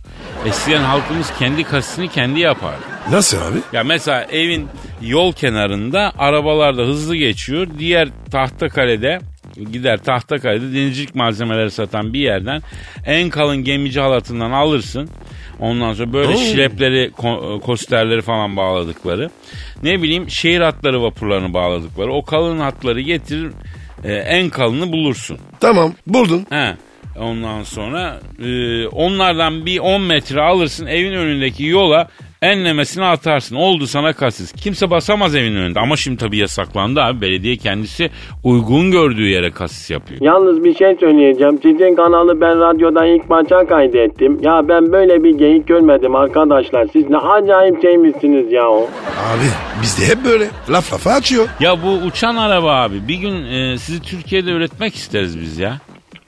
Eskiden 0.47 0.81
halkımız 0.83 1.33
kendi 1.39 1.63
kasisini 1.63 2.07
kendi 2.07 2.39
yapar. 2.39 2.75
Nasıl 3.11 3.37
abi? 3.37 3.57
Ya 3.73 3.83
mesela 3.83 4.23
evin 4.23 4.67
yol 5.01 5.33
kenarında 5.33 6.11
arabalar 6.17 6.77
da 6.77 6.81
hızlı 6.81 7.15
geçiyor. 7.15 7.67
Diğer 7.79 8.09
Tahtakale'de 8.31 9.19
gider 9.71 9.97
Tahtakale'de 9.97 10.73
denizcilik 10.73 11.15
malzemeleri 11.15 11.71
satan 11.71 12.13
bir 12.13 12.19
yerden 12.19 12.61
en 13.05 13.29
kalın 13.29 13.57
gemici 13.63 13.99
halatından 13.99 14.51
alırsın. 14.51 15.09
Ondan 15.59 15.93
sonra 15.93 16.13
böyle 16.13 16.33
Oo. 16.33 16.37
şilepleri, 16.37 17.11
ko- 17.17 17.59
kosterleri 17.59 18.21
falan 18.21 18.57
bağladıkları. 18.57 19.29
Ne 19.83 20.01
bileyim 20.01 20.29
şehir 20.29 20.61
hatları 20.61 21.01
vapurlarını 21.03 21.53
bağladıkları. 21.53 22.13
O 22.13 22.25
kalın 22.25 22.59
hatları 22.59 23.01
getirir 23.01 23.51
e, 24.03 24.13
en 24.13 24.49
kalını 24.49 24.91
bulursun. 24.91 25.37
Tamam 25.59 25.93
buldun. 26.07 26.45
He. 26.49 26.75
Ondan 27.19 27.63
sonra 27.63 28.19
e, 28.45 28.87
onlardan 28.87 29.65
bir 29.65 29.79
10 29.79 30.01
metre 30.01 30.41
alırsın 30.41 30.85
evin 30.85 31.13
önündeki 31.13 31.65
yola 31.65 32.07
enlemesine 32.41 33.05
atarsın. 33.05 33.55
Oldu 33.55 33.87
sana 33.87 34.13
kasis. 34.13 34.51
Kimse 34.51 34.91
basamaz 34.91 35.35
evin 35.35 35.55
önünde. 35.55 35.79
Ama 35.79 35.95
şimdi 35.95 36.17
tabii 36.17 36.37
yasaklandı 36.37 37.01
abi. 37.01 37.21
Belediye 37.21 37.55
kendisi 37.57 38.09
uygun 38.43 38.91
gördüğü 38.91 39.27
yere 39.29 39.51
kasis 39.51 39.89
yapıyor. 39.89 40.21
Yalnız 40.21 40.63
bir 40.63 40.75
şey 40.75 40.95
söyleyeceğim. 40.99 41.59
Sizin 41.61 41.95
kanalı 41.95 42.41
ben 42.41 42.59
radyodan 42.59 43.07
ilk 43.07 43.29
başa 43.29 43.67
kaydettim. 43.67 44.37
Ya 44.41 44.61
ben 44.69 44.91
böyle 44.91 45.23
bir 45.23 45.37
geyik 45.37 45.67
görmedim 45.67 46.15
arkadaşlar. 46.15 46.87
Siz 46.93 47.09
ne 47.09 47.17
acayip 47.17 47.81
şeymişsiniz 47.81 48.51
ya 48.51 48.69
o. 48.69 48.81
Abi 49.27 49.47
bizde 49.81 50.05
hep 50.07 50.25
böyle. 50.25 50.47
Laf 50.69 50.93
lafa 50.93 51.11
açıyor. 51.11 51.47
Ya 51.59 51.83
bu 51.83 52.05
uçan 52.05 52.35
araba 52.35 52.73
abi 52.75 53.07
bir 53.07 53.15
gün 53.15 53.45
e, 53.45 53.77
sizi 53.77 54.01
Türkiye'de 54.01 54.51
üretmek 54.51 54.95
isteriz 54.95 55.41
biz 55.41 55.57
ya. 55.57 55.77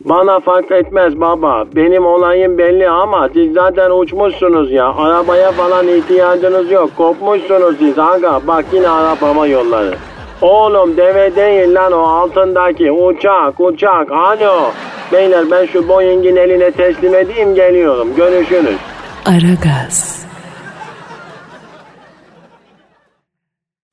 Bana 0.06 0.40
fark 0.40 0.72
etmez 0.72 1.20
baba. 1.20 1.66
Benim 1.76 2.06
olayım 2.06 2.58
belli 2.58 2.90
ama 2.90 3.30
siz 3.34 3.54
zaten 3.54 3.92
uçmuşsunuz 3.92 4.72
ya. 4.72 4.86
Arabaya 4.86 5.52
falan 5.52 5.88
ihtiyacınız 5.88 6.72
yok. 6.72 6.90
Kopmuşsunuz 6.98 7.78
siz 7.80 8.00
aga. 8.00 8.42
Bak 8.48 8.66
yine 8.74 8.90
arabama 8.90 9.48
yolları. 9.48 9.96
Oğlum 10.42 10.98
deve 10.98 11.36
değil 11.36 11.76
lan 11.76 11.92
o 11.92 12.00
altındaki 12.00 12.92
uçak 12.92 13.60
uçak 13.60 14.12
alo. 14.12 14.72
Beyler 15.12 15.52
ben 15.52 15.66
şu 15.66 15.90
Boeing'in 15.90 16.36
eline 16.36 16.72
teslim 16.72 17.16
edeyim 17.16 17.56
geliyorum. 17.56 18.16
Görüşürüz. 18.16 18.78
Aragaz. 19.26 20.26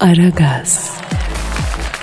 Aragaz. 0.01 1.01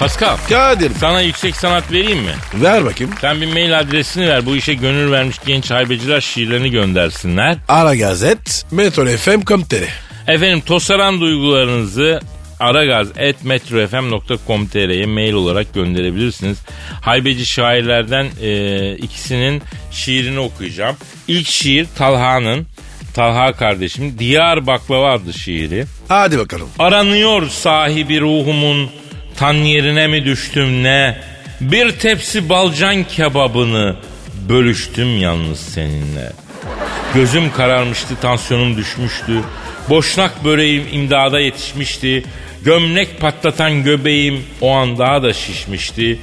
Pascal 0.04 0.38
Kadir 0.50 0.92
sana 1.00 1.22
yüksek 1.22 1.56
sanat 1.56 1.92
vereyim 1.92 2.20
mi? 2.20 2.32
ver 2.56 2.86
bakayım. 2.86 3.14
Sen 3.22 3.42
bir 3.42 3.54
mail 3.54 3.80
adresini 3.80 4.28
ver. 4.28 4.46
Bu 4.46 4.56
işe 4.56 4.74
gönül 4.74 5.12
vermiş 5.12 5.38
genç 5.46 5.72
haybeciler 5.72 6.22
şiirlerini 6.22 6.72
göndersinler. 6.72 7.58
Ara 7.68 7.96
Gazet, 7.96 8.66
Metro 8.72 9.06
FM 9.06 9.42
Komtere. 9.42 9.88
Efendim 10.28 10.62
tosaran 10.62 11.22
duygularınızı 11.22 12.22
aragaz.metrofm.com.tr'ye 12.60 15.06
mail 15.06 15.34
olarak 15.34 15.74
gönderebilirsiniz. 15.74 16.58
Haybeci 17.02 17.46
şairlerden 17.46 18.28
e, 18.42 18.96
ikisinin 18.96 19.62
şiirini 19.92 20.40
okuyacağım. 20.40 20.96
İlk 21.28 21.48
şiir 21.48 21.88
Talha'nın, 21.98 22.68
Talha 23.14 23.54
kardeşim 23.54 24.20
Diyar 24.20 24.68
Baklava 24.68 25.14
adlı 25.14 25.34
şiiri. 25.34 25.86
Hadi 26.08 26.38
bakalım. 26.38 26.70
Aranıyor 26.80 27.50
sahibi 27.50 28.22
ruhumun 28.22 28.90
tan 29.38 29.54
yerine 29.54 30.08
mi 30.08 30.26
düştüm 30.26 30.84
ne? 30.84 31.18
Bir 31.62 31.92
tepsi 31.92 32.50
balcan 32.50 33.04
kebabını 33.04 33.96
bölüştüm 34.50 35.18
yalnız 35.18 35.60
seninle. 35.60 36.32
Gözüm 37.16 37.52
kararmıştı, 37.52 38.16
tansiyonum 38.22 38.78
düşmüştü. 38.78 39.42
Boşnak 39.90 40.44
böreğim 40.44 40.88
imdada 40.92 41.40
yetişmişti. 41.40 42.24
Gömlek 42.66 43.20
patlatan 43.20 43.84
göbeğim 43.84 44.44
o 44.62 44.72
an 44.72 44.98
daha 44.98 45.24
da 45.24 45.34
şişmişti. 45.34 46.20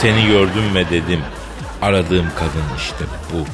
Seni 0.00 0.26
gördüm 0.26 0.74
ve 0.74 0.90
dedim. 0.90 1.20
Aradığım 1.82 2.26
kadın 2.36 2.76
işte 2.78 3.04
bu. 3.32 3.46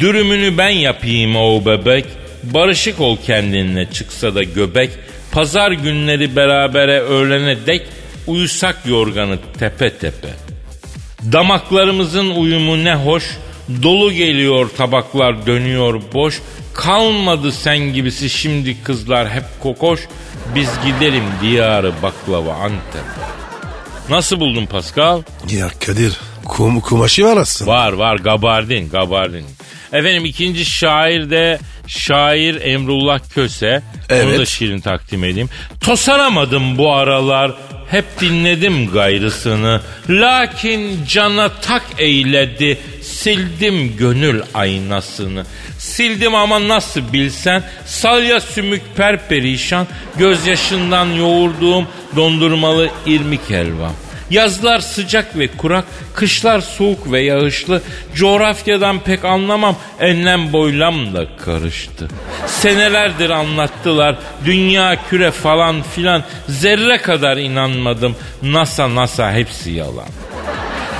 Dürümünü 0.00 0.58
ben 0.58 0.68
yapayım 0.68 1.36
o 1.36 1.64
bebek. 1.66 2.06
Barışık 2.42 3.00
ol 3.00 3.16
kendinle 3.26 3.90
çıksa 3.90 4.34
da 4.34 4.42
göbek. 4.42 4.90
Pazar 5.36 5.72
günleri 5.72 6.36
berabere 6.36 7.00
öğlene 7.00 7.66
dek 7.66 7.86
uyusak 8.26 8.86
yorganı 8.86 9.38
tepe 9.58 9.98
tepe. 9.98 10.28
Damaklarımızın 11.32 12.30
uyumu 12.30 12.84
ne 12.84 12.94
hoş. 12.94 13.36
Dolu 13.82 14.12
geliyor 14.12 14.70
tabaklar 14.76 15.46
dönüyor 15.46 16.02
boş. 16.14 16.42
Kalmadı 16.74 17.52
sen 17.52 17.78
gibisi 17.78 18.30
şimdi 18.30 18.82
kızlar 18.82 19.30
hep 19.30 19.44
kokoş. 19.62 20.00
Biz 20.54 20.68
gidelim 20.84 21.24
diyarı 21.42 21.92
baklava 22.02 22.54
Antep. 22.54 23.04
Nasıl 24.10 24.40
buldun 24.40 24.66
Pascal? 24.66 25.22
Ya 25.50 25.68
Kadir 25.86 26.20
kum, 26.44 26.80
kumaşı 26.80 27.24
var 27.24 27.36
aslında. 27.36 27.70
Var 27.70 27.92
var 27.92 28.16
gabardin 28.16 28.88
gabardin. 28.88 29.46
Efendim 29.92 30.24
ikinci 30.24 30.64
şair 30.64 31.30
de 31.30 31.58
şair 31.86 32.60
Emrullah 32.60 33.20
Köse. 33.34 33.82
Onu 34.10 34.18
Evet. 34.18 34.38
da 34.38 34.44
şiirin 34.46 34.80
takdim 34.80 35.24
edeyim. 35.24 35.48
Tosaramadım 35.80 36.78
bu 36.78 36.92
aralar. 36.92 37.52
Hep 37.90 38.04
dinledim 38.20 38.90
gayrısını. 38.90 39.80
Lakin 40.10 41.04
cana 41.08 41.48
tak 41.48 41.82
eyledi. 41.98 42.78
Sildim 43.02 43.96
gönül 43.96 44.42
aynasını. 44.54 45.44
Sildim 45.78 46.34
ama 46.34 46.68
nasıl 46.68 47.12
bilsen 47.12 47.62
salya 47.86 48.40
sümük 48.40 48.82
perperişan 48.96 49.86
gözyaşından 50.18 51.06
yoğurduğum 51.06 51.86
dondurmalı 52.16 52.90
irmik 53.06 53.50
helvam. 53.50 53.92
Yazlar 54.30 54.80
sıcak 54.80 55.38
ve 55.38 55.48
kurak, 55.48 55.84
kışlar 56.14 56.60
soğuk 56.60 57.12
ve 57.12 57.20
yağışlı. 57.20 57.82
Coğrafyadan 58.14 58.98
pek 59.00 59.24
anlamam, 59.24 59.76
enlem 60.00 60.52
boylam 60.52 61.14
da 61.14 61.26
karıştı. 61.44 62.08
Senelerdir 62.46 63.30
anlattılar, 63.30 64.16
dünya 64.44 64.96
küre 65.10 65.30
falan 65.30 65.82
filan. 65.82 66.24
Zerre 66.48 66.98
kadar 66.98 67.36
inanmadım, 67.36 68.16
NASA 68.42 68.94
NASA 68.94 69.32
hepsi 69.32 69.70
yalan. 69.70 70.08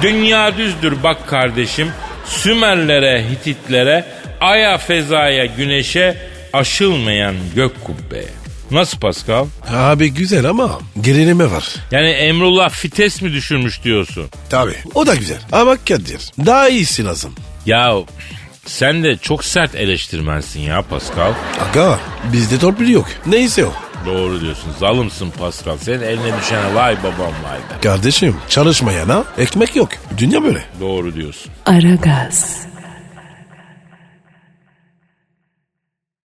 Dünya 0.02 0.56
düzdür 0.56 1.02
bak 1.02 1.28
kardeşim, 1.28 1.88
Sümerlere, 2.26 3.24
Hititlere, 3.30 4.04
Ay'a, 4.40 4.78
fezaya, 4.78 5.46
güneşe, 5.46 6.16
aşılmayan 6.52 7.34
gök 7.54 7.84
kubbeye. 7.84 8.45
Nasıl 8.70 8.98
Pascal? 8.98 9.46
Abi 9.72 10.10
güzel 10.14 10.44
ama 10.50 10.78
gerileme 11.00 11.50
var. 11.50 11.74
Yani 11.90 12.08
Emrullah 12.08 12.70
fites 12.70 13.22
mi 13.22 13.32
düşürmüş 13.32 13.82
diyorsun? 13.84 14.26
Tabii. 14.50 14.76
O 14.94 15.06
da 15.06 15.14
güzel. 15.14 15.38
Ama 15.52 15.76
Kadir 15.76 16.20
daha 16.46 16.68
iyisi 16.68 17.04
lazım. 17.04 17.34
Ya 17.66 17.94
sen 18.66 19.04
de 19.04 19.16
çok 19.16 19.44
sert 19.44 19.74
eleştirmensin 19.74 20.60
ya 20.60 20.82
Pascal. 20.82 21.32
Aga 21.70 22.00
bizde 22.32 22.58
torpil 22.58 22.88
yok. 22.88 23.06
Neyse 23.26 23.64
o. 23.66 23.72
Doğru 24.06 24.40
diyorsun. 24.40 24.72
Zalımsın 24.80 25.30
Pascal. 25.30 25.76
Senin 25.78 26.02
eline 26.02 26.38
düşene 26.40 26.74
vay 26.74 26.96
babam 27.02 27.32
vay 27.44 27.58
be. 27.58 27.80
Kardeşim 27.82 28.36
çalışmayana 28.48 29.24
ekmek 29.38 29.76
yok. 29.76 29.88
Dünya 30.18 30.42
böyle. 30.44 30.64
Doğru 30.80 31.14
diyorsun. 31.14 31.52
Aragaz. 31.66 32.66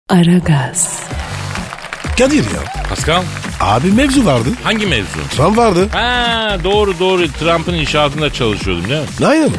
Aragaz. 0.09 1.01
Kadir 2.21 2.37
ya. 2.37 2.85
Pascal 2.89 3.23
Abi 3.61 3.93
mevzu 3.93 4.27
vardı. 4.27 4.49
hangi 4.65 4.87
mevzu? 4.87 5.19
Trump 5.37 5.57
vardı. 5.57 5.89
Ha 5.93 6.57
doğru 6.65 6.99
doğru 6.99 7.29
Trump'ın 7.29 7.75
inşaatında 7.75 8.33
çalışıyordum 8.33 8.89
değil 8.89 9.01
mi? 9.01 9.27
Aynen. 9.27 9.51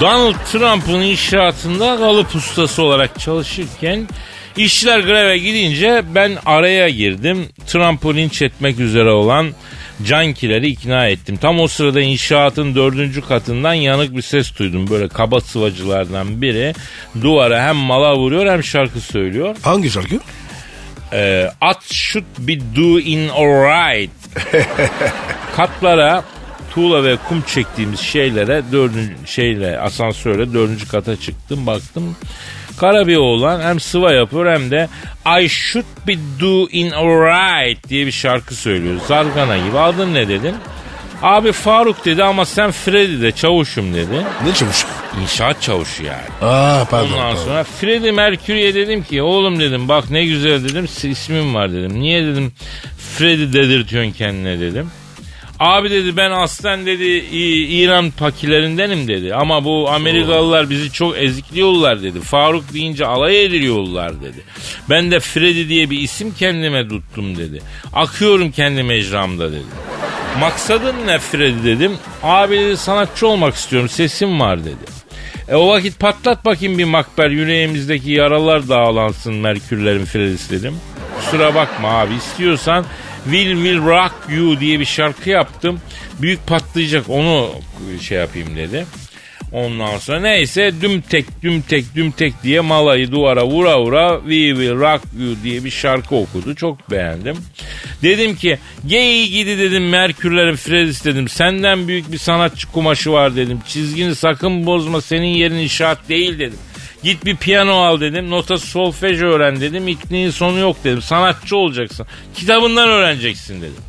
Donald 0.00 0.34
Trump'ın 0.52 1.00
inşaatında 1.00 1.96
kalıp 1.96 2.34
ustası 2.34 2.82
olarak 2.82 3.20
çalışırken 3.20 4.08
işçiler 4.56 5.00
greve 5.00 5.38
gidince 5.38 6.02
ben 6.14 6.32
araya 6.46 6.88
girdim. 6.88 7.48
Trump'ı 7.66 8.14
linç 8.14 8.42
etmek 8.42 8.80
üzere 8.80 9.10
olan 9.10 9.46
cankileri 10.04 10.68
ikna 10.68 11.06
ettim. 11.06 11.36
Tam 11.36 11.60
o 11.60 11.68
sırada 11.68 12.00
inşaatın 12.00 12.74
dördüncü 12.74 13.22
katından 13.22 13.74
yanık 13.74 14.16
bir 14.16 14.22
ses 14.22 14.58
duydum. 14.58 14.90
Böyle 14.90 15.08
kaba 15.08 15.40
sıvacılardan 15.40 16.42
biri 16.42 16.74
duvara 17.22 17.62
hem 17.68 17.76
mala 17.76 18.16
vuruyor 18.16 18.52
hem 18.52 18.64
şarkı 18.64 19.00
söylüyor. 19.00 19.56
Hangi 19.62 19.90
şarkı? 19.90 20.20
Ee, 21.12 21.50
at 21.60 21.82
should 21.92 22.24
be 22.38 22.58
doing 22.76 23.30
alright. 23.30 24.10
Katlara 25.56 26.24
tuğla 26.74 27.04
ve 27.04 27.16
kum 27.28 27.42
çektiğimiz 27.42 28.00
şeylere 28.00 28.62
dördüncü 28.72 29.14
şeyle 29.26 29.78
asansörle 29.78 30.52
dördüncü 30.52 30.88
kata 30.88 31.16
çıktım 31.16 31.66
baktım. 31.66 32.16
Kara 32.80 33.06
bir 33.06 33.16
oğlan 33.16 33.60
hem 33.60 33.80
sıva 33.80 34.12
yapıyor 34.12 34.52
hem 34.52 34.70
de 34.70 34.88
I 35.42 35.48
should 35.48 35.84
be 36.08 36.14
doing 36.40 36.92
alright 36.94 37.88
diye 37.88 38.06
bir 38.06 38.12
şarkı 38.12 38.54
söylüyor. 38.54 39.00
Zargana 39.08 39.58
gibi. 39.58 39.78
Adın 39.78 40.14
ne 40.14 40.28
dedim? 40.28 40.54
Abi 41.22 41.52
Faruk 41.52 42.04
dedi 42.04 42.24
ama 42.24 42.44
sen 42.44 42.70
Freddy 42.70 43.22
de 43.22 43.32
çavuşum 43.32 43.94
dedi. 43.94 44.24
Ne 44.44 44.54
çavuş? 44.54 44.86
İnşaat 45.22 45.62
çavuşu 45.62 46.02
yani. 46.04 46.50
Aa 46.52 46.84
pardon. 46.90 47.06
Ondan 47.12 47.18
pardon. 47.20 47.44
sonra 47.44 47.64
Freddie 47.64 48.12
Mercury'ye 48.12 48.74
dedim 48.74 49.02
ki 49.04 49.22
oğlum 49.22 49.60
dedim 49.60 49.88
bak 49.88 50.10
ne 50.10 50.24
güzel 50.24 50.64
dedim 50.64 50.88
ismim 51.02 51.54
var 51.54 51.72
dedim. 51.72 52.00
Niye 52.00 52.26
dedim 52.26 52.52
Freddie 53.16 53.52
dedirtiyorsun 53.52 54.12
kendine 54.12 54.60
dedim. 54.60 54.90
Abi 55.58 55.90
dedi 55.90 56.16
ben 56.16 56.30
aslen 56.30 56.86
dedi 56.86 57.04
İran 57.74 58.10
pakilerindenim 58.10 59.08
dedi. 59.08 59.34
Ama 59.34 59.64
bu 59.64 59.90
Amerikalılar 59.90 60.70
bizi 60.70 60.92
çok 60.92 61.18
ezikliyorlar 61.18 62.02
dedi. 62.02 62.20
Faruk 62.20 62.72
deyince 62.74 63.06
alay 63.06 63.44
ediliyorlar 63.44 64.20
dedi. 64.20 64.44
Ben 64.90 65.10
de 65.10 65.20
Freddy 65.20 65.68
diye 65.68 65.90
bir 65.90 66.00
isim 66.00 66.34
kendime 66.34 66.88
tuttum 66.88 67.36
dedi. 67.36 67.62
Akıyorum 67.92 68.50
kendi 68.50 68.82
mecramda 68.82 69.52
dedi. 69.52 69.62
Maksadın 70.40 70.94
ne 71.06 71.18
Freddy 71.18 71.64
dedim. 71.64 71.92
Abi 72.22 72.56
dedi 72.56 72.76
sanatçı 72.76 73.26
olmak 73.26 73.54
istiyorum 73.54 73.88
sesim 73.88 74.40
var 74.40 74.64
dedi. 74.64 74.95
E 75.48 75.54
o 75.54 75.68
vakit 75.68 76.00
patlat 76.00 76.44
bakayım 76.44 76.78
bir 76.78 76.84
makber 76.84 77.30
yüreğimizdeki 77.30 78.10
yaralar 78.10 78.68
dağlansın 78.68 79.34
Merkürlerin 79.34 80.04
Freddy'si 80.04 80.50
dedim. 80.50 80.76
Kusura 81.16 81.54
bakma 81.54 81.88
abi 81.88 82.14
istiyorsan 82.14 82.84
Will 83.24 83.54
Will 83.54 83.86
Rock 83.86 84.14
You 84.28 84.60
diye 84.60 84.80
bir 84.80 84.84
şarkı 84.84 85.30
yaptım. 85.30 85.80
Büyük 86.22 86.46
patlayacak 86.46 87.10
onu 87.10 87.50
şey 88.00 88.18
yapayım 88.18 88.56
dedi. 88.56 88.86
Ondan 89.52 89.98
sonra 89.98 90.20
neyse 90.20 90.72
dümtek 90.80 91.42
dümtek 91.42 91.94
dümtek 91.94 92.42
diye 92.42 92.60
malayı 92.60 93.10
duvara 93.10 93.46
vura 93.46 93.80
vura 93.80 94.20
We 94.20 94.48
Will 94.48 94.80
Rock 94.80 95.02
You 95.20 95.36
diye 95.42 95.64
bir 95.64 95.70
şarkı 95.70 96.16
okudu. 96.16 96.54
Çok 96.54 96.90
beğendim. 96.90 97.36
Dedim 98.02 98.36
ki 98.36 98.58
gey 98.86 99.28
gidi 99.28 99.58
dedim 99.58 99.88
Merkürlerin 99.88 100.56
Fredis 100.56 101.04
dedim. 101.04 101.28
Senden 101.28 101.88
büyük 101.88 102.12
bir 102.12 102.18
sanatçı 102.18 102.72
kumaşı 102.72 103.12
var 103.12 103.36
dedim. 103.36 103.60
Çizgini 103.68 104.14
sakın 104.14 104.66
bozma 104.66 105.00
senin 105.00 105.26
yerin 105.26 105.54
inşaat 105.54 106.08
değil 106.08 106.38
dedim. 106.38 106.58
Git 107.02 107.24
bir 107.24 107.36
piyano 107.36 107.72
al 107.72 108.00
dedim. 108.00 108.30
Nota 108.30 108.58
solfej 108.58 109.22
öğren 109.22 109.60
dedim. 109.60 109.88
İkniğin 109.88 110.30
sonu 110.30 110.58
yok 110.58 110.76
dedim. 110.84 111.02
Sanatçı 111.02 111.56
olacaksın. 111.56 112.06
Kitabından 112.34 112.88
öğreneceksin 112.88 113.62
dedim. 113.62 113.85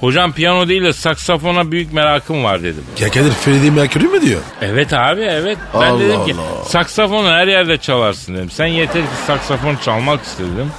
Hocam 0.00 0.32
piyano 0.32 0.68
değil 0.68 0.82
de 0.84 0.92
saksafona 0.92 1.72
büyük 1.72 1.92
merakım 1.92 2.44
var 2.44 2.62
dedim. 2.62 2.84
Ya 3.00 3.08
Kadir 3.10 3.30
Freddie 3.30 3.70
Mercury 3.70 4.04
mi 4.04 4.20
diyor? 4.22 4.40
Evet 4.62 4.92
abi 4.92 5.20
evet. 5.20 5.58
Ben 5.74 5.78
Allah 5.78 6.00
dedim 6.00 6.26
ki 6.26 6.34
Allah. 6.34 6.64
saksafonu 6.64 7.28
her 7.30 7.46
yerde 7.46 7.76
çalarsın 7.78 8.34
dedim. 8.34 8.50
Sen 8.50 8.66
yeter 8.66 9.02
ki 9.02 9.08
saksafon 9.26 9.76
çalmak 9.84 10.22
istedim. 10.24 10.70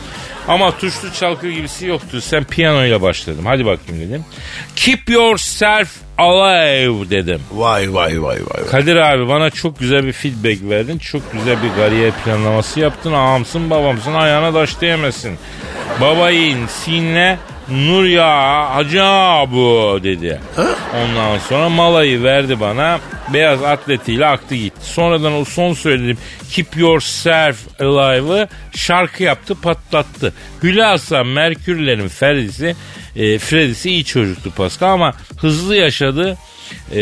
Ama 0.47 0.77
tuşlu 0.77 1.13
çalgı 1.13 1.51
gibisi 1.51 1.85
yoktu. 1.87 2.21
Sen 2.21 2.43
piyanoyla 2.43 3.01
başladım. 3.01 3.45
Hadi 3.45 3.65
bakayım 3.65 4.01
dedim. 4.09 4.25
Keep 4.75 5.09
yourself 5.09 5.89
alive 6.17 7.09
dedim. 7.09 7.41
Vay 7.51 7.93
vay 7.93 8.21
vay 8.23 8.37
vay. 8.49 8.65
Kadir 8.71 8.95
abi 8.95 9.27
bana 9.27 9.49
çok 9.49 9.79
güzel 9.79 10.05
bir 10.05 10.13
feedback 10.13 10.69
verdin. 10.69 10.97
Çok 10.97 11.31
güzel 11.33 11.57
bir 11.63 11.75
kariyer 11.83 12.11
planlaması 12.25 12.79
yaptın. 12.79 13.13
Ağamsın 13.13 13.69
babamsın 13.69 14.13
ayağına 14.13 14.53
taş 14.53 14.81
değmesin. 14.81 15.37
Babayın 16.01 16.67
sinne 16.67 17.37
nur 17.71 18.05
ya 18.05 18.75
hacı 18.75 19.01
bu 19.51 19.99
dedi. 20.03 20.39
Ondan 20.95 21.37
sonra 21.37 21.69
malayı 21.69 22.23
verdi 22.23 22.59
bana. 22.59 22.99
Beyaz 23.33 23.63
atletiyle 23.63 24.25
aktı 24.25 24.55
gitti. 24.55 24.79
Sonradan 24.81 25.33
o 25.33 25.45
son 25.45 25.73
söylediğim 25.73 26.17
Keep 26.51 26.77
Yourself 26.77 27.81
Alive'ı 27.81 28.47
şarkı 28.75 29.23
yaptı 29.23 29.55
patlattı. 29.55 30.33
Hülasa 30.63 31.23
Merkürlerin 31.23 32.07
Freddy'si 32.07 32.75
e, 33.15 33.39
Freddy'si 33.39 33.89
iyi 33.89 34.05
çocuktu 34.05 34.51
Pascal 34.51 34.93
ama 34.93 35.13
hızlı 35.37 35.75
yaşadı. 35.75 36.37
E, 36.95 37.01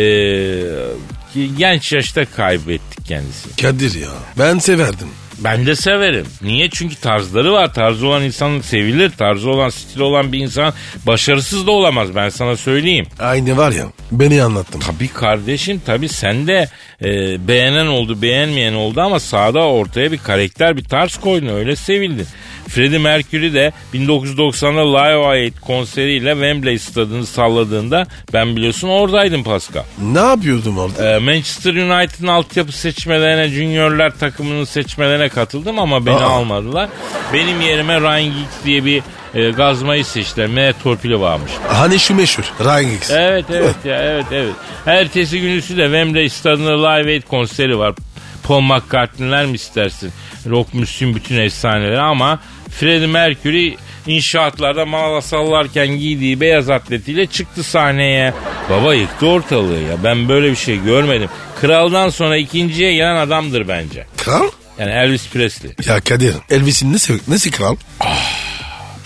genç 1.57 1.91
yaşta 1.91 2.25
kaybettik 2.25 3.05
kendisini. 3.05 3.55
Kadir 3.55 4.01
ya 4.01 4.09
ben 4.39 4.59
severdim. 4.59 5.07
Ben 5.43 5.65
de 5.65 5.75
severim. 5.75 6.25
Niye? 6.41 6.69
Çünkü 6.69 6.95
tarzları 6.95 7.53
var. 7.53 7.73
Tarzı 7.73 8.07
olan 8.07 8.23
insan 8.23 8.61
sevilir. 8.61 9.11
Tarzı 9.17 9.49
olan, 9.49 9.69
stili 9.69 10.03
olan 10.03 10.31
bir 10.31 10.39
insan 10.39 10.73
başarısız 11.07 11.67
da 11.67 11.71
olamaz. 11.71 12.15
Ben 12.15 12.29
sana 12.29 12.57
söyleyeyim. 12.57 13.05
Aynı 13.19 13.57
var 13.57 13.71
ya 13.71 13.85
beni 14.11 14.43
anlattın. 14.43 14.79
Tabii 14.79 15.07
kardeşim 15.07 15.81
tabii 15.85 16.09
sen 16.09 16.47
de 16.47 16.69
e, 17.01 17.07
beğenen 17.47 17.87
oldu 17.87 18.21
beğenmeyen 18.21 18.73
oldu 18.73 19.01
ama 19.01 19.19
sahada 19.19 19.59
ortaya 19.59 20.11
bir 20.11 20.17
karakter 20.17 20.77
bir 20.77 20.83
tarz 20.83 21.17
koydun 21.17 21.47
öyle 21.47 21.75
sevildin. 21.75 22.27
Freddie 22.69 22.97
Mercury 22.97 23.53
de 23.53 23.73
1990'da 23.93 24.97
Live 24.97 25.25
Aid 25.27 25.53
konseriyle 25.61 26.31
Wembley 26.31 26.79
stadını 26.79 27.25
salladığında 27.25 28.07
ben 28.33 28.55
biliyorsun 28.55 28.87
oradaydım 28.89 29.43
Pascal. 29.43 29.83
Ne 30.01 30.19
yapıyordum 30.19 30.77
orada? 30.77 31.15
Ee, 31.15 31.19
Manchester 31.19 31.73
United'ın 31.73 32.27
altyapı 32.27 32.71
seçmelerine, 32.71 33.47
juniorlar 33.47 34.09
takımının 34.19 34.63
seçmelerine 34.63 35.29
katıldım 35.29 35.79
ama 35.79 36.05
beni 36.05 36.15
Aa. 36.15 36.29
almadılar. 36.29 36.89
Benim 37.33 37.61
yerime 37.61 38.01
Ryan 38.01 38.23
Giggs 38.23 38.65
diye 38.65 38.85
bir 38.85 39.03
e, 39.33 39.51
gazmayı 39.51 40.05
seçtiler. 40.05 40.47
M 40.47 40.73
torpili 40.83 41.19
varmış. 41.19 41.51
Hani 41.67 41.99
şu 41.99 42.15
meşhur 42.15 42.53
Ryan 42.63 42.91
Giggs. 42.91 43.11
Evet 43.11 43.45
evet 43.53 43.75
ya 43.85 44.01
evet 44.01 44.25
evet. 44.31 44.53
Ertesi 44.85 45.41
günüsü 45.41 45.77
de 45.77 45.83
Wembley 45.83 46.29
stadında 46.29 46.87
Live 46.89 47.11
Aid 47.11 47.23
konseri 47.23 47.79
var. 47.79 47.95
Paul 48.43 48.61
McCartney'ler 48.61 49.45
mi 49.45 49.55
istersin? 49.55 50.11
Rock 50.49 50.73
müslüm 50.73 51.15
bütün 51.15 51.37
efsaneleri 51.37 51.99
ama 51.99 52.39
Freddie 52.71 53.07
Mercury 53.07 53.73
inşaatlarda 54.07 54.85
mağara 54.85 55.21
sallarken 55.21 55.87
giydiği 55.87 56.41
beyaz 56.41 56.69
atletiyle 56.69 57.25
çıktı 57.25 57.63
sahneye. 57.63 58.33
Baba 58.69 58.93
yıktı 58.93 59.27
ortalığı 59.27 59.79
ya. 59.79 60.03
Ben 60.03 60.29
böyle 60.29 60.51
bir 60.51 60.55
şey 60.55 60.83
görmedim. 60.83 61.29
Kraldan 61.61 62.09
sonra 62.09 62.37
ikinciye 62.37 62.93
gelen 62.93 63.15
adamdır 63.15 63.67
bence. 63.67 64.05
Kral? 64.17 64.49
Yani 64.79 64.91
Elvis 64.91 65.29
Presley. 65.29 65.71
Ya 65.87 65.99
Kadir 65.99 66.33
Elvis'in 66.49 66.93
nesi, 66.93 67.13
nesi 67.27 67.51
kral? 67.51 67.75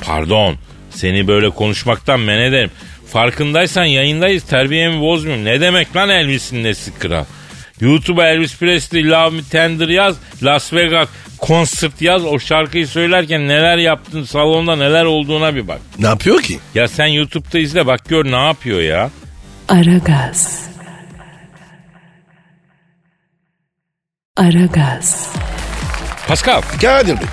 Pardon. 0.06 0.56
Seni 0.90 1.28
böyle 1.28 1.50
konuşmaktan 1.50 2.20
men 2.20 2.40
ederim. 2.40 2.72
Farkındaysan 3.12 3.86
yayındayız 3.86 4.44
terbiyemi 4.44 5.02
bozmuyorum. 5.02 5.46
Ne 5.46 5.62
demek 5.62 5.96
lan 5.96 6.10
Elvis'in 6.10 6.64
nesi 6.64 7.00
kral? 7.00 7.26
YouTube'a 7.84 8.28
Elvis 8.28 8.58
Presley 8.58 9.10
Love 9.10 9.30
Me 9.36 9.42
Tender 9.52 9.88
yaz. 9.88 10.16
Las 10.44 10.74
Vegas 10.74 11.08
konsert 11.38 12.02
yaz. 12.02 12.26
O 12.26 12.40
şarkıyı 12.40 12.88
söylerken 12.88 13.48
neler 13.48 13.78
yaptın 13.78 14.24
salonda 14.24 14.76
neler 14.76 15.06
olduğuna 15.06 15.56
bir 15.56 15.68
bak. 15.68 15.80
Ne 16.00 16.08
yapıyor 16.08 16.42
ki? 16.42 16.60
Ya 16.76 16.88
sen 16.88 17.06
YouTube'da 17.08 17.60
izle 17.60 17.86
bak 17.88 18.00
gör 18.10 18.26
ne 18.26 18.46
yapıyor 18.46 18.80
ya. 18.82 19.10
Aragaz. 19.70 20.64
Aragaz. 24.38 25.30
Pascal 26.28 26.62
Kadir 26.82 27.16
Bey. 27.18 27.28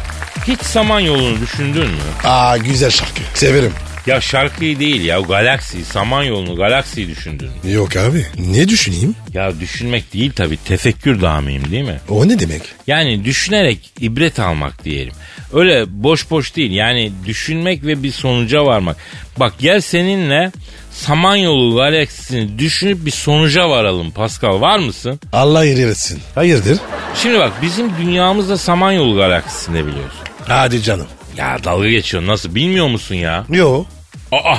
hiç 0.46 0.60
saman 0.62 1.00
yolunu 1.00 1.40
düşündün 1.40 1.86
mü? 1.86 1.96
Aa 2.24 2.56
güzel 2.56 2.90
şarkı. 2.90 3.20
Severim. 3.34 3.72
Ya 4.06 4.20
şarkıyı 4.20 4.80
değil 4.80 5.04
ya 5.04 5.20
galaksiyi, 5.20 5.84
saman 5.84 6.22
yolunu, 6.22 6.56
galaksiyi 6.56 7.08
düşündün? 7.08 7.50
Yok 7.68 7.96
abi. 7.96 8.26
Ne 8.38 8.68
düşüneyim? 8.68 9.14
Ya 9.34 9.60
düşünmek 9.60 10.12
değil 10.14 10.32
tabii 10.36 10.56
tefekkür 10.56 11.20
damıyım 11.22 11.70
değil 11.70 11.84
mi? 11.84 12.00
O 12.08 12.28
ne 12.28 12.38
demek? 12.38 12.62
Yani 12.86 13.24
düşünerek 13.24 13.90
ibret 14.00 14.38
almak 14.40 14.84
diyelim. 14.84 15.12
Öyle 15.52 15.84
boş 15.88 16.30
boş 16.30 16.56
değil 16.56 16.70
yani 16.72 17.12
düşünmek 17.26 17.84
ve 17.86 18.02
bir 18.02 18.12
sonuca 18.12 18.64
varmak. 18.64 18.96
Bak 19.36 19.52
gel 19.58 19.80
seninle 19.80 20.52
Samanyolu 20.92 21.76
galaksisini 21.76 22.58
düşünüp 22.58 23.06
bir 23.06 23.10
sonuca 23.10 23.68
varalım 23.68 24.10
Pascal 24.10 24.60
var 24.60 24.78
mısın? 24.78 25.20
Allah 25.32 25.64
yer 25.64 25.88
etsin. 25.88 26.20
Hayırdır? 26.34 26.78
Şimdi 27.22 27.38
bak 27.38 27.52
bizim 27.62 27.90
dünyamız 27.98 28.48
da 28.48 28.58
Samanyolu 28.58 29.16
galaksisinde 29.16 29.86
biliyorsun. 29.86 30.20
Hadi 30.46 30.82
canım. 30.82 31.06
Ya 31.36 31.64
dalga 31.64 31.88
geçiyorsun 31.88 32.28
nasıl 32.28 32.54
bilmiyor 32.54 32.88
musun 32.88 33.14
ya? 33.14 33.46
Yo. 33.48 33.84
Aa 34.32 34.56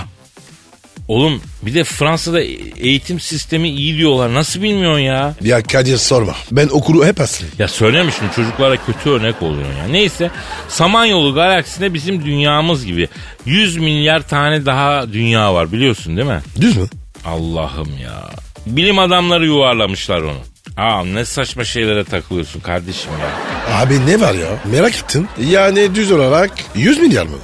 Oğlum 1.08 1.42
bir 1.62 1.74
de 1.74 1.84
Fransa'da 1.84 2.42
eğitim 2.78 3.20
sistemi 3.20 3.70
iyi 3.70 3.98
diyorlar. 3.98 4.34
Nasıl 4.34 4.62
bilmiyorsun 4.62 5.00
ya? 5.00 5.34
Ya 5.42 5.64
Kadir 5.64 5.98
sorma. 5.98 6.36
Ben 6.52 6.68
okulu 6.68 7.06
hep 7.06 7.22
asıl. 7.22 7.46
Ya 7.60 7.68
söyleme 7.68 8.12
çocuklara 8.36 8.78
kötü 8.78 9.10
örnek 9.10 9.42
oluyor 9.42 9.70
ya. 9.80 9.88
Neyse 9.92 10.32
Samanyolu 10.70 11.34
galaksisinde 11.34 11.94
bizim 11.94 12.26
dünyamız 12.26 12.86
gibi 12.86 13.08
100 13.46 13.78
milyar 13.78 14.28
tane 14.28 14.66
daha 14.66 15.14
dünya 15.14 15.54
var 15.54 15.72
biliyorsun 15.72 16.18
değil 16.18 16.28
mi? 16.28 16.42
Düz 16.62 16.78
mü? 16.78 16.88
Allah'ım 17.26 17.90
ya. 18.04 18.30
Bilim 18.66 19.00
adamları 19.00 19.46
yuvarlamışlar 19.46 20.22
onu. 20.22 20.38
Aa 20.78 21.06
ne 21.06 21.26
saçma 21.26 21.64
şeylere 21.64 22.04
takılıyorsun 22.04 22.60
kardeşim 22.60 23.12
ya. 23.22 23.78
Abi 23.78 24.06
ne 24.06 24.20
var 24.22 24.34
ya? 24.34 24.48
Merak 24.72 24.96
ettim. 24.96 25.28
Yani 25.50 25.96
düz 25.96 26.12
olarak 26.12 26.52
100 26.76 27.00
milyar 27.00 27.26
mı? 27.26 27.38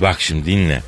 Bak 0.00 0.20
şimdi 0.20 0.46
dinle. 0.46 0.82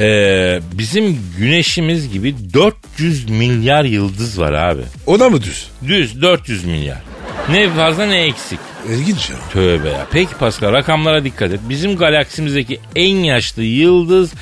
Ee, 0.00 0.60
bizim 0.72 1.18
güneşimiz 1.38 2.12
gibi 2.12 2.34
400 2.54 3.30
milyar 3.30 3.84
yıldız 3.84 4.40
var 4.40 4.52
abi. 4.52 4.82
O 5.06 5.20
da 5.20 5.28
mı 5.30 5.42
düz? 5.42 5.68
Düz 5.86 6.22
400 6.22 6.64
milyar. 6.64 7.02
Ne 7.50 7.70
fazla 7.70 8.06
ne 8.06 8.20
eksik. 8.22 8.58
İlginç 8.88 9.30
ya. 9.30 9.36
Tövbe 9.52 9.88
ya. 9.88 10.06
Peki 10.12 10.34
Pascal 10.34 10.72
rakamlara 10.72 11.24
dikkat 11.24 11.52
et. 11.52 11.60
Bizim 11.68 11.96
galaksimizdeki 11.96 12.80
en 12.96 13.16
yaşlı 13.16 13.62
yıldız 13.62 14.32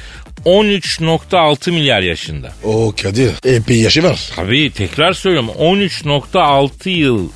13.6 0.46 1.70
milyar 1.70 2.00
yaşında. 2.00 2.52
O 2.64 2.94
Kadir. 3.02 3.30
Epey 3.44 3.80
yaşı 3.80 4.02
var. 4.02 4.30
Tabii 4.36 4.70
tekrar 4.70 5.12
söylüyorum 5.12 5.50
13.6 5.58 6.88
yıl 6.88 7.28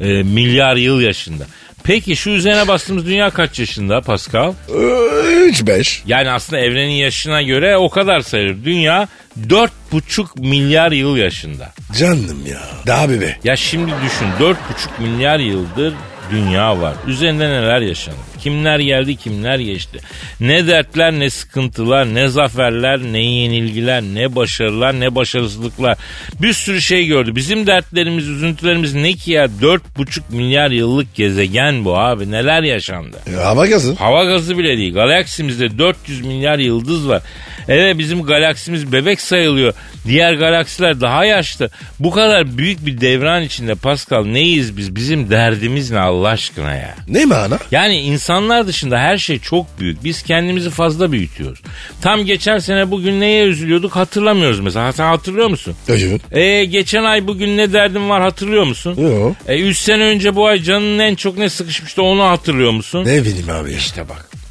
e, 0.00 0.06
milyar 0.22 0.76
yıl 0.76 1.00
yaşında. 1.00 1.44
Peki 1.84 2.16
şu 2.16 2.30
üzerine 2.30 2.68
bastığımız 2.68 3.06
dünya 3.06 3.30
kaç 3.30 3.58
yaşında 3.58 4.00
Pascal? 4.00 4.52
3-5. 4.68 6.00
Yani 6.06 6.30
aslında 6.30 6.62
evrenin 6.62 6.92
yaşına 6.92 7.42
göre 7.42 7.76
o 7.76 7.88
kadar 7.88 8.20
sayılır. 8.20 8.64
Dünya 8.64 9.08
4,5 9.48 10.40
milyar 10.40 10.92
yıl 10.92 11.16
yaşında. 11.16 11.72
Canım 11.98 12.46
ya. 12.50 12.60
Daha 12.86 13.10
bebe. 13.10 13.36
Ya 13.44 13.56
şimdi 13.56 13.92
düşün 14.04 14.26
4,5 14.40 14.54
milyar 14.98 15.38
yıldır 15.38 15.94
dünya 16.30 16.80
var. 16.80 16.94
Üzerinde 17.06 17.48
neler 17.48 17.80
yaşandı? 17.80 18.18
Kimler 18.42 18.78
geldi 18.78 19.16
kimler 19.16 19.58
geçti? 19.58 19.98
Ne 20.40 20.66
dertler 20.66 21.12
ne 21.12 21.30
sıkıntılar 21.30 22.14
ne 22.14 22.28
zaferler 22.28 23.00
ne 23.00 23.24
yenilgiler 23.24 24.02
ne 24.02 24.36
başarılar 24.36 25.00
ne 25.00 25.14
başarısızlıklar. 25.14 25.98
Bir 26.42 26.52
sürü 26.52 26.80
şey 26.80 27.06
gördü. 27.06 27.36
Bizim 27.36 27.66
dertlerimiz 27.66 28.28
üzüntülerimiz 28.28 28.94
ne 28.94 29.12
ki 29.12 29.30
ya 29.30 29.44
4,5 29.44 29.80
milyar 30.30 30.70
yıllık 30.70 31.14
gezegen 31.14 31.84
bu 31.84 31.98
abi 31.98 32.30
neler 32.30 32.62
yaşandı? 32.62 33.16
E, 33.32 33.36
hava 33.36 33.66
gazı. 33.66 33.94
Hava 33.94 34.24
gazı 34.24 34.58
bile 34.58 34.78
değil. 34.78 34.94
Galaksimizde 34.94 35.78
400 35.78 36.20
milyar 36.20 36.58
yıldız 36.58 37.08
var. 37.08 37.22
Evet 37.68 37.98
bizim 37.98 38.22
galaksimiz 38.22 38.92
bebek 38.92 39.20
sayılıyor. 39.20 39.74
Diğer 40.06 40.34
galaksiler 40.34 41.00
daha 41.00 41.24
yaşlı. 41.24 41.70
Bu 42.00 42.10
kadar 42.10 42.58
büyük 42.58 42.86
bir 42.86 43.00
devran 43.00 43.42
içinde 43.42 43.74
Pascal 43.74 44.24
neyiz 44.24 44.76
biz? 44.76 44.96
Bizim 44.96 45.30
derdimiz 45.30 45.90
ne 45.90 45.98
Allah 45.98 46.28
aşkına 46.28 46.74
ya? 46.74 46.94
Ne 47.08 47.24
mana? 47.24 47.58
Yani 47.70 47.96
insanlar 48.00 48.66
dışında 48.66 48.98
her 48.98 49.18
şey 49.18 49.38
çok 49.38 49.80
büyük. 49.80 50.04
Biz 50.04 50.22
kendimizi 50.22 50.70
fazla 50.70 51.12
büyütüyoruz. 51.12 51.62
Tam 52.02 52.24
geçen 52.24 52.58
sene 52.58 52.90
bugün 52.90 53.20
neye 53.20 53.44
üzülüyorduk 53.44 53.96
hatırlamıyoruz 53.96 54.60
mesela. 54.60 54.92
Sen 54.92 55.06
hatırlıyor 55.06 55.48
musun? 55.48 55.74
Evet. 55.88 56.20
E 56.36 56.64
geçen 56.64 57.04
ay 57.04 57.26
bugün 57.26 57.56
ne 57.56 57.72
derdim 57.72 58.08
var 58.08 58.22
hatırlıyor 58.22 58.64
musun? 58.64 58.96
Yo. 58.98 59.32
E 59.48 59.60
3 59.60 59.78
sene 59.78 60.04
önce 60.04 60.34
bu 60.34 60.46
ay 60.46 60.62
canının 60.62 60.98
en 60.98 61.14
çok 61.14 61.38
ne 61.38 61.48
sıkışmıştı 61.50 62.02
onu 62.02 62.24
hatırlıyor 62.24 62.70
musun? 62.70 63.04
Ne 63.04 63.22
bileyim 63.22 63.50
abi. 63.50 63.72
İşte 63.72 64.08
bak 64.08 64.41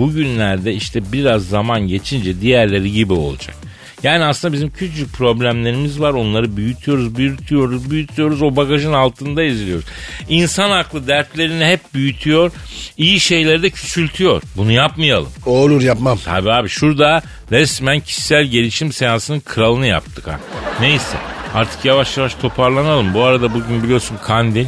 bugünlerde 0.00 0.74
işte 0.74 1.12
biraz 1.12 1.46
zaman 1.46 1.80
geçince 1.80 2.40
diğerleri 2.40 2.92
gibi 2.92 3.12
olacak. 3.12 3.56
Yani 4.02 4.24
aslında 4.24 4.52
bizim 4.52 4.70
küçük 4.70 5.12
problemlerimiz 5.12 6.00
var. 6.00 6.12
Onları 6.12 6.56
büyütüyoruz, 6.56 7.16
büyütüyoruz, 7.16 7.90
büyütüyoruz. 7.90 8.42
O 8.42 8.56
bagajın 8.56 8.92
altında 8.92 9.42
eziliyoruz. 9.42 9.84
İnsan 10.28 10.70
aklı 10.70 11.06
dertlerini 11.06 11.64
hep 11.64 11.80
büyütüyor. 11.94 12.52
iyi 12.96 13.20
şeyleri 13.20 13.62
de 13.62 13.70
küçültüyor. 13.70 14.42
Bunu 14.56 14.72
yapmayalım. 14.72 15.28
Olur 15.46 15.82
yapmam. 15.82 16.18
Tabii 16.24 16.52
abi 16.52 16.68
şurada 16.68 17.22
resmen 17.52 18.00
kişisel 18.00 18.44
gelişim 18.44 18.92
seansının 18.92 19.40
kralını 19.40 19.86
yaptık 19.86 20.26
ha. 20.26 20.40
Neyse 20.80 21.16
artık 21.54 21.84
yavaş 21.84 22.16
yavaş 22.16 22.34
toparlanalım. 22.34 23.14
Bu 23.14 23.22
arada 23.22 23.54
bugün 23.54 23.82
biliyorsun 23.82 24.16
kandil. 24.24 24.66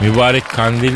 Mübarek 0.00 0.44
kandil 0.48 0.92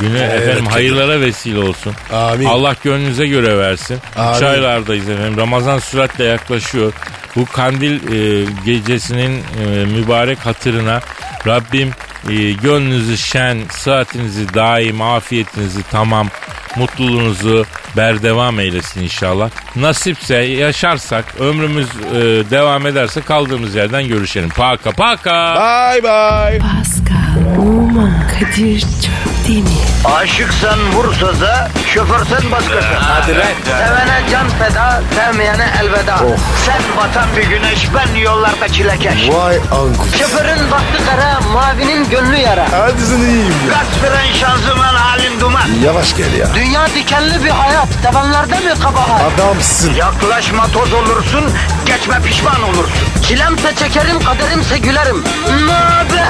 Günü 0.00 0.18
efendim 0.18 0.66
hayırlara 0.66 1.20
vesile 1.20 1.58
olsun. 1.58 1.94
Amin. 2.12 2.46
Allah 2.46 2.76
gönlünüze 2.84 3.26
göre 3.26 3.58
versin. 3.58 3.98
Amin. 4.16 4.36
Üç 4.36 4.42
aylardayız 4.42 5.08
efendim. 5.08 5.36
Ramazan 5.36 5.78
süratle 5.78 6.24
yaklaşıyor. 6.24 6.92
Bu 7.36 7.46
kandil 7.46 7.94
e, 7.94 8.46
gecesinin 8.64 9.38
e, 9.38 9.84
mübarek 9.84 10.38
hatırına 10.38 11.00
Rabbim 11.46 11.90
e, 12.30 12.52
gönlünüzü 12.52 13.18
şen, 13.18 13.58
sıhhatinizi 13.70 14.54
daim, 14.54 15.02
afiyetinizi 15.02 15.82
tamam, 15.90 16.28
mutluluğunuzu 16.76 17.66
berdevam 17.96 18.60
eylesin 18.60 19.02
inşallah. 19.02 19.50
Nasipse 19.76 20.36
yaşarsak, 20.36 21.24
ömrümüz 21.40 21.88
e, 21.88 22.50
devam 22.50 22.86
ederse 22.86 23.20
kaldığımız 23.20 23.74
yerden 23.74 24.08
görüşelim. 24.08 24.48
Paka 24.48 24.90
paka. 24.90 25.54
Bye 25.54 26.02
bye. 26.02 26.58
Pascal, 26.58 27.58
Oman, 27.58 28.12
Kadir 28.28 28.80
çok 28.80 29.48
değil 29.48 29.62
mi? 29.62 29.70
Aşıksan 30.04 30.92
vursa 30.92 31.40
da, 31.40 31.70
şoförsen 31.94 32.50
başkasın. 32.50 32.94
Hadi 32.98 33.32
Sevene 33.64 34.22
can 34.30 34.48
feda, 34.48 35.02
sevmeyene 35.16 35.66
elveda. 35.82 36.18
Sen 36.66 36.82
batan 36.96 37.28
bir 37.36 37.42
güneş, 37.42 37.88
ben 37.94 38.20
yollarda 38.20 38.68
çilekeş. 38.68 39.28
Vay 39.28 39.56
anku. 39.56 40.06
Şoförün 40.18 40.70
baktı 40.70 41.02
kara, 41.10 41.40
mavinin 41.40 42.10
gönlü 42.12 42.36
yara. 42.36 42.66
Hadi 42.72 43.02
sen 43.02 43.18
iyiyim 43.18 43.54
ya. 43.68 43.74
Kasperen 43.78 44.32
şanzıman 44.32 44.94
halin 44.94 45.40
duman. 45.40 45.68
Yavaş 45.84 46.16
gel 46.16 46.32
ya. 46.32 46.46
Dünya 46.54 46.86
dikenli 46.86 47.44
bir 47.44 47.50
hayat, 47.50 47.88
sevenlerde 48.02 48.54
mi 48.54 48.80
kabahar? 48.82 49.32
Adamsın. 49.34 49.94
Yaklaşma 49.94 50.66
toz 50.66 50.92
olursun, 50.92 51.44
geçme 51.86 52.20
pişman 52.24 52.62
olursun. 52.62 53.08
Çilemse 53.28 53.74
çekerim, 53.76 54.20
kaderimse 54.24 54.78
gülerim. 54.78 55.24
Möber! 55.48 56.26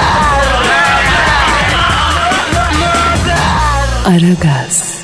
Aragaz. 4.05 5.02